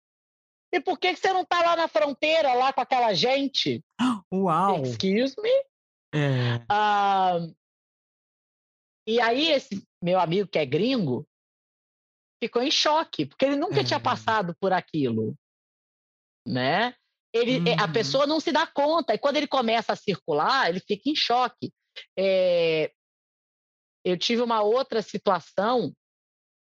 e 0.73 0.79
por 0.81 0.97
que, 0.97 1.13
que 1.13 1.19
você 1.19 1.31
não 1.31 1.41
está 1.41 1.61
lá 1.61 1.75
na 1.75 1.87
fronteira, 1.87 2.53
lá 2.53 2.73
com 2.73 2.81
aquela 2.81 3.13
gente? 3.13 3.83
Uau! 4.33 4.81
Excuse 4.83 5.35
me? 5.39 5.65
É. 6.15 6.55
Uh, 6.71 7.55
e 9.07 9.21
aí 9.21 9.51
esse 9.51 9.87
meu 10.01 10.19
amigo 10.19 10.49
que 10.49 10.57
é 10.57 10.65
gringo 10.65 11.27
ficou 12.43 12.63
em 12.63 12.71
choque, 12.71 13.25
porque 13.25 13.45
ele 13.45 13.55
nunca 13.55 13.81
é. 13.81 13.83
tinha 13.83 13.99
passado 13.99 14.55
por 14.59 14.73
aquilo, 14.73 15.35
né? 16.47 16.95
Ele, 17.31 17.59
uhum. 17.59 17.79
A 17.79 17.87
pessoa 17.87 18.27
não 18.27 18.39
se 18.39 18.51
dá 18.51 18.65
conta, 18.65 19.13
e 19.13 19.17
quando 19.17 19.37
ele 19.37 19.47
começa 19.47 19.93
a 19.93 19.95
circular, 19.95 20.69
ele 20.69 20.79
fica 20.79 21.09
em 21.09 21.15
choque. 21.15 21.71
É, 22.17 22.91
eu 24.03 24.17
tive 24.17 24.41
uma 24.41 24.61
outra 24.61 25.01
situação 25.01 25.93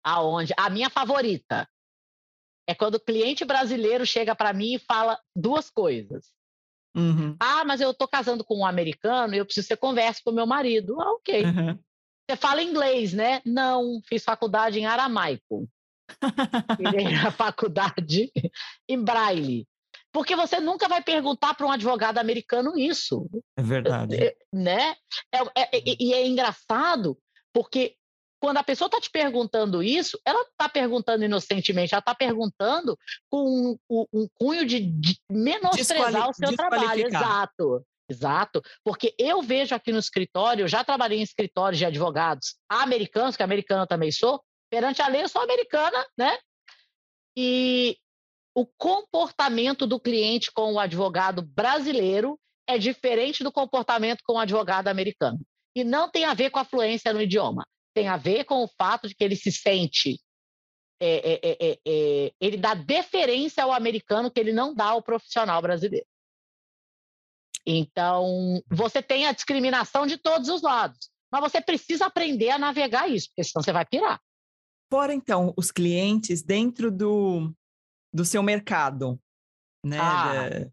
aonde 0.05 0.53
a 0.57 0.69
minha 0.71 0.91
favorita 0.91 1.69
é 2.67 2.75
quando 2.75 2.97
o 2.97 3.01
cliente 3.01 3.45
brasileiro 3.45 4.07
chega 4.07 4.35
para 4.35 4.53
mim 4.53 4.75
e 4.75 4.79
fala 4.79 5.19
duas 5.35 5.71
coisas. 5.71 6.33
Uhum. 6.95 7.37
Ah, 7.41 7.65
mas 7.65 7.81
eu 7.81 7.91
estou 7.91 8.07
casando 8.07 8.45
com 8.45 8.59
um 8.59 8.67
americano 8.67 9.35
e 9.35 9.39
eu 9.39 9.45
preciso 9.45 9.67
que 9.67 9.75
você 9.75 9.77
converse 9.77 10.23
com 10.23 10.31
o 10.31 10.35
meu 10.35 10.47
marido. 10.47 11.01
Ah, 11.01 11.13
ok. 11.13 11.45
Uhum. 11.45 11.79
Você 12.29 12.37
fala 12.37 12.63
inglês, 12.63 13.13
né? 13.13 13.41
Não, 13.45 14.01
fiz 14.07 14.25
faculdade 14.25 14.79
em 14.79 14.87
aramaico. 14.87 15.69
Irei 16.79 17.11
na 17.11 17.31
faculdade 17.33 18.31
em 18.89 19.03
braille. 19.03 19.67
Porque 20.13 20.37
você 20.37 20.61
nunca 20.61 20.89
vai 20.89 21.03
perguntar 21.03 21.55
para 21.55 21.67
um 21.67 21.73
advogado 21.73 22.19
americano 22.19 22.79
isso. 22.79 23.29
É 23.57 23.63
verdade. 23.63 24.17
É, 24.17 24.37
né? 24.53 24.95
É, 25.33 25.63
é, 25.63 25.71
e 25.99 26.13
é 26.13 26.27
engraçado, 26.27 27.19
porque 27.53 27.97
quando 28.43 28.57
a 28.57 28.65
pessoa 28.65 28.87
está 28.87 29.01
te 29.01 29.09
perguntando 29.09 29.85
isso, 29.85 30.21
ela 30.27 30.43
está 30.43 30.69
perguntando 30.69 31.25
inocentemente, 31.25 31.95
ela 31.95 32.01
está 32.01 32.13
perguntando 32.13 32.99
com 33.31 33.79
um, 33.89 34.07
um 34.13 34.27
cunho 34.35 34.67
de, 34.67 34.81
de 34.81 35.17
menosprezar 35.31 36.29
o 36.29 36.35
seu 36.35 36.57
trabalho. 36.57 37.07
Exato. 37.07 37.87
Exato, 38.11 38.61
porque 38.85 39.15
eu 39.17 39.41
vejo 39.41 39.75
aqui 39.75 39.91
no 39.91 39.99
escritório, 39.99 40.65
eu 40.65 40.69
já 40.69 40.85
trabalhei 40.85 41.21
em 41.21 41.23
escritórios 41.23 41.79
de 41.79 41.87
advogados 41.87 42.57
americanos, 42.69 43.37
que 43.37 43.43
americana 43.45 43.87
também 43.87 44.11
sou, 44.11 44.43
perante 44.69 45.01
a 45.01 45.07
lei 45.07 45.23
eu 45.23 45.29
sou 45.29 45.41
americana, 45.41 46.05
né? 46.19 46.37
E 47.35 47.97
o 48.55 48.67
comportamento 48.77 49.87
do 49.87 50.01
cliente 50.01 50.51
com 50.53 50.75
o 50.75 50.81
advogado 50.81 51.41
brasileiro 51.43 52.39
é 52.69 52.77
diferente 52.77 53.45
do 53.45 53.53
comportamento 53.53 54.21
com 54.25 54.35
o 54.35 54.39
advogado 54.39 54.89
americano. 54.89 55.41
E 55.75 55.83
não 55.85 56.11
tem 56.11 56.25
a 56.25 56.35
ver 56.35 56.51
com 56.51 56.59
a 56.59 56.65
fluência 56.65 57.15
no 57.15 57.23
idioma, 57.23 57.65
tem 57.95 58.09
a 58.09 58.17
ver 58.17 58.45
com 58.45 58.63
o 58.63 58.69
fato 58.69 59.09
de 59.09 59.15
que 59.15 59.23
ele 59.23 59.37
se 59.37 59.53
sente. 59.53 60.21
É, 61.01 61.33
é, 61.33 61.41
é, 61.43 61.79
é 61.87 62.33
ele 62.41 62.57
dá 62.57 62.75
deferência 62.75 63.65
ao 63.65 63.73
americano 63.73 64.31
que 64.31 64.39
ele 64.39 64.53
não 64.53 64.75
dá 64.75 64.87
ao 64.87 65.03
profissional 65.03 65.61
brasileiro. 65.61 66.07
Então, 67.67 68.63
você 68.69 69.03
tem 69.03 69.27
a 69.27 69.33
discriminação 69.33 70.07
de 70.07 70.17
todos 70.17 70.49
os 70.49 70.63
lados, 70.63 71.11
mas 71.31 71.41
você 71.41 71.61
precisa 71.61 72.07
aprender 72.07 72.51
a 72.51 72.59
navegar 72.59 73.09
isso, 73.09 73.29
porque 73.29 73.45
senão 73.45 73.63
você 73.63 73.73
vai 73.73 73.87
pirar. 73.87 74.21
Fora, 74.91 75.15
então, 75.15 75.55
os 75.57 75.71
clientes 75.71 76.43
dentro 76.43 76.91
do, 76.91 77.53
do 78.13 78.25
seu 78.25 78.43
mercado, 78.43 79.19
né? 79.85 79.99
Ah, 80.01 80.71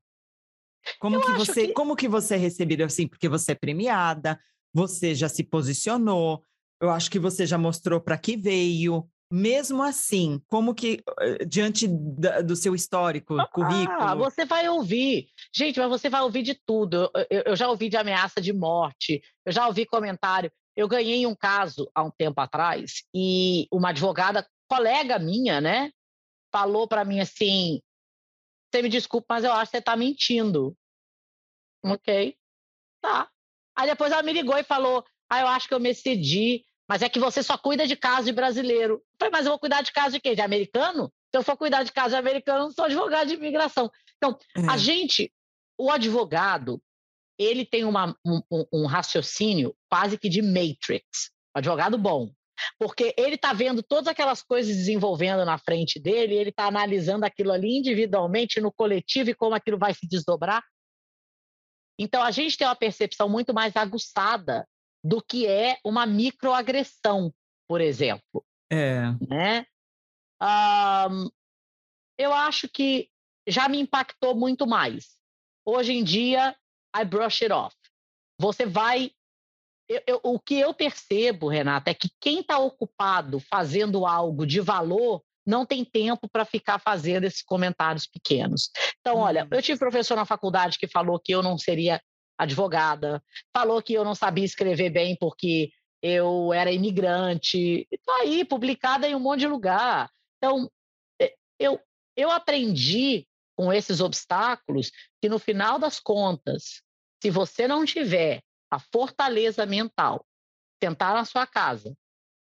como 0.99 1.22
que 1.22 1.32
você, 1.34 1.67
que... 1.67 1.74
como 1.74 1.95
que 1.95 2.07
você 2.07 2.36
é 2.36 2.38
recebida 2.38 2.86
assim? 2.86 3.07
Porque 3.07 3.30
você 3.30 3.51
é 3.51 3.55
premiada, 3.55 4.39
você 4.74 5.13
já 5.13 5.30
se 5.30 5.43
posicionou, 5.43 6.43
eu 6.82 6.89
acho 6.89 7.11
que 7.11 7.19
você 7.19 7.45
já 7.45 7.57
mostrou 7.57 7.99
para 7.99 8.17
que 8.17 8.38
veio, 8.38 9.07
mesmo 9.32 9.84
assim, 9.84 10.41
como 10.47 10.73
que, 10.73 11.03
eh, 11.19 11.45
diante 11.45 11.88
do 11.88 12.55
seu 12.55 12.73
histórico, 12.73 13.39
ah, 13.39 13.47
currículo... 13.47 14.17
você 14.17 14.45
vai 14.45 14.67
ouvir. 14.69 15.27
Gente, 15.53 15.80
mas 15.80 15.89
você 15.89 16.09
vai 16.09 16.21
ouvir 16.21 16.41
de 16.41 16.55
tudo. 16.55 17.11
Eu, 17.30 17.43
eu, 17.47 17.55
já 17.55 17.69
ouvi 17.69 17.89
de 17.89 17.97
ameaça 17.97 18.41
de 18.41 18.53
morte, 18.53 19.21
eu 19.45 19.51
já 19.51 19.67
ouvi 19.67 19.86
comentário. 19.86 20.51
Eu 20.75 20.88
ganhei 20.88 21.27
um 21.27 21.36
caso 21.36 21.91
há 21.93 22.03
um 22.03 22.11
tempo 22.11 22.39
atrás 22.39 23.03
e 23.13 23.67
uma 23.71 23.89
advogada, 23.89 24.47
colega 24.67 25.19
minha, 25.19 25.59
né, 25.59 25.91
falou 26.51 26.88
para 26.88 27.03
mim 27.03 27.19
assim, 27.19 27.82
você 28.71 28.82
me 28.82 28.89
desculpa, 28.89 29.36
mas 29.36 29.43
eu 29.43 29.51
acho 29.51 29.65
que 29.65 29.71
você 29.71 29.80
está 29.80 29.95
mentindo. 29.95 30.75
Ok, 31.84 32.36
tá. 33.01 33.30
Aí 33.75 33.89
depois 33.89 34.11
ela 34.11 34.23
me 34.23 34.34
ligou 34.34 34.57
e 34.57 34.63
falou, 34.63 35.03
ah, 35.30 35.41
eu 35.41 35.47
acho 35.47 35.67
que 35.67 35.73
eu 35.73 35.80
me 35.80 35.89
excedi, 35.89 36.65
mas 36.90 37.04
é 37.04 37.08
que 37.08 37.20
você 37.20 37.44
só 37.44 37.56
cuida 37.56 37.86
de 37.86 37.96
caso 37.96 38.26
de 38.26 38.32
brasileiro. 38.32 38.96
Eu 38.96 39.04
falei, 39.20 39.32
mas 39.32 39.46
eu 39.46 39.52
vou 39.52 39.60
cuidar 39.60 39.84
de 39.84 39.92
caso 39.92 40.14
de 40.14 40.20
quê? 40.20 40.34
De 40.34 40.42
americano? 40.42 41.14
Se 41.30 41.38
eu 41.38 41.44
for 41.44 41.56
cuidar 41.56 41.84
de 41.84 41.92
caso 41.92 42.10
de 42.10 42.16
americano, 42.16 42.62
eu 42.62 42.64
não 42.64 42.72
sou 42.72 42.86
advogado 42.86 43.28
de 43.28 43.36
imigração. 43.36 43.92
Então, 44.18 44.36
a 44.68 44.74
é. 44.74 44.78
gente, 44.80 45.32
o 45.78 45.92
advogado, 45.92 46.82
ele 47.38 47.64
tem 47.64 47.86
uma, 47.86 48.16
um, 48.26 48.42
um, 48.74 48.86
raciocínio 48.88 49.76
quase 49.88 50.18
que 50.18 50.28
de 50.28 50.42
matrix. 50.42 51.30
Um 51.56 51.60
advogado 51.60 51.96
bom. 51.96 52.32
Porque 52.80 53.14
ele 53.16 53.36
está 53.36 53.54
vendo 53.54 53.84
todas 53.84 54.08
aquelas 54.08 54.42
coisas 54.42 54.76
desenvolvendo 54.76 55.46
na 55.46 55.60
frente 55.60 56.00
dele, 56.00 56.36
ele 56.36 56.50
está 56.50 56.66
analisando 56.66 57.24
aquilo 57.24 57.52
ali 57.52 57.78
individualmente, 57.78 58.60
no 58.60 58.72
coletivo, 58.72 59.30
e 59.30 59.36
como 59.36 59.54
aquilo 59.54 59.78
vai 59.78 59.94
se 59.94 60.08
desdobrar. 60.08 60.64
Então, 62.00 62.24
a 62.24 62.32
gente 62.32 62.58
tem 62.58 62.66
uma 62.66 62.76
percepção 62.76 63.30
muito 63.30 63.54
mais 63.54 63.76
aguçada 63.76 64.68
do 65.04 65.22
que 65.22 65.47
é 65.47 65.78
uma 65.84 66.06
microagressão, 66.06 67.34
por 67.68 67.82
exemplo. 67.82 68.45
É. 68.72 69.04
Né? 69.28 69.66
Um, 70.41 71.30
eu 72.18 72.34
acho 72.34 72.68
que 72.70 73.10
já 73.47 73.68
me 73.68 73.80
impactou 73.80 74.36
muito 74.36 74.68
mais. 74.68 75.18
Hoje 75.66 75.93
em 75.93 76.04
dia, 76.04 76.56
I 76.95 77.06
brush 77.06 77.41
it 77.41 77.54
off. 77.54 77.76
Você 78.39 78.66
vai. 78.66 79.12
Eu, 79.88 80.02
eu, 80.06 80.20
o 80.24 80.39
que 80.39 80.60
eu 80.60 80.74
percebo, 80.74 81.47
Renata, 81.47 81.89
é 81.89 81.93
que 81.93 82.10
quem 82.20 82.41
está 82.41 82.60
ocupado 82.60 83.39
fazendo 83.39 84.06
algo 84.06 84.45
de 84.45 84.60
valor 84.60 85.24
não 85.45 85.66
tem 85.66 85.84
tempo 85.84 86.30
para 86.30 86.45
ficar 86.45 86.78
fazendo 86.80 87.24
esses 87.24 87.41
comentários 87.41 88.06
pequenos. 88.06 88.70
Então, 89.00 89.18
olha, 89.18 89.43
uhum. 89.43 89.50
eu 89.52 89.62
tive 89.62 89.80
professor 89.80 90.16
na 90.16 90.26
faculdade 90.26 90.78
que 90.78 90.88
falou 90.88 91.20
que 91.20 91.32
eu 91.32 91.41
não 91.41 91.58
seria 91.58 92.00
advogada, 92.40 93.22
falou 93.54 93.82
que 93.84 93.94
eu 93.94 94.06
não 94.06 94.16
sabia 94.16 94.46
escrever 94.46 94.90
bem 94.90 95.18
porque 95.20 95.70
eu 96.02 96.54
era 96.54 96.72
imigrante. 96.72 97.86
Estou 97.92 98.16
aí, 98.16 98.46
publicada 98.46 99.06
em 99.06 99.14
um 99.14 99.20
monte 99.20 99.42
de 99.42 99.48
lugar. 99.48 100.10
Então, 100.38 100.72
eu, 101.60 101.78
eu 102.16 102.32
aprendi 102.32 103.28
com 103.58 103.74
esses 103.74 104.00
obstáculos 104.00 104.90
que, 105.22 105.28
no 105.28 105.38
final 105.38 105.78
das 105.78 106.00
contas, 106.00 106.82
se 107.22 107.30
você 107.30 107.68
não 107.68 107.84
tiver 107.84 108.42
a 108.72 108.80
fortaleza 108.80 109.66
mental, 109.66 110.26
sentar 110.82 111.14
na 111.14 111.26
sua 111.26 111.46
casa, 111.46 111.94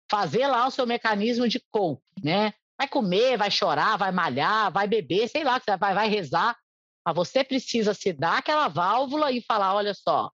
fazer 0.09 0.47
lá 0.47 0.65
o 0.65 0.71
seu 0.71 0.87
mecanismo 0.87 1.45
de 1.49 1.61
coping, 1.69 2.01
né? 2.23 2.53
Vai 2.77 2.87
comer, 2.87 3.37
vai 3.37 3.51
chorar, 3.51 3.97
vai 3.97 4.13
malhar, 4.13 4.71
vai 4.71 4.87
beber, 4.87 5.27
sei 5.27 5.43
lá, 5.43 5.61
vai, 5.77 5.93
vai 5.93 6.07
rezar, 6.07 6.57
mas 7.05 7.15
você 7.15 7.43
precisa 7.43 7.93
se 7.93 8.13
dar 8.13 8.37
aquela 8.37 8.67
válvula 8.67 9.31
e 9.31 9.41
falar: 9.41 9.75
olha 9.75 9.93
só, 9.93 10.31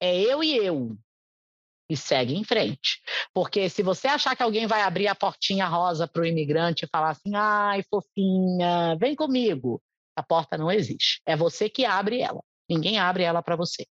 é 0.00 0.20
eu 0.20 0.42
e 0.42 0.56
eu. 0.56 0.96
E 1.90 1.96
segue 1.96 2.34
em 2.34 2.44
frente. 2.44 3.02
Porque 3.34 3.68
se 3.68 3.82
você 3.82 4.08
achar 4.08 4.34
que 4.34 4.42
alguém 4.42 4.66
vai 4.66 4.82
abrir 4.82 5.08
a 5.08 5.14
portinha 5.14 5.66
rosa 5.66 6.08
para 6.08 6.22
o 6.22 6.26
imigrante 6.26 6.84
e 6.84 6.88
falar 6.88 7.10
assim: 7.10 7.34
ai, 7.34 7.82
fofinha, 7.90 8.96
vem 8.98 9.14
comigo. 9.14 9.82
A 10.16 10.22
porta 10.22 10.58
não 10.58 10.70
existe. 10.70 11.20
É 11.26 11.36
você 11.36 11.68
que 11.68 11.84
abre 11.84 12.20
ela. 12.20 12.42
Ninguém 12.68 12.98
abre 12.98 13.24
ela 13.24 13.42
para 13.42 13.56
você. 13.56 13.86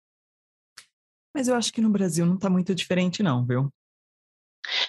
Mas 1.34 1.48
eu 1.48 1.56
acho 1.56 1.72
que 1.72 1.82
no 1.82 1.90
Brasil 1.90 2.26
não 2.26 2.36
está 2.36 2.50
muito 2.50 2.74
diferente, 2.74 3.22
não, 3.22 3.46
viu? 3.46 3.72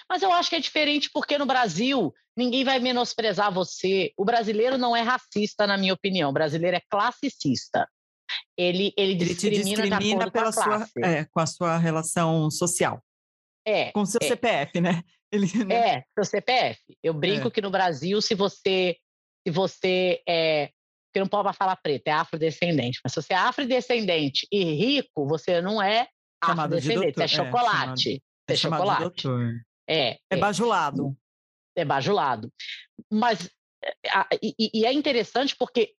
Mas 0.09 0.21
eu 0.21 0.31
acho 0.31 0.49
que 0.49 0.55
é 0.55 0.59
diferente 0.59 1.09
porque 1.13 1.37
no 1.37 1.45
Brasil 1.45 2.13
ninguém 2.35 2.63
vai 2.63 2.79
menosprezar 2.79 3.53
você. 3.53 4.11
O 4.17 4.25
brasileiro 4.25 4.77
não 4.77 4.95
é 4.95 5.01
racista, 5.01 5.67
na 5.67 5.77
minha 5.77 5.93
opinião. 5.93 6.29
O 6.29 6.33
brasileiro 6.33 6.77
é 6.77 6.81
classicista. 6.89 7.87
Ele, 8.57 8.93
ele, 8.95 9.13
ele 9.13 9.15
discrimina, 9.15 9.83
discrimina 9.83 10.31
pela 10.31 10.53
com 10.53 10.61
sua, 10.61 10.87
é, 11.03 11.25
com 11.25 11.39
a 11.39 11.45
sua 11.45 11.77
relação 11.77 12.49
social. 12.51 13.03
É. 13.65 13.91
Com 13.91 14.01
o 14.01 14.05
seu 14.05 14.19
é. 14.21 14.27
CPF, 14.27 14.79
né? 14.81 15.03
Ele, 15.31 15.47
né? 15.63 15.75
É, 15.75 16.03
seu 16.15 16.25
CPF. 16.25 16.79
Eu 17.03 17.13
brinco 17.13 17.49
é. 17.49 17.51
que 17.51 17.61
no 17.61 17.69
Brasil, 17.69 18.19
se 18.19 18.33
você, 18.33 18.97
se 19.45 19.53
você 19.53 20.23
é, 20.27 20.71
porque 21.09 21.19
não 21.19 21.27
pode 21.27 21.55
falar 21.57 21.75
preto, 21.75 22.07
é 22.07 22.11
afrodescendente. 22.11 22.99
Mas 23.03 23.13
se 23.13 23.21
você 23.21 23.33
é 23.33 23.37
afrodescendente 23.37 24.47
e 24.51 24.63
rico, 24.63 25.27
você 25.27 25.61
não 25.61 25.81
é 25.81 26.07
afrodescendente, 26.41 27.15
de 27.15 27.21
é, 27.21 27.25
é 27.25 27.27
chocolate. 27.27 28.23
É, 28.47 28.55
chamado, 28.55 28.83
é 28.83 28.87
chocolate. 28.87 29.27
É, 29.27 29.68
é. 29.89 30.19
É 30.29 30.37
bajulado. 30.37 31.17
É 31.75 31.83
bajulado. 31.83 32.51
Mas 33.11 33.49
e, 34.41 34.69
e, 34.73 34.85
é 34.85 34.93
interessante 34.93 35.55
porque 35.57 35.93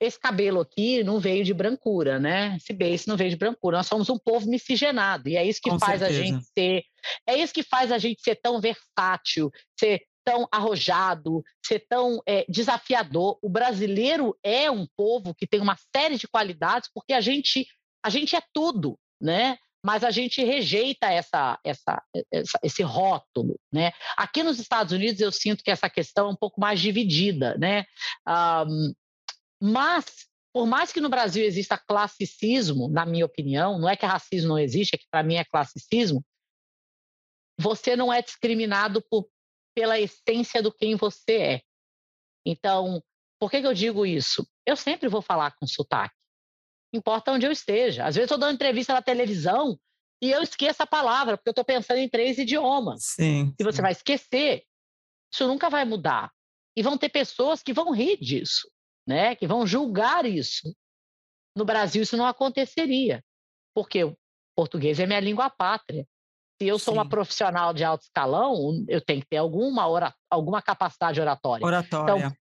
esse 0.00 0.18
cabelo 0.18 0.60
aqui 0.60 1.02
não 1.02 1.18
veio 1.18 1.44
de 1.44 1.54
brancura, 1.54 2.18
né? 2.18 2.56
Esse 2.56 2.72
beijo 2.72 3.04
não 3.06 3.16
veio 3.16 3.30
de 3.30 3.36
brancura. 3.36 3.78
Nós 3.78 3.86
somos 3.86 4.08
um 4.08 4.18
povo 4.18 4.48
miscigenado 4.48 5.28
e 5.28 5.36
é 5.36 5.44
isso 5.44 5.60
que 5.62 5.70
Com 5.70 5.78
faz 5.78 6.00
certeza. 6.00 6.20
a 6.20 6.24
gente 6.24 6.44
ser, 6.46 6.82
é 7.26 7.36
isso 7.36 7.52
que 7.52 7.62
faz 7.62 7.92
a 7.92 7.98
gente 7.98 8.22
ser 8.22 8.36
tão 8.36 8.60
versátil, 8.60 9.50
ser 9.78 10.02
tão 10.24 10.48
arrojado, 10.50 11.42
ser 11.64 11.80
tão 11.88 12.20
é, 12.26 12.44
desafiador. 12.48 13.38
O 13.42 13.48
brasileiro 13.48 14.36
é 14.42 14.70
um 14.70 14.86
povo 14.96 15.34
que 15.34 15.46
tem 15.46 15.60
uma 15.60 15.76
série 15.94 16.16
de 16.16 16.28
qualidades 16.28 16.90
porque 16.92 17.12
a 17.12 17.20
gente 17.20 17.66
a 18.04 18.10
gente 18.10 18.36
é 18.36 18.42
tudo, 18.52 18.98
né? 19.20 19.56
Mas 19.84 20.02
a 20.02 20.10
gente 20.10 20.42
rejeita 20.42 21.08
essa, 21.08 21.58
essa, 21.62 22.02
essa, 22.32 22.58
esse 22.62 22.82
rótulo, 22.82 23.60
né? 23.72 23.92
Aqui 24.16 24.42
nos 24.42 24.58
Estados 24.58 24.92
Unidos 24.92 25.20
eu 25.20 25.30
sinto 25.30 25.62
que 25.62 25.70
essa 25.70 25.90
questão 25.90 26.28
é 26.28 26.30
um 26.30 26.36
pouco 26.36 26.60
mais 26.60 26.80
dividida, 26.80 27.56
né? 27.58 27.84
Um, 28.26 28.94
mas 29.60 30.26
por 30.54 30.66
mais 30.66 30.92
que 30.92 31.00
no 31.00 31.08
Brasil 31.08 31.44
exista 31.44 31.76
classicismo, 31.76 32.88
na 32.88 33.04
minha 33.04 33.26
opinião, 33.26 33.78
não 33.78 33.88
é 33.88 33.96
que 33.96 34.06
racismo 34.06 34.50
não 34.50 34.58
existe, 34.58 34.94
é 34.94 34.98
que 34.98 35.06
para 35.10 35.22
mim 35.22 35.34
é 35.34 35.44
classicismo. 35.44 36.24
Você 37.58 37.94
não 37.96 38.12
é 38.12 38.22
discriminado 38.22 39.02
por 39.10 39.28
pela 39.74 39.98
essência 39.98 40.62
do 40.62 40.72
quem 40.72 40.94
você 40.94 41.32
é. 41.32 41.62
Então, 42.46 43.02
por 43.40 43.50
que, 43.50 43.60
que 43.60 43.66
eu 43.66 43.74
digo 43.74 44.06
isso? 44.06 44.48
Eu 44.64 44.76
sempre 44.76 45.08
vou 45.08 45.20
falar 45.20 45.50
com 45.56 45.66
sotaque. 45.66 46.14
Importa 46.94 47.32
onde 47.32 47.44
eu 47.44 47.50
esteja. 47.50 48.04
Às 48.04 48.14
vezes 48.14 48.30
eu 48.30 48.38
dou 48.38 48.48
uma 48.48 48.54
entrevista 48.54 48.94
na 48.94 49.02
televisão 49.02 49.76
e 50.22 50.30
eu 50.30 50.40
esqueço 50.42 50.80
a 50.80 50.86
palavra, 50.86 51.36
porque 51.36 51.48
eu 51.48 51.52
estou 51.52 51.64
pensando 51.64 51.98
em 51.98 52.08
três 52.08 52.38
idiomas. 52.38 53.02
Sim. 53.16 53.52
E 53.58 53.64
você 53.64 53.82
vai 53.82 53.90
esquecer. 53.90 54.62
Isso 55.32 55.46
nunca 55.48 55.68
vai 55.68 55.84
mudar. 55.84 56.30
E 56.76 56.82
vão 56.82 56.96
ter 56.96 57.08
pessoas 57.08 57.62
que 57.62 57.72
vão 57.72 57.92
rir 57.92 58.16
disso, 58.18 58.70
né? 59.06 59.34
que 59.34 59.46
vão 59.46 59.66
julgar 59.66 60.24
isso. 60.24 60.72
No 61.56 61.64
Brasil, 61.64 62.02
isso 62.02 62.16
não 62.16 62.26
aconteceria, 62.26 63.22
porque 63.74 64.04
o 64.04 64.16
português 64.56 64.98
é 64.98 65.06
minha 65.06 65.20
língua 65.20 65.50
pátria. 65.50 66.06
Se 66.60 66.68
eu 66.68 66.78
sou 66.78 66.94
Sim. 66.94 66.98
uma 67.00 67.08
profissional 67.08 67.74
de 67.74 67.82
alto 67.84 68.02
escalão, 68.02 68.84
eu 68.88 69.00
tenho 69.00 69.20
que 69.20 69.28
ter 69.28 69.36
alguma, 69.38 69.88
ora, 69.88 70.14
alguma 70.30 70.62
capacidade 70.62 71.20
oratória. 71.20 71.66
Oratória. 71.66 72.26
Então, 72.26 72.36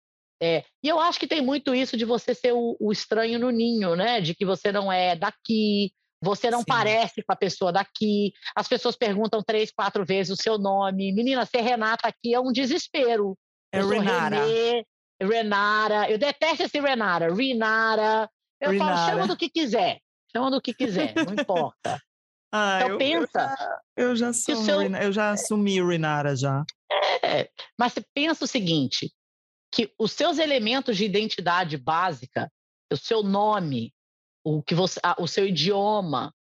é, 0.43 0.65
e 0.83 0.89
eu 0.89 0.99
acho 0.99 1.21
que 1.21 1.27
tem 1.27 1.43
muito 1.43 1.75
isso 1.75 1.97
de 1.97 2.05
você 2.05 2.35
ser 2.35 2.53
o, 2.53 2.77
o, 2.81 2.91
estranho 2.91 3.39
no 3.39 3.51
ninho, 3.51 3.95
né? 3.95 4.21
De 4.21 4.35
que 4.35 4.47
você 4.47 4.73
não 4.73 4.91
é 4.91 5.15
daqui, 5.15 5.93
você 6.23 6.51
não 6.51 6.61
Sim. 6.61 6.67
parece 6.67 7.23
com 7.23 7.33
a 7.33 7.37
pessoa 7.37 7.71
daqui. 7.71 8.33
As 8.57 8.67
pessoas 8.67 8.97
perguntam 8.97 9.43
três, 9.43 9.71
quatro 9.71 10.05
vezes 10.05 10.39
o 10.39 10.43
seu 10.43 10.59
nome. 10.59 11.13
Menina, 11.13 11.45
ser 11.45 11.61
Renata 11.61 12.09
aqui 12.09 12.35
é 12.35 12.41
um 12.41 12.53
desespero. 12.53 13.37
É 13.73 13.81
eu 13.81 13.89
Renara. 13.89 14.45
Renê, 14.45 14.87
Renara. 15.21 16.11
Eu 16.11 16.19
detesto 16.19 16.63
esse 16.63 16.81
Renara. 16.81 17.35
Renara. 17.35 18.29
Eu 18.61 18.71
Renara. 18.71 18.97
falo, 18.97 19.11
chama 19.11 19.27
do 19.27 19.37
que 19.37 19.51
quiser. 19.51 20.01
Chama 20.35 20.51
do 20.51 20.61
que 20.61 20.73
quiser, 20.73 21.15
não 21.15 21.35
importa. 21.35 22.01
Ah, 22.53 22.81
então 22.83 22.91
eu, 22.91 22.99
pensa. 22.99 23.55
Eu 23.97 24.17
já, 24.17 24.27
eu 24.27 24.33
já, 24.33 24.33
sou, 24.33 24.57
seu... 24.57 24.83
eu 24.83 25.13
já 25.13 25.31
assumi 25.31 25.81
Renara 25.81 26.35
já. 26.35 26.65
É, 27.23 27.49
mas 27.79 27.95
pensa 28.13 28.45
o 28.45 28.49
seguinte: 28.49 29.09
que 29.73 29.93
os 29.99 30.13
seus 30.13 30.39
elementos 30.39 30.97
de 30.97 31.05
identidade 31.05 31.77
básica, 31.77 32.51
o 32.93 32.97
seu 32.97 33.23
nome, 33.23 33.93
o 34.45 34.63
que 34.63 34.75
você, 34.75 35.01
o 35.19 35.27
seu 35.27 35.47
idioma, 35.47 36.35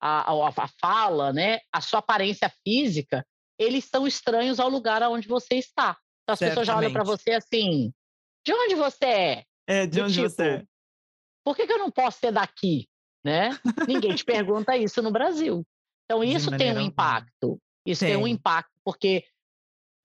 a, 0.00 0.30
a, 0.30 0.48
a 0.48 0.68
fala, 0.80 1.32
né, 1.32 1.60
a 1.72 1.80
sua 1.80 2.00
aparência 2.00 2.52
física, 2.62 3.26
eles 3.58 3.84
são 3.84 4.06
estranhos 4.06 4.60
ao 4.60 4.68
lugar 4.68 5.02
onde 5.04 5.26
você 5.26 5.54
está. 5.54 5.96
Então 6.22 6.34
as 6.34 6.38
Certamente. 6.38 6.50
pessoas 6.50 6.66
já 6.66 6.76
olham 6.76 6.92
para 6.92 7.04
você 7.04 7.32
assim: 7.32 7.92
de 8.44 8.52
onde 8.52 8.74
você 8.74 9.04
é? 9.04 9.44
É, 9.66 9.86
de 9.86 10.00
onde 10.00 10.14
tipo, 10.14 10.28
você 10.28 10.48
é? 10.48 10.64
Por 11.44 11.56
que, 11.56 11.66
que 11.66 11.72
eu 11.72 11.78
não 11.78 11.90
posso 11.90 12.18
ser 12.18 12.32
daqui? 12.32 12.88
né? 13.26 13.50
Ninguém 13.88 14.14
te 14.14 14.24
pergunta 14.24 14.76
isso 14.76 15.02
no 15.02 15.10
Brasil. 15.10 15.66
Então, 16.04 16.22
isso 16.22 16.56
tem 16.56 16.72
um 16.72 16.80
impacto. 16.80 17.60
Isso 17.84 18.00
tem. 18.00 18.14
tem 18.14 18.22
um 18.22 18.28
impacto, 18.28 18.70
porque 18.84 19.24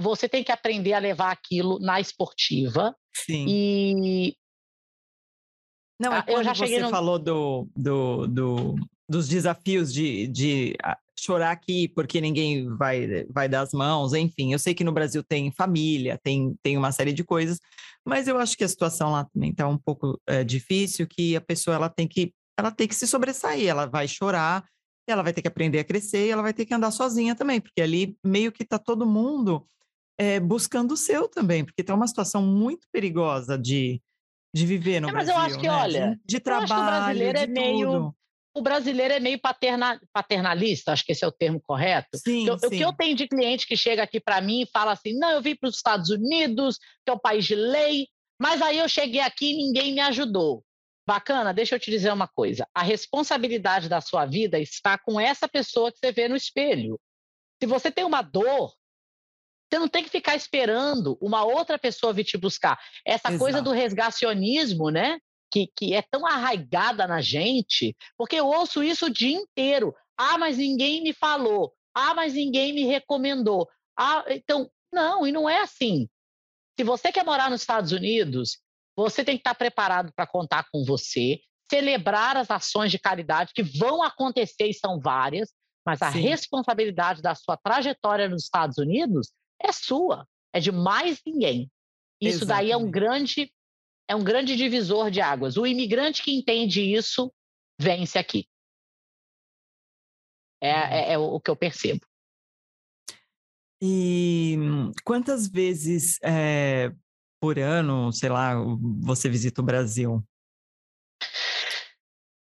você 0.01 0.27
tem 0.27 0.43
que 0.43 0.51
aprender 0.51 0.93
a 0.93 0.99
levar 0.99 1.31
aquilo 1.31 1.79
na 1.79 1.99
esportiva. 1.99 2.95
Sim. 3.13 3.45
E. 3.47 4.35
Não, 5.99 6.13
é 6.13 6.23
eu 6.27 6.43
já 6.43 6.53
cheguei 6.53 6.79
você 6.79 6.85
no... 6.85 6.89
falou 6.89 7.19
do, 7.19 7.67
do, 7.75 8.27
do, 8.27 8.75
dos 9.07 9.27
desafios 9.27 9.93
de, 9.93 10.27
de 10.27 10.75
ah, 10.83 10.97
chorar 11.19 11.51
aqui 11.51 11.87
porque 11.89 12.19
ninguém 12.19 12.67
vai, 12.75 13.25
vai 13.29 13.47
dar 13.47 13.61
as 13.61 13.71
mãos, 13.71 14.13
enfim. 14.13 14.51
Eu 14.51 14.57
sei 14.57 14.73
que 14.73 14.83
no 14.83 14.91
Brasil 14.91 15.23
tem 15.23 15.51
família, 15.51 16.19
tem, 16.23 16.55
tem 16.63 16.75
uma 16.75 16.91
série 16.91 17.13
de 17.13 17.23
coisas, 17.23 17.59
mas 18.03 18.27
eu 18.27 18.39
acho 18.39 18.57
que 18.57 18.63
a 18.63 18.67
situação 18.67 19.11
lá 19.11 19.25
também 19.25 19.51
está 19.51 19.67
um 19.67 19.77
pouco 19.77 20.19
é, 20.25 20.43
difícil, 20.43 21.07
que 21.07 21.35
a 21.35 21.41
pessoa 21.41 21.75
ela 21.75 21.89
tem 21.89 22.07
que 22.07 22.33
ela 22.57 22.71
tem 22.71 22.87
que 22.87 22.95
se 22.95 23.07
sobressair, 23.07 23.67
ela 23.67 23.85
vai 23.85 24.07
chorar, 24.07 24.63
ela 25.07 25.23
vai 25.23 25.33
ter 25.33 25.41
que 25.41 25.47
aprender 25.47 25.79
a 25.79 25.83
crescer 25.83 26.27
e 26.27 26.29
ela 26.29 26.41
vai 26.41 26.53
ter 26.53 26.65
que 26.65 26.73
andar 26.73 26.91
sozinha 26.91 27.35
também, 27.35 27.59
porque 27.59 27.81
ali 27.81 28.15
meio 28.23 28.51
que 28.51 28.63
está 28.63 28.77
todo 28.77 29.05
mundo 29.05 29.65
é, 30.17 30.39
buscando 30.39 30.93
o 30.93 30.97
seu 30.97 31.27
também, 31.27 31.65
porque 31.65 31.83
tem 31.83 31.95
uma 31.95 32.07
situação 32.07 32.41
muito 32.43 32.87
perigosa 32.91 33.57
de, 33.57 34.01
de 34.53 34.65
viver 34.65 34.99
no 34.99 35.09
é, 35.09 35.11
mas 35.11 35.25
Brasil. 35.25 35.33
Mas 35.35 35.51
eu 35.51 35.55
acho 35.55 35.61
que, 35.61 35.67
né? 35.67 35.73
olha, 35.73 36.19
de, 36.25 36.35
de 36.35 36.39
trabalho, 36.39 36.73
o 36.73 36.85
brasileiro 36.85 37.37
é 37.37 37.47
meio. 37.47 38.15
O 38.53 38.61
brasileiro 38.61 39.13
é 39.13 39.19
meio 39.19 39.39
paterna, 39.39 39.97
paternalista, 40.11 40.91
acho 40.91 41.05
que 41.05 41.13
esse 41.13 41.23
é 41.23 41.27
o 41.27 41.31
termo 41.31 41.61
correto. 41.61 42.17
Sim, 42.17 42.45
eu, 42.45 42.59
sim. 42.59 42.67
O 42.67 42.69
que 42.69 42.81
eu 42.81 42.91
tenho 42.91 43.15
de 43.15 43.25
cliente 43.25 43.65
que 43.65 43.77
chega 43.77 44.03
aqui 44.03 44.19
para 44.19 44.41
mim 44.41 44.63
e 44.63 44.69
fala 44.69 44.91
assim: 44.91 45.17
não, 45.17 45.29
eu 45.31 45.41
vim 45.41 45.55
para 45.55 45.69
os 45.69 45.77
Estados 45.77 46.09
Unidos, 46.09 46.77
que 46.77 47.09
é 47.09 47.13
um 47.13 47.19
país 47.19 47.45
de 47.45 47.55
lei, 47.55 48.09
mas 48.39 48.61
aí 48.61 48.79
eu 48.79 48.89
cheguei 48.89 49.21
aqui 49.21 49.53
e 49.53 49.55
ninguém 49.55 49.93
me 49.93 50.01
ajudou. 50.01 50.63
Bacana, 51.07 51.53
deixa 51.53 51.75
eu 51.75 51.79
te 51.79 51.89
dizer 51.89 52.11
uma 52.11 52.27
coisa. 52.27 52.67
A 52.73 52.83
responsabilidade 52.83 53.89
da 53.89 54.01
sua 54.01 54.25
vida 54.25 54.59
está 54.59 54.97
com 54.97 55.19
essa 55.19 55.47
pessoa 55.47 55.91
que 55.91 55.97
você 55.97 56.11
vê 56.11 56.27
no 56.27 56.35
espelho. 56.35 56.99
Se 57.61 57.67
você 57.67 57.91
tem 57.91 58.03
uma 58.03 58.21
dor, 58.21 58.73
você 59.71 59.79
não 59.79 59.87
tem 59.87 60.03
que 60.03 60.09
ficar 60.09 60.35
esperando 60.35 61.17
uma 61.21 61.45
outra 61.45 61.79
pessoa 61.79 62.11
vir 62.11 62.25
te 62.25 62.37
buscar. 62.37 62.77
Essa 63.05 63.29
Exato. 63.29 63.39
coisa 63.39 63.61
do 63.61 63.71
resgacionismo, 63.71 64.89
né? 64.89 65.17
Que, 65.49 65.67
que 65.75 65.93
é 65.93 66.01
tão 66.01 66.25
arraigada 66.25 67.07
na 67.07 67.21
gente, 67.21 67.95
porque 68.17 68.35
eu 68.35 68.47
ouço 68.47 68.83
isso 68.83 69.05
o 69.05 69.09
dia 69.09 69.37
inteiro. 69.37 69.95
Ah, 70.17 70.37
mas 70.37 70.57
ninguém 70.57 71.01
me 71.01 71.13
falou. 71.13 71.73
Ah, 71.95 72.13
mas 72.13 72.33
ninguém 72.33 72.73
me 72.73 72.85
recomendou. 72.85 73.67
Ah, 73.97 74.25
então, 74.27 74.69
não, 74.93 75.25
e 75.25 75.31
não 75.31 75.49
é 75.49 75.61
assim. 75.61 76.07
Se 76.77 76.83
você 76.83 77.11
quer 77.11 77.23
morar 77.23 77.49
nos 77.49 77.61
Estados 77.61 77.93
Unidos, 77.93 78.59
você 78.95 79.23
tem 79.23 79.35
que 79.35 79.41
estar 79.41 79.55
preparado 79.55 80.11
para 80.13 80.27
contar 80.27 80.65
com 80.71 80.83
você, 80.83 81.39
celebrar 81.69 82.35
as 82.35 82.51
ações 82.51 82.91
de 82.91 82.99
caridade 82.99 83.53
que 83.53 83.63
vão 83.63 84.03
acontecer 84.03 84.67
e 84.67 84.73
são 84.73 84.99
várias, 84.99 85.49
mas 85.85 86.01
a 86.01 86.11
Sim. 86.11 86.19
responsabilidade 86.19 87.21
da 87.21 87.35
sua 87.35 87.55
trajetória 87.57 88.27
nos 88.27 88.43
Estados 88.43 88.77
Unidos 88.77 89.31
é 89.63 89.71
sua, 89.71 90.27
é 90.53 90.59
de 90.59 90.71
mais 90.71 91.21
ninguém. 91.25 91.69
Isso 92.21 92.43
Exatamente. 92.43 92.47
daí 92.67 92.71
é 92.71 92.77
um 92.77 92.89
grande 92.89 93.51
é 94.07 94.15
um 94.15 94.23
grande 94.23 94.55
divisor 94.55 95.09
de 95.09 95.21
águas. 95.21 95.55
O 95.55 95.65
imigrante 95.65 96.21
que 96.21 96.33
entende 96.33 96.81
isso 96.81 97.33
vence 97.79 98.19
aqui. 98.19 98.45
É, 100.61 100.69
é, 100.69 101.13
é 101.13 101.17
o 101.17 101.39
que 101.39 101.49
eu 101.49 101.55
percebo. 101.55 102.05
E 103.81 104.55
quantas 105.03 105.47
vezes 105.47 106.19
é, 106.21 106.93
por 107.41 107.57
ano, 107.57 108.11
sei 108.11 108.29
lá, 108.29 108.53
você 108.99 109.27
visita 109.27 109.61
o 109.61 109.65
Brasil? 109.65 110.23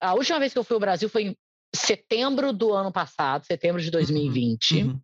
A 0.03 0.15
última 0.15 0.39
vez 0.39 0.53
que 0.53 0.59
eu 0.59 0.65
fui 0.65 0.75
ao 0.75 0.81
Brasil 0.81 1.09
foi 1.09 1.23
em 1.29 1.37
setembro 1.75 2.53
do 2.53 2.73
ano 2.73 2.93
passado, 2.93 3.47
setembro 3.47 3.81
de 3.81 3.91
2020. 3.91 4.83
Uhum. 4.83 5.01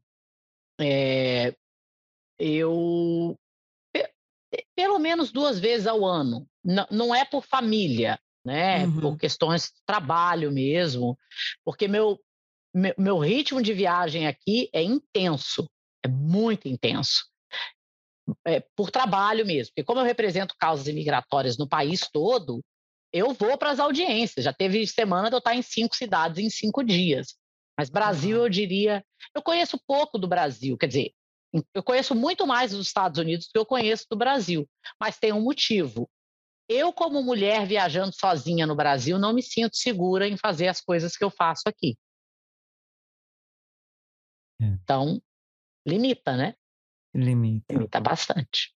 É, 0.81 1.57
eu 2.39 3.37
pelo 4.75 4.99
menos 4.99 5.33
duas 5.33 5.59
vezes 5.59 5.87
ao 5.87 6.05
ano. 6.05 6.47
Não, 6.65 6.87
não 6.91 7.15
é 7.15 7.25
por 7.25 7.45
família, 7.45 8.19
né? 8.45 8.87
Uhum. 8.87 9.01
Por 9.01 9.19
questões 9.19 9.65
de 9.65 9.85
trabalho 9.85 10.53
mesmo, 10.53 11.19
porque 11.65 11.89
meu, 11.89 12.19
meu, 12.75 12.95
meu 12.97 13.19
ritmo 13.19 13.63
de 13.63 13.73
viagem 13.73 14.27
aqui 14.27 14.69
é 14.73 14.83
intenso, 14.83 15.69
é 16.05 16.09
muito 16.09 16.69
intenso. 16.69 17.27
É, 18.45 18.61
por 18.75 18.91
trabalho 18.91 19.47
mesmo, 19.47 19.73
porque 19.73 19.85
como 19.85 20.01
eu 20.01 20.05
represento 20.05 20.55
causas 20.59 20.89
imigratórias 20.89 21.57
no 21.57 21.69
país 21.69 22.09
todo, 22.13 22.61
eu 23.13 23.33
vou 23.33 23.57
para 23.57 23.71
as 23.71 23.79
audiências. 23.79 24.45
Já 24.45 24.53
teve 24.53 24.85
semana 24.87 25.29
de 25.29 25.37
eu 25.37 25.39
estar 25.39 25.55
em 25.55 25.63
cinco 25.63 25.95
cidades 25.95 26.39
em 26.39 26.51
cinco 26.51 26.83
dias. 26.83 27.37
Mas 27.79 27.89
Brasil, 27.89 28.39
eu 28.39 28.49
diria, 28.49 29.05
eu 29.35 29.43
conheço 29.43 29.81
pouco 29.87 30.19
do 30.19 30.27
Brasil, 30.27 30.77
quer 30.77 30.89
dizer, 30.89 31.13
eu 31.75 31.83
conheço 31.83 32.15
muito 32.15 32.47
mais 32.47 32.73
dos 32.73 32.87
Estados 32.87 33.19
Unidos 33.19 33.47
do 33.47 33.53
que 33.53 33.59
eu 33.59 33.67
conheço 33.67 34.07
do 34.11 34.17
Brasil, 34.17 34.69
mas 35.01 35.19
tem 35.19 35.33
um 35.33 35.43
motivo. 35.43 36.09
Eu, 36.69 36.93
como 36.93 37.23
mulher 37.23 37.67
viajando 37.67 38.13
sozinha 38.15 38.67
no 38.67 38.75
Brasil, 38.75 39.19
não 39.19 39.33
me 39.33 39.43
sinto 39.43 39.77
segura 39.77 40.27
em 40.27 40.37
fazer 40.37 40.69
as 40.69 40.81
coisas 40.81 41.17
que 41.17 41.25
eu 41.25 41.31
faço 41.31 41.63
aqui. 41.67 41.97
É. 44.61 44.67
Então, 44.67 45.23
limita, 45.87 46.37
né? 46.37 46.55
Limita. 47.15 47.73
Limita 47.73 48.01
bastante. 48.01 48.75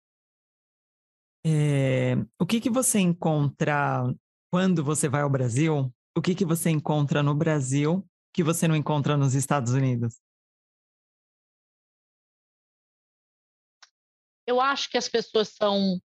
É, 1.45 2.15
o 2.39 2.45
que, 2.45 2.61
que 2.61 2.69
você 2.69 2.99
encontra 2.99 4.03
quando 4.51 4.83
você 4.83 5.09
vai 5.09 5.21
ao 5.21 5.29
Brasil? 5.29 5.91
O 6.15 6.21
que, 6.21 6.35
que 6.35 6.45
você 6.45 6.69
encontra 6.69 7.23
no 7.23 7.35
Brasil 7.35 8.05
que 8.33 8.43
você 8.43 8.67
não 8.67 8.75
encontra 8.75 9.17
nos 9.17 9.33
Estados 9.33 9.73
Unidos? 9.73 10.19
Eu 14.45 14.59
acho 14.59 14.89
que 14.89 14.97
as 14.97 15.07
pessoas 15.07 15.49
são. 15.49 15.99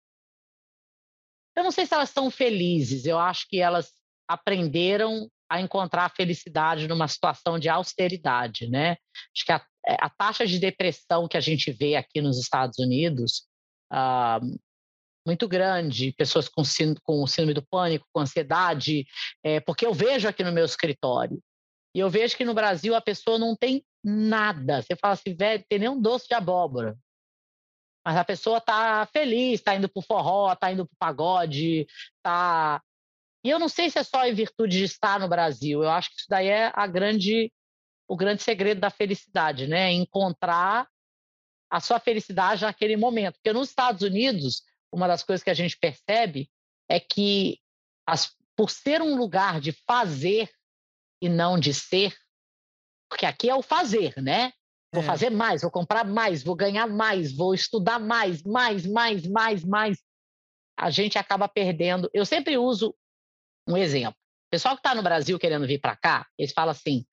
Eu 1.56 1.64
não 1.64 1.70
sei 1.70 1.86
se 1.86 1.94
elas 1.94 2.10
são 2.10 2.30
felizes, 2.30 3.06
eu 3.06 3.18
acho 3.18 3.48
que 3.48 3.58
elas 3.58 3.92
aprenderam 4.28 5.30
a 5.48 5.60
encontrar 5.60 6.10
felicidade 6.14 6.88
numa 6.88 7.08
situação 7.08 7.58
de 7.58 7.68
austeridade, 7.68 8.68
né? 8.68 8.96
Acho 9.34 9.44
que 9.44 9.52
a, 9.52 9.64
é, 9.86 9.96
a 10.00 10.10
taxa 10.10 10.46
de 10.46 10.58
depressão 10.58 11.28
que 11.28 11.36
a 11.36 11.40
gente 11.40 11.70
vê 11.72 11.96
aqui 11.96 12.20
nos 12.20 12.38
Estados 12.38 12.78
Unidos, 12.78 13.46
uh, 13.92 14.58
muito 15.26 15.48
grande, 15.48 16.12
pessoas 16.12 16.48
com, 16.48 16.62
com 17.02 17.26
síndrome 17.26 17.54
do 17.54 17.66
pânico, 17.66 18.06
com 18.12 18.20
ansiedade, 18.20 19.06
é, 19.42 19.60
porque 19.60 19.86
eu 19.86 19.94
vejo 19.94 20.28
aqui 20.28 20.42
no 20.44 20.52
meu 20.52 20.64
escritório, 20.64 21.40
e 21.94 22.00
eu 22.00 22.10
vejo 22.10 22.36
que 22.36 22.44
no 22.44 22.54
Brasil 22.54 22.94
a 22.94 23.00
pessoa 23.00 23.38
não 23.38 23.56
tem 23.56 23.84
nada. 24.04 24.82
Você 24.82 24.94
fala 24.96 25.14
assim, 25.14 25.34
velho, 25.34 25.64
tem 25.68 25.78
nem 25.78 25.88
um 25.88 26.00
doce 26.00 26.28
de 26.28 26.34
abóbora 26.34 26.96
mas 28.06 28.16
a 28.16 28.24
pessoa 28.24 28.60
tá 28.60 29.04
feliz, 29.12 29.60
tá 29.60 29.74
indo 29.74 29.88
pro 29.88 30.00
forró, 30.00 30.54
tá 30.54 30.70
indo 30.70 30.86
pro 30.86 30.96
pagode, 30.96 31.88
tá. 32.22 32.80
E 33.42 33.50
eu 33.50 33.58
não 33.58 33.68
sei 33.68 33.90
se 33.90 33.98
é 33.98 34.04
só 34.04 34.24
em 34.24 34.32
virtude 34.32 34.78
de 34.78 34.84
estar 34.84 35.18
no 35.18 35.26
Brasil. 35.26 35.82
Eu 35.82 35.90
acho 35.90 36.10
que 36.10 36.20
isso 36.20 36.28
daí 36.28 36.46
é 36.46 36.70
a 36.72 36.86
grande, 36.86 37.52
o 38.06 38.16
grande 38.16 38.44
segredo 38.44 38.80
da 38.80 38.90
felicidade, 38.90 39.66
né? 39.66 39.90
Encontrar 39.90 40.88
a 41.68 41.80
sua 41.80 41.98
felicidade 41.98 42.62
naquele 42.62 42.96
momento. 42.96 43.34
Porque 43.34 43.52
nos 43.52 43.70
Estados 43.70 44.02
Unidos, 44.02 44.62
uma 44.92 45.08
das 45.08 45.24
coisas 45.24 45.42
que 45.42 45.50
a 45.50 45.54
gente 45.54 45.76
percebe 45.76 46.48
é 46.88 47.00
que, 47.00 47.58
as, 48.06 48.36
por 48.54 48.70
ser 48.70 49.02
um 49.02 49.16
lugar 49.16 49.60
de 49.60 49.72
fazer 49.72 50.48
e 51.20 51.28
não 51.28 51.58
de 51.58 51.74
ser, 51.74 52.16
porque 53.10 53.26
aqui 53.26 53.50
é 53.50 53.54
o 53.56 53.62
fazer, 53.62 54.14
né? 54.22 54.52
Vou 54.96 55.02
é. 55.02 55.06
fazer 55.06 55.28
mais, 55.28 55.60
vou 55.60 55.70
comprar 55.70 56.06
mais, 56.06 56.42
vou 56.42 56.56
ganhar 56.56 56.86
mais, 56.86 57.36
vou 57.36 57.52
estudar 57.52 57.98
mais, 57.98 58.42
mais, 58.42 58.86
mais, 58.86 59.26
mais, 59.26 59.62
mais. 59.62 59.98
A 60.74 60.88
gente 60.88 61.18
acaba 61.18 61.46
perdendo. 61.46 62.08
Eu 62.14 62.24
sempre 62.24 62.56
uso 62.56 62.94
um 63.68 63.76
exemplo. 63.76 64.18
O 64.46 64.50
pessoal 64.50 64.74
que 64.74 64.80
está 64.80 64.94
no 64.94 65.02
Brasil 65.02 65.38
querendo 65.38 65.66
vir 65.66 65.80
para 65.80 65.94
cá, 65.94 66.26
eles 66.38 66.54
falam 66.54 66.70
assim: 66.70 67.04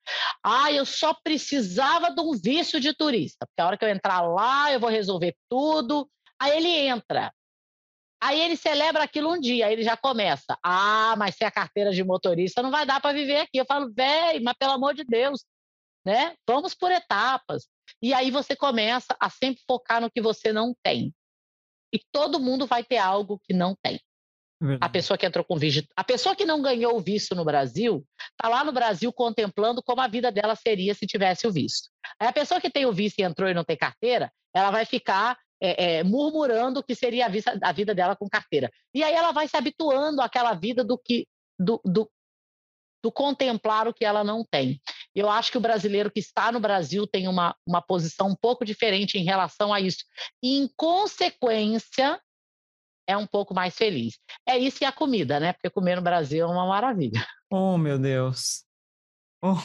ah, 0.42 0.72
eu 0.72 0.86
só 0.86 1.14
precisava 1.14 2.10
de 2.10 2.22
um 2.22 2.32
visto 2.32 2.80
de 2.80 2.94
turista, 2.94 3.46
porque 3.46 3.62
a 3.62 3.68
hora 3.68 3.78
que 3.78 3.84
eu 3.84 3.90
entrar 3.90 4.22
lá, 4.22 4.72
eu 4.72 4.80
vou 4.80 4.90
resolver 4.90 5.36
tudo. 5.50 6.10
Aí 6.40 6.56
ele 6.56 6.70
entra. 6.70 7.34
Aí 8.22 8.40
ele 8.40 8.56
celebra 8.56 9.04
aquilo 9.04 9.34
um 9.34 9.38
dia, 9.38 9.66
aí 9.66 9.74
ele 9.74 9.84
já 9.84 9.98
começa. 9.98 10.58
Ah, 10.64 11.16
mas 11.18 11.36
se 11.36 11.44
a 11.44 11.52
carteira 11.52 11.92
de 11.92 12.02
motorista 12.02 12.64
não 12.64 12.72
vai 12.72 12.86
dar 12.86 13.02
para 13.02 13.12
viver 13.12 13.42
aqui. 13.42 13.58
Eu 13.58 13.66
falo, 13.66 13.92
velho, 13.94 14.42
mas 14.42 14.56
pelo 14.58 14.72
amor 14.72 14.94
de 14.94 15.04
Deus, 15.04 15.44
né? 16.06 16.36
Vamos 16.48 16.74
por 16.74 16.92
etapas. 16.92 17.68
E 18.02 18.14
aí 18.14 18.32
você 18.32 18.56
começa 18.56 19.16
a 19.20 19.30
sempre 19.30 19.62
focar 19.68 20.02
no 20.02 20.12
que 20.12 20.22
você 20.22 20.52
não 20.52 20.76
tem. 20.84 21.14
E 21.94 22.00
todo 22.12 22.40
mundo 22.40 22.66
vai 22.66 22.84
ter 22.84 22.98
algo 22.98 23.40
que 23.40 23.54
não 23.54 23.76
tem. 23.82 24.00
A 24.80 24.88
pessoa 24.88 25.18
que 25.18 25.26
entrou 25.26 25.44
com 25.44 25.58
visto, 25.58 25.86
a 25.94 26.06
pessoa 26.06 26.36
que 26.36 26.46
não 26.46 26.62
ganhou 26.62 26.96
o 26.96 27.02
visto 27.02 27.36
no 27.36 27.44
Brasil, 27.44 28.06
está 28.32 28.48
lá 28.48 28.64
no 28.64 28.72
Brasil 28.72 29.12
contemplando 29.12 29.84
como 29.84 30.00
a 30.00 30.08
vida 30.08 30.32
dela 30.32 30.56
seria 30.56 30.94
se 30.94 31.06
tivesse 31.06 31.46
o 31.46 31.52
visto. 31.52 31.90
Aí 32.18 32.30
a 32.30 32.34
pessoa 32.34 32.62
que 32.62 32.70
tem 32.70 32.86
o 32.86 32.94
visto 32.94 33.20
e 33.20 33.24
entrou 33.24 33.50
e 33.50 33.54
não 33.54 33.66
tem 33.66 33.76
carteira, 33.76 34.32
ela 34.56 34.72
vai 34.72 34.86
ficar 34.86 35.38
é, 35.62 35.98
é, 35.98 36.04
murmurando 36.04 36.82
que 36.82 36.96
seria 36.96 37.26
a, 37.26 37.30
vista, 37.30 37.60
a, 37.62 37.72
vida 37.74 37.94
dela 37.94 38.16
com 38.16 38.30
carteira. 38.30 38.72
E 38.94 39.04
aí 39.04 39.14
ela 39.14 39.34
vai 39.34 39.50
se 39.50 39.58
habituando 39.58 40.22
àquela 40.22 40.54
vida 40.54 40.82
do 40.82 40.98
que 40.98 41.28
do, 41.60 41.82
do, 41.84 42.10
do 43.04 43.12
contemplar 43.12 43.88
o 43.88 43.94
que 43.94 44.06
ela 44.06 44.24
não 44.24 44.46
tem. 44.50 44.80
Eu 45.16 45.30
acho 45.30 45.52
que 45.52 45.58
o 45.58 45.62
brasileiro 45.62 46.12
que 46.12 46.20
está 46.20 46.52
no 46.52 46.60
Brasil 46.60 47.06
tem 47.06 47.28
uma, 47.28 47.56
uma 47.68 47.82
posição 47.82 48.30
um 48.30 48.36
pouco 48.36 48.66
diferente 48.66 49.18
em 49.18 49.24
relação 49.24 49.74
a 49.74 49.80
isso. 49.80 50.04
E, 50.42 50.58
em 50.58 50.70
consequência, 50.76 52.20
é 53.08 53.16
um 53.16 53.28
pouco 53.28 53.54
mais 53.54 53.76
feliz. 53.76 54.18
É 54.48 54.58
isso 54.58 54.84
e 54.84 54.86
a 54.86 54.92
comida, 54.92 55.40
né? 55.40 55.54
Porque 55.54 55.70
comer 55.70 55.96
no 55.96 56.02
Brasil 56.02 56.46
é 56.46 56.50
uma 56.50 56.68
maravilha. 56.68 57.26
Oh, 57.52 57.78
meu 57.78 58.00
Deus. 58.00 58.64
Oh. 59.44 59.58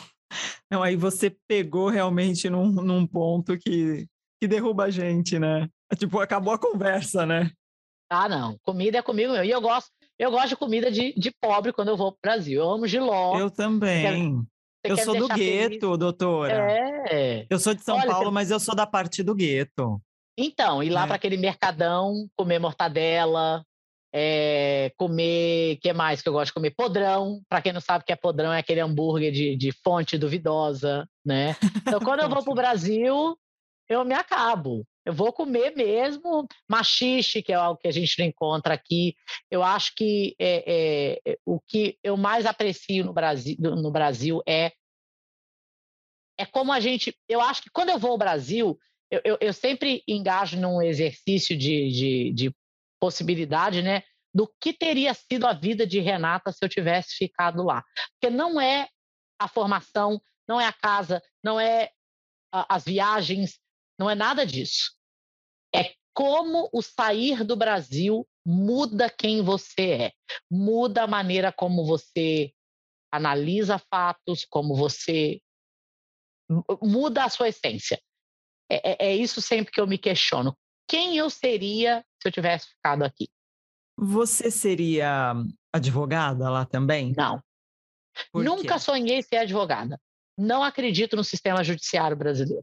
Não, 0.71 0.83
aí 0.83 0.97
você 0.97 1.35
pegou 1.47 1.89
realmente 1.89 2.51
num, 2.51 2.71
num 2.71 3.07
ponto 3.07 3.57
que, 3.59 4.07
que 4.41 4.47
derruba 4.47 4.85
a 4.85 4.91
gente, 4.91 5.39
né? 5.39 5.69
Tipo, 5.97 6.21
acabou 6.21 6.53
a 6.53 6.59
conversa, 6.59 7.25
né? 7.25 7.51
Ah, 8.11 8.29
não. 8.29 8.59
Comida 8.63 8.99
é 8.99 9.03
comigo 9.03 9.33
mesmo. 9.33 9.47
E 9.47 9.51
eu 9.51 9.61
gosto, 9.61 9.91
eu 10.19 10.31
gosto 10.31 10.51
de 10.51 10.57
comida 10.57 10.91
de, 10.91 11.15
de 11.15 11.31
pobre 11.41 11.73
quando 11.73 11.89
eu 11.89 11.97
vou 11.97 12.13
para 12.13 12.19
o 12.19 12.21
Brasil. 12.23 12.61
Eu 12.61 12.71
amo 12.71 12.87
giló. 12.87 13.39
Eu 13.39 13.51
também. 13.51 14.47
Eu 14.85 14.97
sou 14.99 15.17
do 15.17 15.29
gueto, 15.29 15.81
feliz. 15.81 15.99
doutora. 15.99 16.73
É. 17.11 17.47
Eu 17.49 17.59
sou 17.59 17.75
de 17.75 17.83
São 17.83 17.97
Olha, 17.97 18.07
Paulo, 18.07 18.27
você... 18.27 18.31
mas 18.33 18.51
eu 18.51 18.61
sou 18.61 18.75
da 18.75 18.87
parte 18.87 19.23
do 19.23 19.35
gueto. 19.35 20.01
Então, 20.37 20.83
ir 20.83 20.91
lá 20.91 21.05
é. 21.05 21.07
para 21.07 21.17
aquele 21.17 21.37
mercadão, 21.37 22.29
comer 22.37 22.59
mortadela, 22.59 23.65
é, 24.13 24.93
comer, 24.97 25.79
que 25.83 25.93
mais 25.93 26.23
que 26.23 26.29
eu 26.29 26.33
gosto 26.33 26.47
de 26.47 26.55
comer? 26.55 26.71
Podrão. 26.71 27.43
Para 27.49 27.61
quem 27.61 27.73
não 27.73 27.81
sabe 27.81 28.03
o 28.03 28.07
que 28.07 28.13
é 28.13 28.17
podrão, 28.17 28.53
é 28.53 28.59
aquele 28.59 28.81
hambúrguer 28.81 29.33
de, 29.33 29.57
de 29.57 29.73
fonte 29.85 30.17
duvidosa, 30.17 31.09
né? 31.25 31.57
Então, 31.83 32.01
quando 32.01 32.21
eu 32.21 32.29
vou 32.29 32.43
para 32.43 32.53
o 32.53 32.55
Brasil, 32.57 33.37
eu 33.89 34.05
me 34.05 34.15
acabo. 34.15 34.85
Eu 35.09 35.15
vou 35.15 35.33
comer 35.33 35.75
mesmo 35.75 36.47
machixe, 36.69 37.43
que 37.43 37.51
é 37.51 37.55
algo 37.55 37.81
que 37.81 37.89
a 37.89 37.91
gente 37.91 38.19
não 38.19 38.27
encontra 38.27 38.75
aqui. 38.75 39.17
Eu 39.51 39.63
acho 39.63 39.95
que 39.95 40.37
é, 40.39 41.17
é, 41.27 41.39
o 41.47 41.59
que 41.59 41.99
eu 42.05 42.15
mais 42.15 42.45
aprecio 42.45 43.07
no 43.07 43.15
Brasil, 43.15 43.57
no 43.59 43.91
Brasil 43.91 44.43
é 44.47 44.71
é 46.39 46.45
como 46.45 46.71
a 46.71 46.79
gente. 46.79 47.19
Eu 47.27 47.41
acho 47.41 47.63
que 47.63 47.71
quando 47.71 47.89
eu 47.89 47.99
vou 47.99 48.11
ao 48.11 48.19
Brasil, 48.19 48.79
eu, 49.11 49.23
eu, 49.25 49.39
eu 49.41 49.53
sempre 49.55 50.05
engajo 50.07 50.61
num 50.61 50.83
exercício 50.83 51.57
de, 51.57 51.89
de, 51.91 52.33
de, 52.35 52.57
possibilidade, 53.01 53.81
né? 53.81 54.03
Do 54.35 54.47
que 54.61 54.75
teria 54.75 55.15
sido 55.15 55.47
a 55.47 55.55
vida 55.55 55.87
de 55.87 56.01
Renata 56.01 56.53
se 56.53 56.63
eu 56.63 56.69
tivesse 56.69 57.17
ficado 57.17 57.63
lá. 57.63 57.83
Porque 58.13 58.29
não 58.29 58.61
é 58.61 58.91
a 59.41 59.49
formação, 59.49 60.21
não 60.47 60.61
é 60.61 60.67
a 60.67 60.73
casa, 60.73 61.23
não 61.43 61.59
é 61.59 61.89
as 62.53 62.85
viagens, 62.85 63.59
não 63.99 64.11
é 64.11 64.15
nada 64.15 64.45
disso. 64.45 64.98
É 65.75 65.95
como 66.15 66.69
o 66.73 66.83
sair 66.83 67.45
do 67.45 67.55
Brasil 67.55 68.27
muda 68.45 69.11
quem 69.11 69.43
você 69.43 69.91
é, 69.91 70.13
muda 70.51 71.05
a 71.05 71.07
maneira 71.07 71.53
como 71.53 71.85
você 71.85 72.53
analisa 73.13 73.79
fatos, 73.79 74.45
como 74.45 74.75
você 74.75 75.41
muda 76.83 77.25
a 77.25 77.29
sua 77.29 77.49
essência. 77.49 78.01
É, 78.71 79.07
é, 79.07 79.11
é, 79.11 79.17
isso 79.17 79.41
sempre 79.41 79.73
que 79.73 79.81
eu 79.81 79.87
me 79.87 79.99
questiono. 79.99 80.57
Quem 80.89 81.17
eu 81.17 81.29
seria 81.29 82.05
se 82.21 82.29
eu 82.29 82.33
tivesse 82.33 82.69
ficado 82.69 83.03
aqui? 83.03 83.29
Você 83.97 84.51
seria 84.51 85.35
advogada 85.73 86.49
lá 86.49 86.65
também? 86.65 87.13
Não. 87.17 87.43
Por 88.33 88.45
Nunca 88.45 88.75
quê? 88.75 88.81
sonhei 88.81 89.23
ser 89.23 89.39
advogada. 89.39 90.01
Não 90.37 90.63
acredito 90.63 91.17
no 91.17 91.25
sistema 91.25 91.65
judiciário 91.65 92.17
brasileiro. 92.17 92.63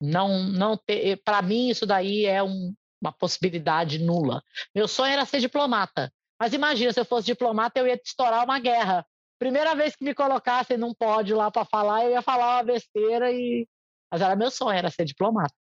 Não, 0.00 0.44
não 0.44 0.80
para 1.24 1.42
mim 1.42 1.68
isso 1.68 1.84
daí 1.84 2.24
é 2.24 2.42
um, 2.42 2.74
uma 3.00 3.12
possibilidade 3.12 3.98
nula. 3.98 4.42
Meu 4.74 4.88
sonho 4.88 5.12
era 5.12 5.24
ser 5.24 5.40
diplomata. 5.40 6.12
Mas 6.40 6.54
imagina, 6.54 6.92
se 6.92 7.00
eu 7.00 7.04
fosse 7.04 7.26
diplomata, 7.26 7.78
eu 7.78 7.86
ia 7.86 8.00
estourar 8.02 8.44
uma 8.44 8.58
guerra. 8.58 9.06
Primeira 9.38 9.74
vez 9.74 9.94
que 9.94 10.04
me 10.04 10.14
colocassem 10.14 10.76
num 10.76 10.94
pódio 10.94 11.36
lá 11.36 11.50
para 11.50 11.64
falar, 11.64 12.04
eu 12.04 12.12
ia 12.12 12.22
falar 12.22 12.56
uma 12.56 12.64
besteira 12.64 13.30
e. 13.30 13.68
Mas 14.10 14.22
era 14.22 14.34
meu 14.34 14.50
sonho, 14.50 14.76
era 14.76 14.90
ser 14.90 15.04
diplomata. 15.04 15.54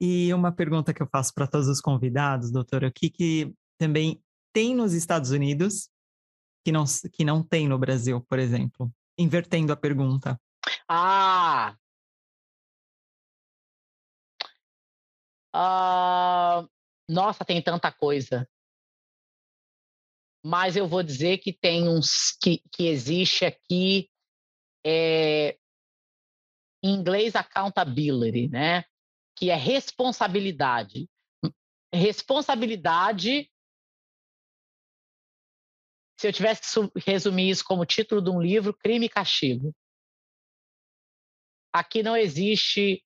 E 0.00 0.32
uma 0.34 0.52
pergunta 0.52 0.92
que 0.92 1.02
eu 1.02 1.08
faço 1.08 1.32
para 1.34 1.46
todos 1.46 1.68
os 1.68 1.80
convidados, 1.80 2.50
doutora, 2.50 2.88
o 2.88 2.92
que, 2.92 3.08
que 3.08 3.54
também 3.78 4.22
tem 4.52 4.74
nos 4.74 4.92
Estados 4.92 5.30
Unidos 5.30 5.88
que 6.64 6.70
não, 6.70 6.84
que 7.12 7.24
não 7.24 7.42
tem 7.42 7.66
no 7.68 7.78
Brasil, 7.78 8.20
por 8.28 8.38
exemplo? 8.38 8.92
Invertendo 9.18 9.72
a 9.72 9.76
pergunta. 9.76 10.38
Ah! 10.88 11.74
Uh, 15.56 16.68
nossa, 17.08 17.44
tem 17.44 17.62
tanta 17.62 17.90
coisa. 17.90 18.46
Mas 20.44 20.76
eu 20.76 20.86
vou 20.86 21.02
dizer 21.02 21.38
que 21.38 21.52
tem 21.52 21.88
uns 21.88 22.36
que, 22.40 22.62
que 22.70 22.86
existe 22.86 23.44
aqui 23.46 24.10
é, 24.84 25.58
em 26.84 26.94
inglês 26.94 27.34
accountability, 27.34 28.48
né? 28.48 28.84
Que 29.34 29.50
é 29.50 29.54
responsabilidade. 29.54 31.08
Responsabilidade. 31.92 33.50
Se 36.20 36.28
eu 36.28 36.32
tivesse 36.32 36.62
que 36.62 37.10
resumir 37.10 37.50
isso 37.50 37.64
como 37.64 37.86
título 37.86 38.20
de 38.22 38.30
um 38.30 38.40
livro, 38.40 38.76
crime 38.76 39.06
e 39.06 39.10
castigo. 39.10 39.74
Aqui 41.72 42.02
não 42.02 42.16
existe 42.16 43.05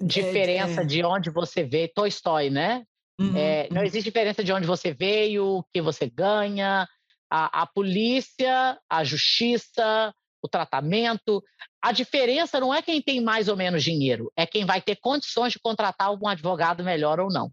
diferença 0.00 0.80
é, 0.80 0.84
é. 0.84 0.86
de 0.86 1.04
onde 1.04 1.30
você 1.30 1.62
vê, 1.62 1.88
Toy 1.88 2.08
Story, 2.08 2.50
né? 2.50 2.84
Uhum, 3.20 3.36
é, 3.36 3.68
não 3.70 3.82
existe 3.82 4.04
diferença 4.04 4.42
de 4.42 4.52
onde 4.52 4.66
você 4.66 4.94
veio, 4.94 5.58
o 5.58 5.64
que 5.72 5.80
você 5.80 6.08
ganha. 6.08 6.88
A, 7.30 7.62
a, 7.62 7.66
polícia, 7.66 8.78
a 8.88 9.04
justiça, 9.04 10.12
o 10.42 10.48
tratamento. 10.48 11.42
A 11.82 11.92
diferença 11.92 12.58
não 12.58 12.74
é 12.74 12.82
quem 12.82 13.00
tem 13.00 13.20
mais 13.20 13.46
ou 13.48 13.56
menos 13.56 13.84
dinheiro, 13.84 14.32
é 14.36 14.46
quem 14.46 14.64
vai 14.64 14.80
ter 14.80 14.96
condições 14.96 15.52
de 15.52 15.60
contratar 15.60 16.12
um 16.12 16.26
advogado 16.26 16.82
melhor 16.82 17.20
ou 17.20 17.28
não. 17.28 17.50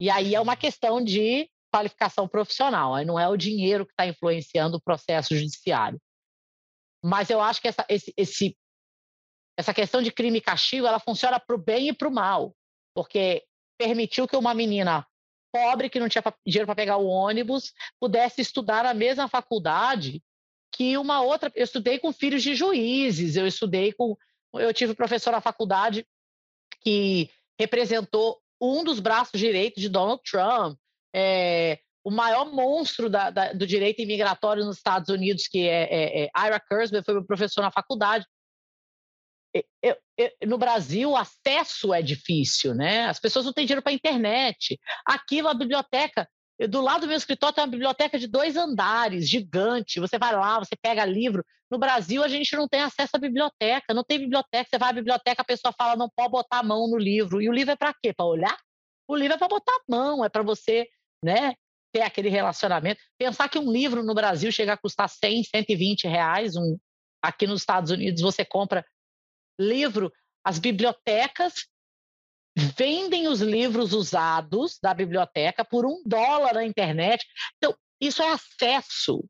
E 0.00 0.08
aí 0.08 0.34
é 0.34 0.40
uma 0.40 0.56
questão 0.56 1.02
de 1.02 1.48
qualificação 1.72 2.26
profissional, 2.26 2.94
aí 2.94 3.04
não 3.04 3.18
é 3.18 3.28
o 3.28 3.36
dinheiro 3.36 3.86
que 3.86 3.92
está 3.92 4.06
influenciando 4.06 4.76
o 4.76 4.80
processo 4.80 5.36
judiciário. 5.36 6.00
Mas 7.02 7.30
eu 7.30 7.40
acho 7.40 7.60
que 7.60 7.68
essa, 7.68 7.84
esse, 7.88 8.12
esse 8.16 8.56
essa 9.56 9.74
questão 9.74 10.02
de 10.02 10.10
crime 10.10 10.38
e 10.38 10.42
castigo 10.42 10.86
ela 10.86 10.98
funciona 10.98 11.38
para 11.38 11.54
o 11.54 11.58
bem 11.58 11.88
e 11.88 11.92
para 11.92 12.08
o 12.08 12.12
mal, 12.12 12.54
porque 12.94 13.44
permitiu 13.78 14.26
que 14.26 14.36
uma 14.36 14.54
menina 14.54 15.06
pobre 15.52 15.90
que 15.90 15.98
não 15.98 16.08
tinha 16.08 16.22
dinheiro 16.46 16.66
para 16.66 16.74
pegar 16.74 16.96
o 16.96 17.06
ônibus 17.06 17.72
pudesse 17.98 18.40
estudar 18.40 18.84
na 18.84 18.94
mesma 18.94 19.28
faculdade 19.28 20.22
que 20.72 20.96
uma 20.96 21.20
outra. 21.20 21.50
Eu 21.54 21.64
estudei 21.64 21.98
com 21.98 22.12
filhos 22.12 22.42
de 22.42 22.54
juízes, 22.54 23.36
eu 23.36 23.46
estudei 23.46 23.92
com. 23.92 24.16
Eu 24.54 24.72
tive 24.72 24.92
um 24.92 24.96
professor 24.96 25.30
na 25.30 25.40
faculdade 25.40 26.06
que 26.80 27.28
representou 27.58 28.40
um 28.60 28.84
dos 28.84 29.00
braços 29.00 29.38
direitos 29.38 29.82
de 29.82 29.88
Donald 29.88 30.22
Trump, 30.22 30.78
é, 31.14 31.78
o 32.04 32.10
maior 32.10 32.50
monstro 32.52 33.08
da, 33.08 33.30
da, 33.30 33.52
do 33.52 33.66
direito 33.66 34.00
imigratório 34.00 34.64
nos 34.64 34.76
Estados 34.76 35.08
Unidos, 35.08 35.46
que 35.46 35.68
é, 35.68 35.82
é, 35.82 36.24
é 36.24 36.46
Ira 36.46 36.60
Kurzweil, 36.60 37.04
foi 37.04 37.14
meu 37.14 37.24
professor 37.24 37.62
na 37.62 37.70
faculdade 37.70 38.26
eu, 39.82 39.96
eu, 40.16 40.30
no 40.46 40.58
Brasil, 40.58 41.10
o 41.10 41.16
acesso 41.16 41.92
é 41.92 42.02
difícil, 42.02 42.74
né? 42.74 43.06
As 43.06 43.18
pessoas 43.18 43.44
não 43.44 43.52
têm 43.52 43.66
dinheiro 43.66 43.82
para 43.82 43.92
a 43.92 43.94
internet. 43.94 44.78
Aqui, 45.06 45.40
uma 45.40 45.54
biblioteca, 45.54 46.28
do 46.68 46.80
lado 46.80 47.02
do 47.02 47.06
meu 47.06 47.16
escritório 47.16 47.54
tem 47.54 47.64
uma 47.64 47.70
biblioteca 47.70 48.18
de 48.18 48.26
dois 48.26 48.56
andares, 48.56 49.28
gigante. 49.28 50.00
Você 50.00 50.18
vai 50.18 50.34
lá, 50.34 50.58
você 50.58 50.76
pega 50.80 51.04
livro. 51.04 51.44
No 51.70 51.78
Brasil, 51.78 52.22
a 52.22 52.28
gente 52.28 52.54
não 52.54 52.68
tem 52.68 52.80
acesso 52.80 53.10
à 53.14 53.18
biblioteca, 53.18 53.94
não 53.94 54.04
tem 54.04 54.18
biblioteca. 54.18 54.68
Você 54.68 54.78
vai 54.78 54.90
à 54.90 54.92
biblioteca, 54.92 55.42
a 55.42 55.44
pessoa 55.44 55.72
fala, 55.76 55.96
não 55.96 56.10
pode 56.14 56.30
botar 56.30 56.58
a 56.58 56.62
mão 56.62 56.88
no 56.88 56.98
livro. 56.98 57.40
E 57.40 57.48
o 57.48 57.52
livro 57.52 57.72
é 57.72 57.76
para 57.76 57.94
quê? 57.94 58.12
Para 58.12 58.26
olhar? 58.26 58.58
O 59.08 59.16
livro 59.16 59.34
é 59.34 59.38
para 59.38 59.48
botar 59.48 59.72
a 59.72 59.82
mão, 59.88 60.24
é 60.24 60.28
para 60.28 60.42
você, 60.42 60.86
né? 61.24 61.54
Ter 61.92 62.02
aquele 62.02 62.28
relacionamento. 62.28 63.00
Pensar 63.18 63.48
que 63.48 63.58
um 63.58 63.70
livro 63.72 64.02
no 64.02 64.14
Brasil 64.14 64.52
chega 64.52 64.74
a 64.74 64.76
custar 64.76 65.08
100, 65.08 65.44
120 65.44 66.06
reais. 66.06 66.56
Um, 66.56 66.76
aqui 67.22 67.46
nos 67.46 67.60
Estados 67.60 67.90
Unidos 67.90 68.20
você 68.20 68.44
compra 68.44 68.84
livro, 69.58 70.12
as 70.44 70.58
bibliotecas 70.58 71.66
vendem 72.76 73.28
os 73.28 73.40
livros 73.40 73.92
usados 73.92 74.78
da 74.82 74.92
biblioteca 74.92 75.64
por 75.64 75.86
um 75.86 76.02
dólar 76.04 76.54
na 76.54 76.64
internet. 76.64 77.24
Então, 77.56 77.76
isso 78.00 78.22
é 78.22 78.32
acesso. 78.32 79.24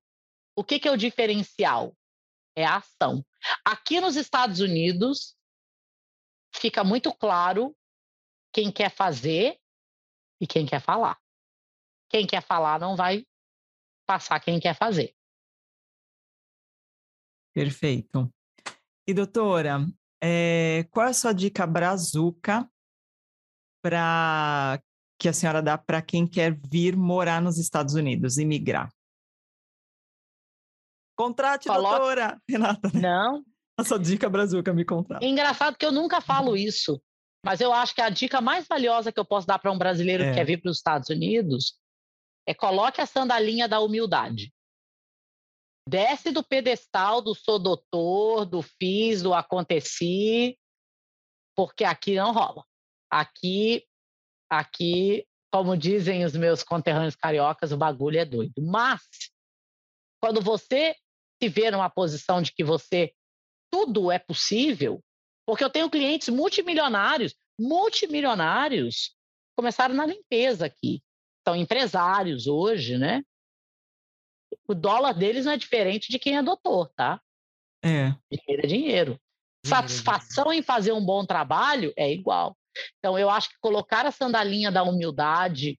O 0.57 0.65
que, 0.65 0.79
que 0.79 0.89
é 0.89 0.91
o 0.91 0.97
diferencial? 0.97 1.97
É 2.57 2.65
a 2.65 2.77
ação. 2.77 3.25
Aqui 3.65 4.01
nos 4.01 4.17
Estados 4.17 4.61
Unidos, 4.61 5.37
fica 6.55 6.83
muito 6.83 7.13
claro 7.13 7.77
quem 8.53 8.73
quer 8.73 8.91
fazer 8.91 9.59
e 10.41 10.47
quem 10.47 10.67
quer 10.67 10.81
falar. 10.81 11.19
Quem 12.09 12.27
quer 12.27 12.43
falar 12.43 12.81
não 12.81 12.97
vai 12.97 13.25
passar 14.07 14.41
quem 14.41 14.59
quer 14.59 14.75
fazer. 14.75 15.15
Perfeito. 17.55 18.33
E 19.07 19.15
doutora, 19.15 19.79
é, 20.23 20.87
qual 20.91 21.07
é 21.07 21.11
a 21.11 21.15
sua 21.15 21.33
dica 21.33 21.67
brazuca 21.67 22.69
para 23.83 24.81
que 25.19 25.29
a 25.29 25.33
senhora 25.33 25.63
dá 25.63 25.77
para 25.77 26.03
quem 26.03 26.27
quer 26.27 26.59
vir 26.71 26.97
morar 26.97 27.41
nos 27.41 27.59
Estados 27.59 27.95
Unidos, 27.95 28.39
imigrar? 28.39 28.93
Contrate, 31.17 31.69
Coloque... 31.69 31.99
doutora 31.99 32.41
Renata. 32.49 32.91
Né? 32.95 33.01
Não. 33.01 33.45
A 33.79 33.85
sua 33.85 33.99
dica 33.99 34.29
brazuca 34.29 34.73
me 34.73 34.85
contrata. 34.85 35.25
engraçado 35.25 35.77
que 35.77 35.87
eu 35.87 35.93
nunca 35.93 36.21
falo 36.21 36.57
isso, 36.57 37.01
mas 37.45 37.61
eu 37.61 37.73
acho 37.73 37.95
que 37.95 38.03
a 38.03 38.11
dica 38.11 38.41
mais 38.41 38.67
valiosa 38.67 39.11
que 39.11 39.19
eu 39.19 39.25
posso 39.25 39.47
dar 39.47 39.59
para 39.59 39.73
um 39.73 39.79
brasileiro 39.79 40.23
é. 40.23 40.29
que 40.31 40.35
quer 40.35 40.45
vir 40.45 40.61
para 40.61 40.71
os 40.71 40.77
Estados 40.77 41.09
Unidos 41.09 41.79
é 42.47 42.55
coloque 42.55 43.01
a 43.01 43.07
sandalinha 43.07 43.67
da 43.67 43.81
humildade 43.81 44.53
desce 45.91 46.31
do 46.31 46.45
pedestal 46.45 47.21
do 47.21 47.35
sou 47.35 47.59
doutor, 47.59 48.47
do 48.47 48.63
fiz, 48.63 49.23
do 49.23 49.35
aconteci, 49.35 50.57
porque 51.57 51.83
aqui 51.83 52.15
não 52.15 52.33
rola. 52.33 52.65
Aqui, 53.11 53.85
aqui, 54.49 55.27
como 55.53 55.77
dizem 55.77 56.25
os 56.25 56.37
meus 56.37 56.63
conterrâneos 56.63 57.17
cariocas, 57.17 57.73
o 57.73 57.77
bagulho 57.77 58.21
é 58.21 58.25
doido. 58.25 58.63
Mas, 58.63 59.03
quando 60.23 60.41
você 60.41 60.95
se 61.43 61.49
vê 61.49 61.73
numa 61.73 61.91
posição 61.91 62.41
de 62.41 62.53
que 62.53 62.63
você 62.63 63.13
tudo 63.69 64.13
é 64.13 64.19
possível, 64.19 65.03
porque 65.45 65.65
eu 65.65 65.71
tenho 65.71 65.91
clientes 65.91 66.29
multimilionários, 66.29 67.35
multimilionários, 67.59 69.17
começaram 69.57 69.95
na 69.95 70.07
limpeza 70.07 70.67
aqui. 70.67 71.03
São 71.47 71.57
empresários 71.57 72.47
hoje, 72.47 72.97
né? 72.97 73.23
O 74.73 74.75
dólar 74.75 75.13
deles 75.13 75.45
não 75.45 75.53
é 75.53 75.57
diferente 75.57 76.11
de 76.11 76.19
quem 76.19 76.37
é 76.37 76.43
doutor, 76.43 76.91
tá? 76.95 77.21
É. 77.83 78.15
Dinheiro 78.31 78.63
é 78.63 78.67
dinheiro. 78.67 79.21
Satisfação 79.65 80.53
em 80.53 80.63
fazer 80.63 80.93
um 80.93 81.05
bom 81.05 81.25
trabalho 81.25 81.93
é 81.97 82.11
igual. 82.11 82.57
Então, 82.99 83.19
eu 83.19 83.29
acho 83.29 83.51
que 83.51 83.59
colocar 83.61 84.07
a 84.07 84.13
sandalinha 84.13 84.71
da 84.71 84.83
humildade 84.83 85.79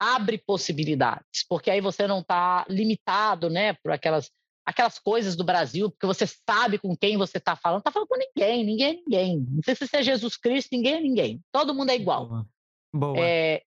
abre 0.00 0.38
possibilidades, 0.38 1.44
porque 1.48 1.70
aí 1.70 1.80
você 1.80 2.08
não 2.08 2.20
está 2.20 2.66
limitado, 2.68 3.48
né, 3.48 3.74
por 3.74 3.92
aquelas 3.92 4.30
aquelas 4.64 4.96
coisas 4.96 5.34
do 5.34 5.42
Brasil, 5.42 5.90
porque 5.90 6.06
você 6.06 6.24
sabe 6.24 6.78
com 6.78 6.96
quem 6.96 7.16
você 7.16 7.38
está 7.38 7.56
falando. 7.56 7.80
Está 7.80 7.90
falando 7.90 8.08
com 8.08 8.16
ninguém, 8.16 8.64
ninguém 8.64 8.90
é 8.90 8.94
ninguém. 8.94 9.46
Não 9.50 9.62
sei 9.64 9.74
se 9.74 9.86
você 9.86 9.96
é 9.96 10.02
Jesus 10.02 10.36
Cristo, 10.36 10.68
ninguém 10.72 10.94
é 10.94 11.00
ninguém. 11.00 11.40
Todo 11.50 11.74
mundo 11.74 11.90
é 11.90 11.96
igual. 11.96 12.28
Boa. 12.28 12.46
Boa. 12.94 13.18
É, 13.18 13.62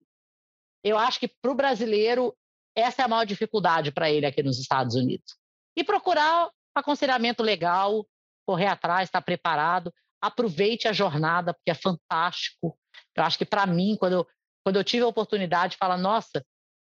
eu 0.85 0.99
acho 0.99 1.19
que 1.19 1.29
para 1.29 1.51
o 1.51 1.55
brasileiro 1.55 2.37
essa 2.75 3.03
é 3.03 3.05
a 3.05 3.09
maior 3.09 3.25
dificuldade 3.25 3.93
para 3.93 4.11
ele 4.11 4.27
aqui 4.27 4.43
nos 4.43 4.59
Estados 4.59 4.95
Unidos. 4.95 5.37
E 5.77 5.85
procurar 5.85 6.51
aconselhamento 6.75 7.43
legal, 7.43 8.07
correr 8.47 8.67
atrás, 8.67 9.09
estar 9.09 9.23
preparado, 9.23 9.93
aproveite 10.21 10.89
a 10.89 10.93
jornada, 10.93 11.53
porque 11.53 11.71
é 11.71 11.75
fantástico. 11.75 12.79
Eu 13.15 13.25
acho 13.25 13.39
que 13.39 13.45
para 13.45 13.67
mim, 13.67 13.97
quando 13.99 14.13
eu, 14.13 14.27
quando 14.65 14.77
eu 14.77 14.85
tive 14.85 15.03
a 15.03 15.09
oportunidade 15.09 15.73
de 15.73 15.79
falar, 15.79 15.99
nossa, 15.99 16.45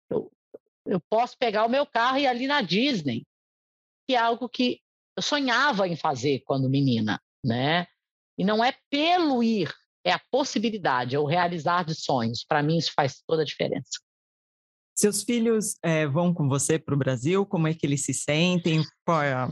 eu, 0.09 0.31
eu 0.85 0.99
posso 1.09 1.37
pegar 1.37 1.65
o 1.65 1.69
meu 1.69 1.85
carro 1.85 2.17
e 2.17 2.23
ir 2.23 2.27
ali 2.27 2.47
na 2.47 2.61
Disney. 2.61 3.25
que 4.07 4.15
é 4.15 4.17
algo 4.17 4.49
que 4.49 4.81
eu 5.15 5.21
sonhava 5.21 5.87
em 5.87 5.95
fazer 5.95 6.41
quando 6.45 6.69
menina, 6.69 7.21
né? 7.43 7.87
E 8.37 8.43
não 8.43 8.63
é 8.63 8.73
pelo 8.89 9.43
ir, 9.43 9.73
é 10.03 10.11
a 10.11 10.21
possibilidade, 10.31 11.15
é 11.15 11.19
o 11.19 11.25
realizar 11.25 11.83
de 11.83 11.93
sonhos. 11.93 12.43
Para 12.43 12.63
mim, 12.63 12.77
isso 12.77 12.91
faz 12.95 13.21
toda 13.27 13.43
a 13.43 13.45
diferença. 13.45 13.99
Seus 14.99 15.23
filhos 15.23 15.77
é, 15.81 16.05
vão 16.05 16.33
com 16.33 16.49
você 16.49 16.77
para 16.77 16.93
o 16.93 16.97
Brasil? 16.97 17.45
Como 17.45 17.69
é 17.69 17.73
que 17.73 17.85
eles 17.85 18.03
se 18.03 18.13
sentem? 18.13 18.83
Qual 19.05 19.21
é 19.21 19.31
a, 19.31 19.47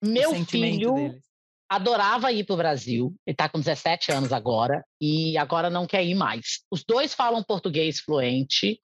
Meu 0.00 0.32
filho 0.44 0.94
deles? 0.94 1.20
adorava 1.68 2.30
ir 2.30 2.44
para 2.44 2.54
o 2.54 2.56
Brasil. 2.56 3.12
Ele 3.26 3.34
está 3.34 3.48
com 3.48 3.58
17 3.58 4.12
anos 4.12 4.32
agora 4.32 4.84
e 5.00 5.36
agora 5.36 5.68
não 5.68 5.84
quer 5.84 6.04
ir 6.04 6.14
mais. 6.14 6.60
Os 6.70 6.84
dois 6.84 7.12
falam 7.12 7.42
português 7.42 7.98
fluente. 7.98 8.80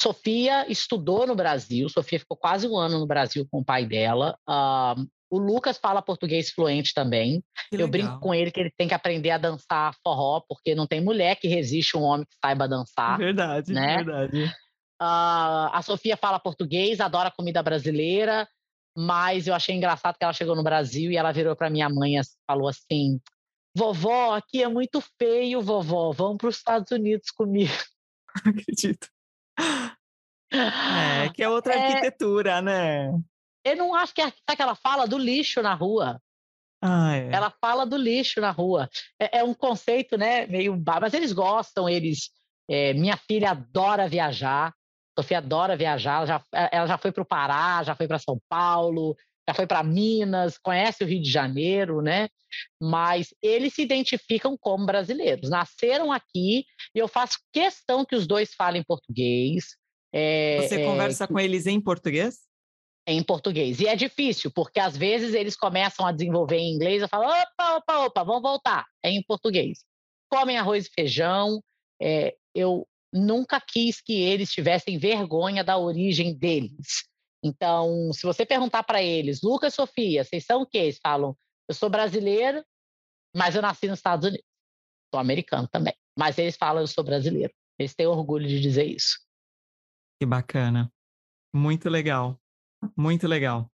Sofia 0.00 0.70
estudou 0.70 1.26
no 1.26 1.34
Brasil. 1.34 1.88
Sofia 1.88 2.20
ficou 2.20 2.36
quase 2.36 2.68
um 2.68 2.76
ano 2.76 3.00
no 3.00 3.06
Brasil 3.06 3.44
com 3.50 3.58
o 3.58 3.64
pai 3.64 3.84
dela. 3.84 4.38
Uh, 4.48 5.04
o 5.28 5.36
Lucas 5.36 5.78
fala 5.78 6.00
português 6.00 6.50
fluente 6.50 6.94
também. 6.94 7.42
Que 7.70 7.74
eu 7.74 7.86
legal. 7.86 7.90
brinco 7.90 8.20
com 8.20 8.32
ele 8.32 8.52
que 8.52 8.60
ele 8.60 8.72
tem 8.76 8.86
que 8.86 8.94
aprender 8.94 9.30
a 9.30 9.38
dançar 9.38 9.96
forró, 10.00 10.44
porque 10.48 10.76
não 10.76 10.86
tem 10.86 11.00
mulher 11.00 11.34
que 11.40 11.48
resiste 11.48 11.96
um 11.96 12.02
homem 12.02 12.24
que 12.24 12.36
saiba 12.40 12.68
dançar. 12.68 13.18
Verdade, 13.18 13.72
né? 13.72 13.96
verdade. 13.96 14.61
Uh, 15.02 15.66
a 15.72 15.82
Sofia 15.82 16.16
fala 16.16 16.38
português, 16.38 17.00
adora 17.00 17.28
comida 17.28 17.60
brasileira, 17.60 18.48
mas 18.96 19.48
eu 19.48 19.54
achei 19.54 19.74
engraçado 19.74 20.16
que 20.16 20.22
ela 20.22 20.32
chegou 20.32 20.54
no 20.54 20.62
Brasil 20.62 21.10
e 21.10 21.16
ela 21.16 21.32
virou 21.32 21.56
para 21.56 21.68
minha 21.68 21.88
mãe 21.88 22.18
e 22.18 22.22
falou 22.46 22.68
assim: 22.68 23.20
Vovó, 23.76 24.36
aqui 24.36 24.62
é 24.62 24.68
muito 24.68 25.02
feio, 25.18 25.60
vovó, 25.60 26.12
vamos 26.12 26.36
para 26.36 26.48
os 26.48 26.56
Estados 26.56 26.90
Unidos 26.92 27.30
comigo. 27.30 27.72
Acredito. 28.46 29.08
É, 30.52 31.30
que 31.34 31.42
é 31.42 31.48
outra 31.48 31.74
é... 31.74 31.86
arquitetura, 31.86 32.62
né? 32.62 33.10
Eu 33.64 33.76
não 33.76 33.94
acho 33.94 34.14
que 34.14 34.20
é 34.20 34.30
que 34.30 34.62
ela 34.62 34.76
fala 34.76 35.06
do 35.06 35.18
lixo 35.18 35.62
na 35.62 35.74
rua. 35.74 36.20
Ah, 36.80 37.16
é. 37.16 37.32
Ela 37.32 37.50
fala 37.60 37.84
do 37.84 37.96
lixo 37.96 38.40
na 38.40 38.50
rua. 38.50 38.88
É, 39.18 39.38
é 39.38 39.44
um 39.44 39.54
conceito, 39.54 40.16
né, 40.16 40.46
meio... 40.46 40.80
Mas 41.00 41.14
eles 41.14 41.32
gostam, 41.32 41.88
eles... 41.88 42.30
É, 42.68 42.92
minha 42.94 43.16
filha 43.16 43.50
adora 43.50 44.08
viajar. 44.08 44.72
Sofia 45.18 45.38
adora 45.38 45.76
viajar. 45.76 46.16
Ela 46.16 46.26
já, 46.26 46.44
ela 46.70 46.86
já 46.86 46.98
foi 46.98 47.12
para 47.12 47.22
o 47.22 47.26
Pará, 47.26 47.82
já 47.82 47.94
foi 47.94 48.06
para 48.06 48.18
São 48.18 48.40
Paulo, 48.48 49.16
já 49.48 49.54
foi 49.54 49.66
para 49.66 49.82
Minas, 49.82 50.58
conhece 50.58 51.02
o 51.02 51.06
Rio 51.06 51.22
de 51.22 51.30
Janeiro, 51.30 52.00
né? 52.00 52.28
Mas 52.80 53.34
eles 53.42 53.74
se 53.74 53.82
identificam 53.82 54.56
como 54.58 54.86
brasileiros. 54.86 55.50
Nasceram 55.50 56.12
aqui 56.12 56.64
e 56.94 56.98
eu 56.98 57.08
faço 57.08 57.38
questão 57.52 58.04
que 58.04 58.14
os 58.14 58.26
dois 58.26 58.54
falem 58.54 58.82
português. 58.82 59.76
É, 60.12 60.60
Você 60.62 60.82
é, 60.82 60.84
conversa 60.84 61.26
com 61.26 61.38
eles 61.38 61.66
em 61.66 61.80
português? 61.80 62.40
em 63.06 63.22
português. 63.22 63.80
E 63.80 63.86
é 63.86 63.96
difícil, 63.96 64.50
porque 64.50 64.78
às 64.78 64.96
vezes 64.96 65.34
eles 65.34 65.56
começam 65.56 66.06
a 66.06 66.12
desenvolver 66.12 66.58
em 66.58 66.74
inglês, 66.74 67.02
eu 67.02 67.08
falo, 67.08 67.24
opa, 67.24 67.76
opa, 67.76 68.06
opa, 68.06 68.24
vamos 68.24 68.42
voltar, 68.42 68.86
é 69.02 69.10
em 69.10 69.22
português. 69.22 69.80
Comem 70.30 70.56
arroz 70.56 70.86
e 70.86 70.90
feijão, 70.94 71.60
é, 72.00 72.34
eu 72.54 72.86
nunca 73.12 73.60
quis 73.60 74.00
que 74.00 74.14
eles 74.14 74.50
tivessem 74.50 74.98
vergonha 74.98 75.62
da 75.62 75.76
origem 75.76 76.36
deles. 76.36 77.04
Então, 77.44 78.12
se 78.12 78.22
você 78.22 78.46
perguntar 78.46 78.84
para 78.84 79.02
eles, 79.02 79.42
Lucas, 79.42 79.74
Sofia, 79.74 80.24
vocês 80.24 80.44
são 80.44 80.62
o 80.62 80.66
quê? 80.66 80.78
Eles 80.78 81.00
falam, 81.02 81.36
eu 81.68 81.74
sou 81.74 81.90
brasileiro, 81.90 82.64
mas 83.34 83.54
eu 83.54 83.62
nasci 83.62 83.88
nos 83.88 83.98
Estados 83.98 84.28
Unidos. 84.28 84.46
Sou 85.12 85.20
americano 85.20 85.68
também. 85.68 85.94
Mas 86.16 86.38
eles 86.38 86.56
falam, 86.56 86.82
eu 86.82 86.86
sou 86.86 87.04
brasileiro. 87.04 87.52
Eles 87.78 87.94
têm 87.94 88.06
orgulho 88.06 88.46
de 88.46 88.60
dizer 88.60 88.84
isso. 88.84 89.18
Que 90.20 90.26
bacana. 90.26 90.90
Muito 91.52 91.88
legal. 91.88 92.40
Muito 92.96 93.26
legal. 93.26 93.70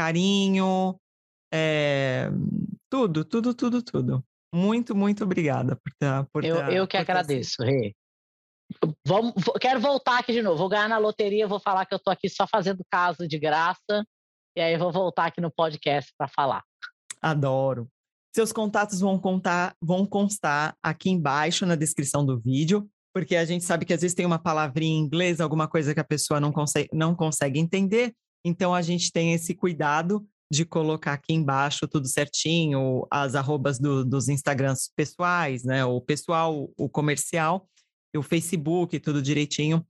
carinho, 0.01 0.99
é, 1.53 2.31
tudo, 2.89 3.23
tudo, 3.23 3.53
tudo, 3.53 3.83
tudo. 3.83 4.25
Muito, 4.53 4.95
muito 4.95 5.23
obrigada 5.23 5.75
por 5.75 5.91
estar. 5.91 6.25
Por 6.33 6.43
eu, 6.43 6.57
tá, 6.57 6.71
eu 6.71 6.87
que 6.87 6.97
agradeço, 6.97 7.63
Rê. 7.63 7.93
Vamos, 9.05 9.33
quero 9.59 9.79
voltar 9.79 10.19
aqui 10.19 10.33
de 10.33 10.41
novo. 10.41 10.57
Vou 10.57 10.69
ganhar 10.69 10.89
na 10.89 10.97
loteria, 10.97 11.47
vou 11.47 11.59
falar 11.59 11.85
que 11.85 11.93
eu 11.93 11.97
estou 11.97 12.11
aqui 12.11 12.27
só 12.27 12.47
fazendo 12.47 12.83
caso 12.89 13.27
de 13.27 13.37
graça. 13.37 14.03
E 14.57 14.61
aí 14.61 14.75
vou 14.77 14.91
voltar 14.91 15.27
aqui 15.27 15.39
no 15.39 15.51
podcast 15.51 16.11
para 16.17 16.27
falar. 16.27 16.63
Adoro. 17.21 17.87
Seus 18.35 18.51
contatos 18.51 18.99
vão, 18.99 19.19
contar, 19.19 19.75
vão 19.81 20.05
constar 20.05 20.75
aqui 20.81 21.09
embaixo 21.09 21.65
na 21.65 21.75
descrição 21.75 22.25
do 22.25 22.39
vídeo, 22.39 22.89
porque 23.13 23.35
a 23.35 23.45
gente 23.45 23.65
sabe 23.65 23.85
que 23.85 23.93
às 23.93 24.01
vezes 24.01 24.15
tem 24.15 24.25
uma 24.25 24.39
palavrinha 24.39 24.97
em 24.97 25.03
inglês, 25.03 25.39
alguma 25.39 25.67
coisa 25.67 25.93
que 25.93 25.99
a 25.99 26.03
pessoa 26.03 26.39
não 26.39 26.51
consegue, 26.51 26.89
não 26.93 27.13
consegue 27.13 27.59
entender, 27.59 28.13
então 28.43 28.73
a 28.73 28.81
gente 28.81 29.11
tem 29.11 29.33
esse 29.33 29.53
cuidado 29.53 30.25
de 30.51 30.65
colocar 30.65 31.13
aqui 31.13 31.33
embaixo 31.33 31.87
tudo 31.87 32.07
certinho, 32.07 33.07
as 33.09 33.35
arrobas 33.35 33.79
do, 33.79 34.03
dos 34.03 34.27
Instagrams 34.27 34.91
pessoais, 34.95 35.63
né? 35.63 35.85
O 35.85 36.01
pessoal, 36.01 36.69
o 36.77 36.89
comercial, 36.89 37.65
o 38.15 38.21
Facebook, 38.21 38.99
tudo 38.99 39.21
direitinho, 39.21 39.85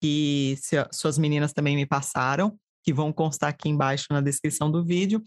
que 0.00 0.56
se, 0.58 0.76
suas 0.90 1.18
meninas 1.18 1.52
também 1.52 1.76
me 1.76 1.84
passaram, 1.84 2.58
que 2.82 2.94
vão 2.94 3.12
constar 3.12 3.50
aqui 3.50 3.68
embaixo 3.68 4.06
na 4.10 4.22
descrição 4.22 4.70
do 4.70 4.82
vídeo. 4.82 5.22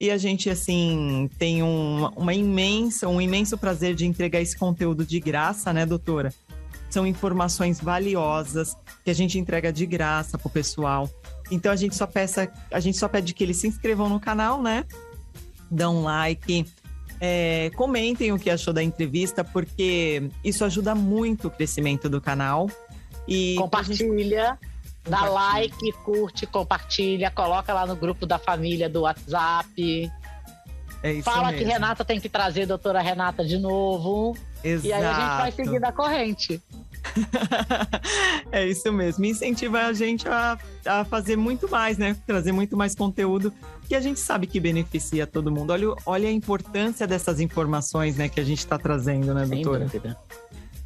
E 0.00 0.10
a 0.10 0.16
gente, 0.16 0.48
assim, 0.48 1.28
tem 1.38 1.62
um, 1.62 2.06
uma 2.16 2.32
imensa, 2.32 3.06
um 3.06 3.20
imenso 3.20 3.58
prazer 3.58 3.94
de 3.94 4.06
entregar 4.06 4.40
esse 4.40 4.56
conteúdo 4.56 5.04
de 5.04 5.20
graça, 5.20 5.70
né, 5.74 5.84
doutora? 5.84 6.32
São 6.88 7.06
informações 7.06 7.78
valiosas 7.78 8.74
que 9.04 9.10
a 9.10 9.14
gente 9.14 9.38
entrega 9.38 9.70
de 9.70 9.84
graça 9.84 10.38
pro 10.38 10.48
pessoal. 10.48 11.08
Então 11.50 11.72
a 11.72 11.76
gente 11.76 11.96
só 11.96 12.06
peça, 12.06 12.50
a 12.70 12.80
gente 12.80 12.96
só 12.96 13.08
pede 13.08 13.34
que 13.34 13.42
eles 13.42 13.56
se 13.56 13.66
inscrevam 13.66 14.08
no 14.08 14.20
canal, 14.20 14.62
né? 14.62 14.84
Dão 15.70 15.98
um 15.98 16.02
like, 16.02 16.64
é, 17.20 17.70
comentem 17.76 18.32
o 18.32 18.38
que 18.38 18.48
achou 18.48 18.72
da 18.72 18.82
entrevista, 18.82 19.44
porque 19.44 20.30
isso 20.42 20.64
ajuda 20.64 20.94
muito 20.94 21.48
o 21.48 21.50
crescimento 21.50 22.08
do 22.08 22.20
canal. 22.20 22.68
E 23.28 23.56
compartilha. 23.56 24.58
Gente... 24.60 24.70
Dá 25.02 25.24
like, 25.24 25.92
curte, 26.04 26.46
compartilha, 26.46 27.30
coloca 27.30 27.72
lá 27.72 27.86
no 27.86 27.96
grupo 27.96 28.26
da 28.26 28.38
família 28.38 28.88
do 28.88 29.02
WhatsApp. 29.02 30.10
É 31.02 31.12
isso 31.12 31.22
Fala 31.22 31.50
mesmo. 31.50 31.58
que 31.58 31.72
Renata 31.72 32.04
tem 32.04 32.20
que 32.20 32.28
trazer 32.28 32.62
a 32.62 32.66
doutora 32.66 33.00
Renata 33.00 33.42
de 33.42 33.58
novo. 33.58 34.36
Exato. 34.62 34.86
E 34.86 34.92
aí 34.92 35.04
a 35.04 35.12
gente 35.12 35.36
vai 35.38 35.52
seguir 35.52 35.80
da 35.80 35.90
corrente. 35.90 36.62
é 38.52 38.66
isso 38.66 38.92
mesmo. 38.92 39.24
Incentiva 39.24 39.82
a 39.86 39.92
gente 39.92 40.28
a, 40.28 40.58
a 40.84 41.04
fazer 41.04 41.36
muito 41.36 41.68
mais, 41.68 41.98
né? 41.98 42.16
Trazer 42.26 42.52
muito 42.52 42.76
mais 42.76 42.94
conteúdo 42.94 43.52
que 43.88 43.94
a 43.94 44.00
gente 44.00 44.20
sabe 44.20 44.46
que 44.46 44.60
beneficia 44.60 45.26
todo 45.26 45.50
mundo. 45.50 45.70
Olha, 45.70 45.94
olha 46.06 46.28
a 46.28 46.32
importância 46.32 47.06
dessas 47.06 47.40
informações, 47.40 48.16
né, 48.16 48.28
que 48.28 48.38
a 48.38 48.44
gente 48.44 48.60
está 48.60 48.78
trazendo, 48.78 49.34
né, 49.34 49.44
doutora? 49.44 49.88
Sem 49.88 50.00
dúvida. 50.00 50.18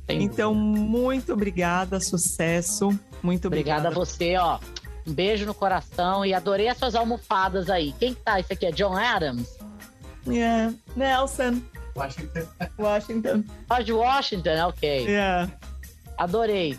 Sem 0.07 0.23
então, 0.23 0.55
dúvida. 0.55 0.81
muito 0.81 1.33
obrigada, 1.33 2.01
sucesso. 2.01 2.89
Muito 3.23 3.47
obrigada. 3.47 3.89
Obrigada 3.89 3.89
a 3.89 3.93
você, 3.93 4.37
ó. 4.37 4.59
Um 5.07 5.13
beijo 5.13 5.45
no 5.45 5.53
coração 5.53 6.25
e 6.25 6.33
adorei 6.33 6.69
as 6.69 6.79
suas 6.79 6.95
almofadas 6.95 7.69
aí. 7.69 7.95
Quem 7.99 8.15
que 8.15 8.21
tá? 8.23 8.41
Isso 8.41 8.53
aqui 8.53 8.67
é 8.67 8.73
John 8.73 8.97
Adams? 8.97 9.59
Yeah, 10.27 10.73
Nelson. 10.97 11.61
Washington. 11.95 12.47
Washington. 12.79 13.45
George 13.69 13.93
Washington, 13.93 14.69
ok. 14.69 15.05
Yeah. 15.07 15.51
Adorei. 16.17 16.79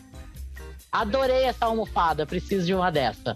Adorei 0.92 1.44
essa 1.44 1.66
almofada. 1.66 2.26
Preciso 2.26 2.66
de 2.66 2.74
uma 2.74 2.92
dessa. 2.92 3.36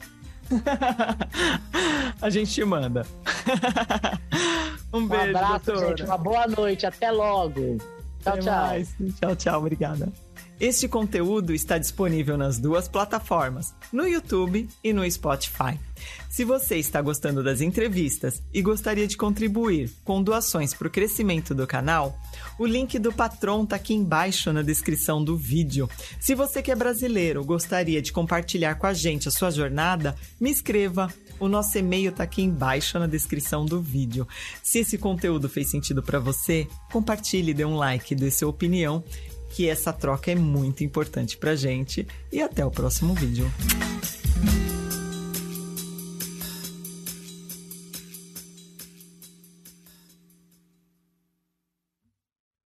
a 2.21 2.29
gente 2.29 2.51
te 2.51 2.63
manda. 2.63 3.05
um, 4.93 4.99
um 4.99 5.07
beijo, 5.07 5.29
abraço, 5.37 5.65
doutora. 5.65 5.87
gente. 5.89 6.03
Uma 6.03 6.17
boa 6.17 6.47
noite. 6.47 6.85
Até 6.85 7.11
logo. 7.11 7.77
Tchau, 8.23 8.33
Até 8.33 8.41
tchau. 8.41 8.53
Mais. 8.53 8.95
Tchau, 9.19 9.35
tchau. 9.35 9.59
Obrigada. 9.59 10.11
Este 10.60 10.89
conteúdo 10.89 11.53
está 11.53 11.78
disponível 11.78 12.38
nas 12.38 12.60
duas 12.60 12.89
plataformas, 12.89 13.74
no 13.93 14.05
YouTube 14.05 14.68
e 14.84 14.91
no 14.91 15.10
Spotify. 15.10 15.80
Se 16.30 16.43
você 16.43 16.76
está 16.76 17.01
gostando 17.01 17.41
das 17.41 17.62
entrevistas 17.62 18.43
e 18.53 18.62
gostaria 18.62 19.07
de 19.07 19.16
contribuir 19.16 19.89
com 20.03 20.22
doações 20.22 20.74
para 20.74 20.89
o 20.89 20.91
crescimento 20.91 21.55
do 21.55 21.66
canal, 21.66 22.20
o 22.57 22.66
link 22.66 22.99
do 22.99 23.14
Patron 23.14 23.64
está 23.64 23.78
aqui 23.78 23.93
embaixo 23.93 24.51
na 24.51 24.62
descrição 24.62 25.24
do 25.24 25.38
vídeo. 25.38 25.89
Se 26.20 26.36
você 26.36 26.62
que 26.62 26.72
é 26.72 26.76
brasileiro 26.76 27.43
gostaria 27.45 28.01
de 28.01 28.12
compartilhar 28.12 28.76
com 28.76 28.86
a 28.86 28.93
gente 28.93 29.30
a 29.30 29.32
sua 29.32 29.51
jornada, 29.51 30.14
me 30.41 30.51
escreva. 30.51 31.12
O 31.39 31.47
nosso 31.47 31.78
e-mail 31.78 32.10
está 32.10 32.24
aqui 32.24 32.41
embaixo 32.41 32.99
na 32.99 33.07
descrição 33.07 33.66
do 33.66 33.82
vídeo. 33.82 34.28
Se 34.62 34.80
esse 34.80 34.97
conteúdo 34.97 35.47
fez 35.47 35.70
sentido 35.70 36.03
para 36.03 36.20
você, 36.20 36.68
compartilhe, 36.91 37.53
dê 37.53 37.64
um 37.64 37.78
like, 37.78 38.14
dê 38.14 38.30
sua 38.30 38.49
opinião 38.49 39.01
que 39.60 39.68
essa 39.68 39.91
troca 39.91 40.32
é 40.32 40.36
muito 40.36 40.86
importante 40.86 41.36
pra 41.36 41.53
gente. 41.53 42.07
E 42.32 42.41
até 42.41 42.66
o 42.66 42.72
próximo 42.72 43.14
vídeo. 43.14 43.51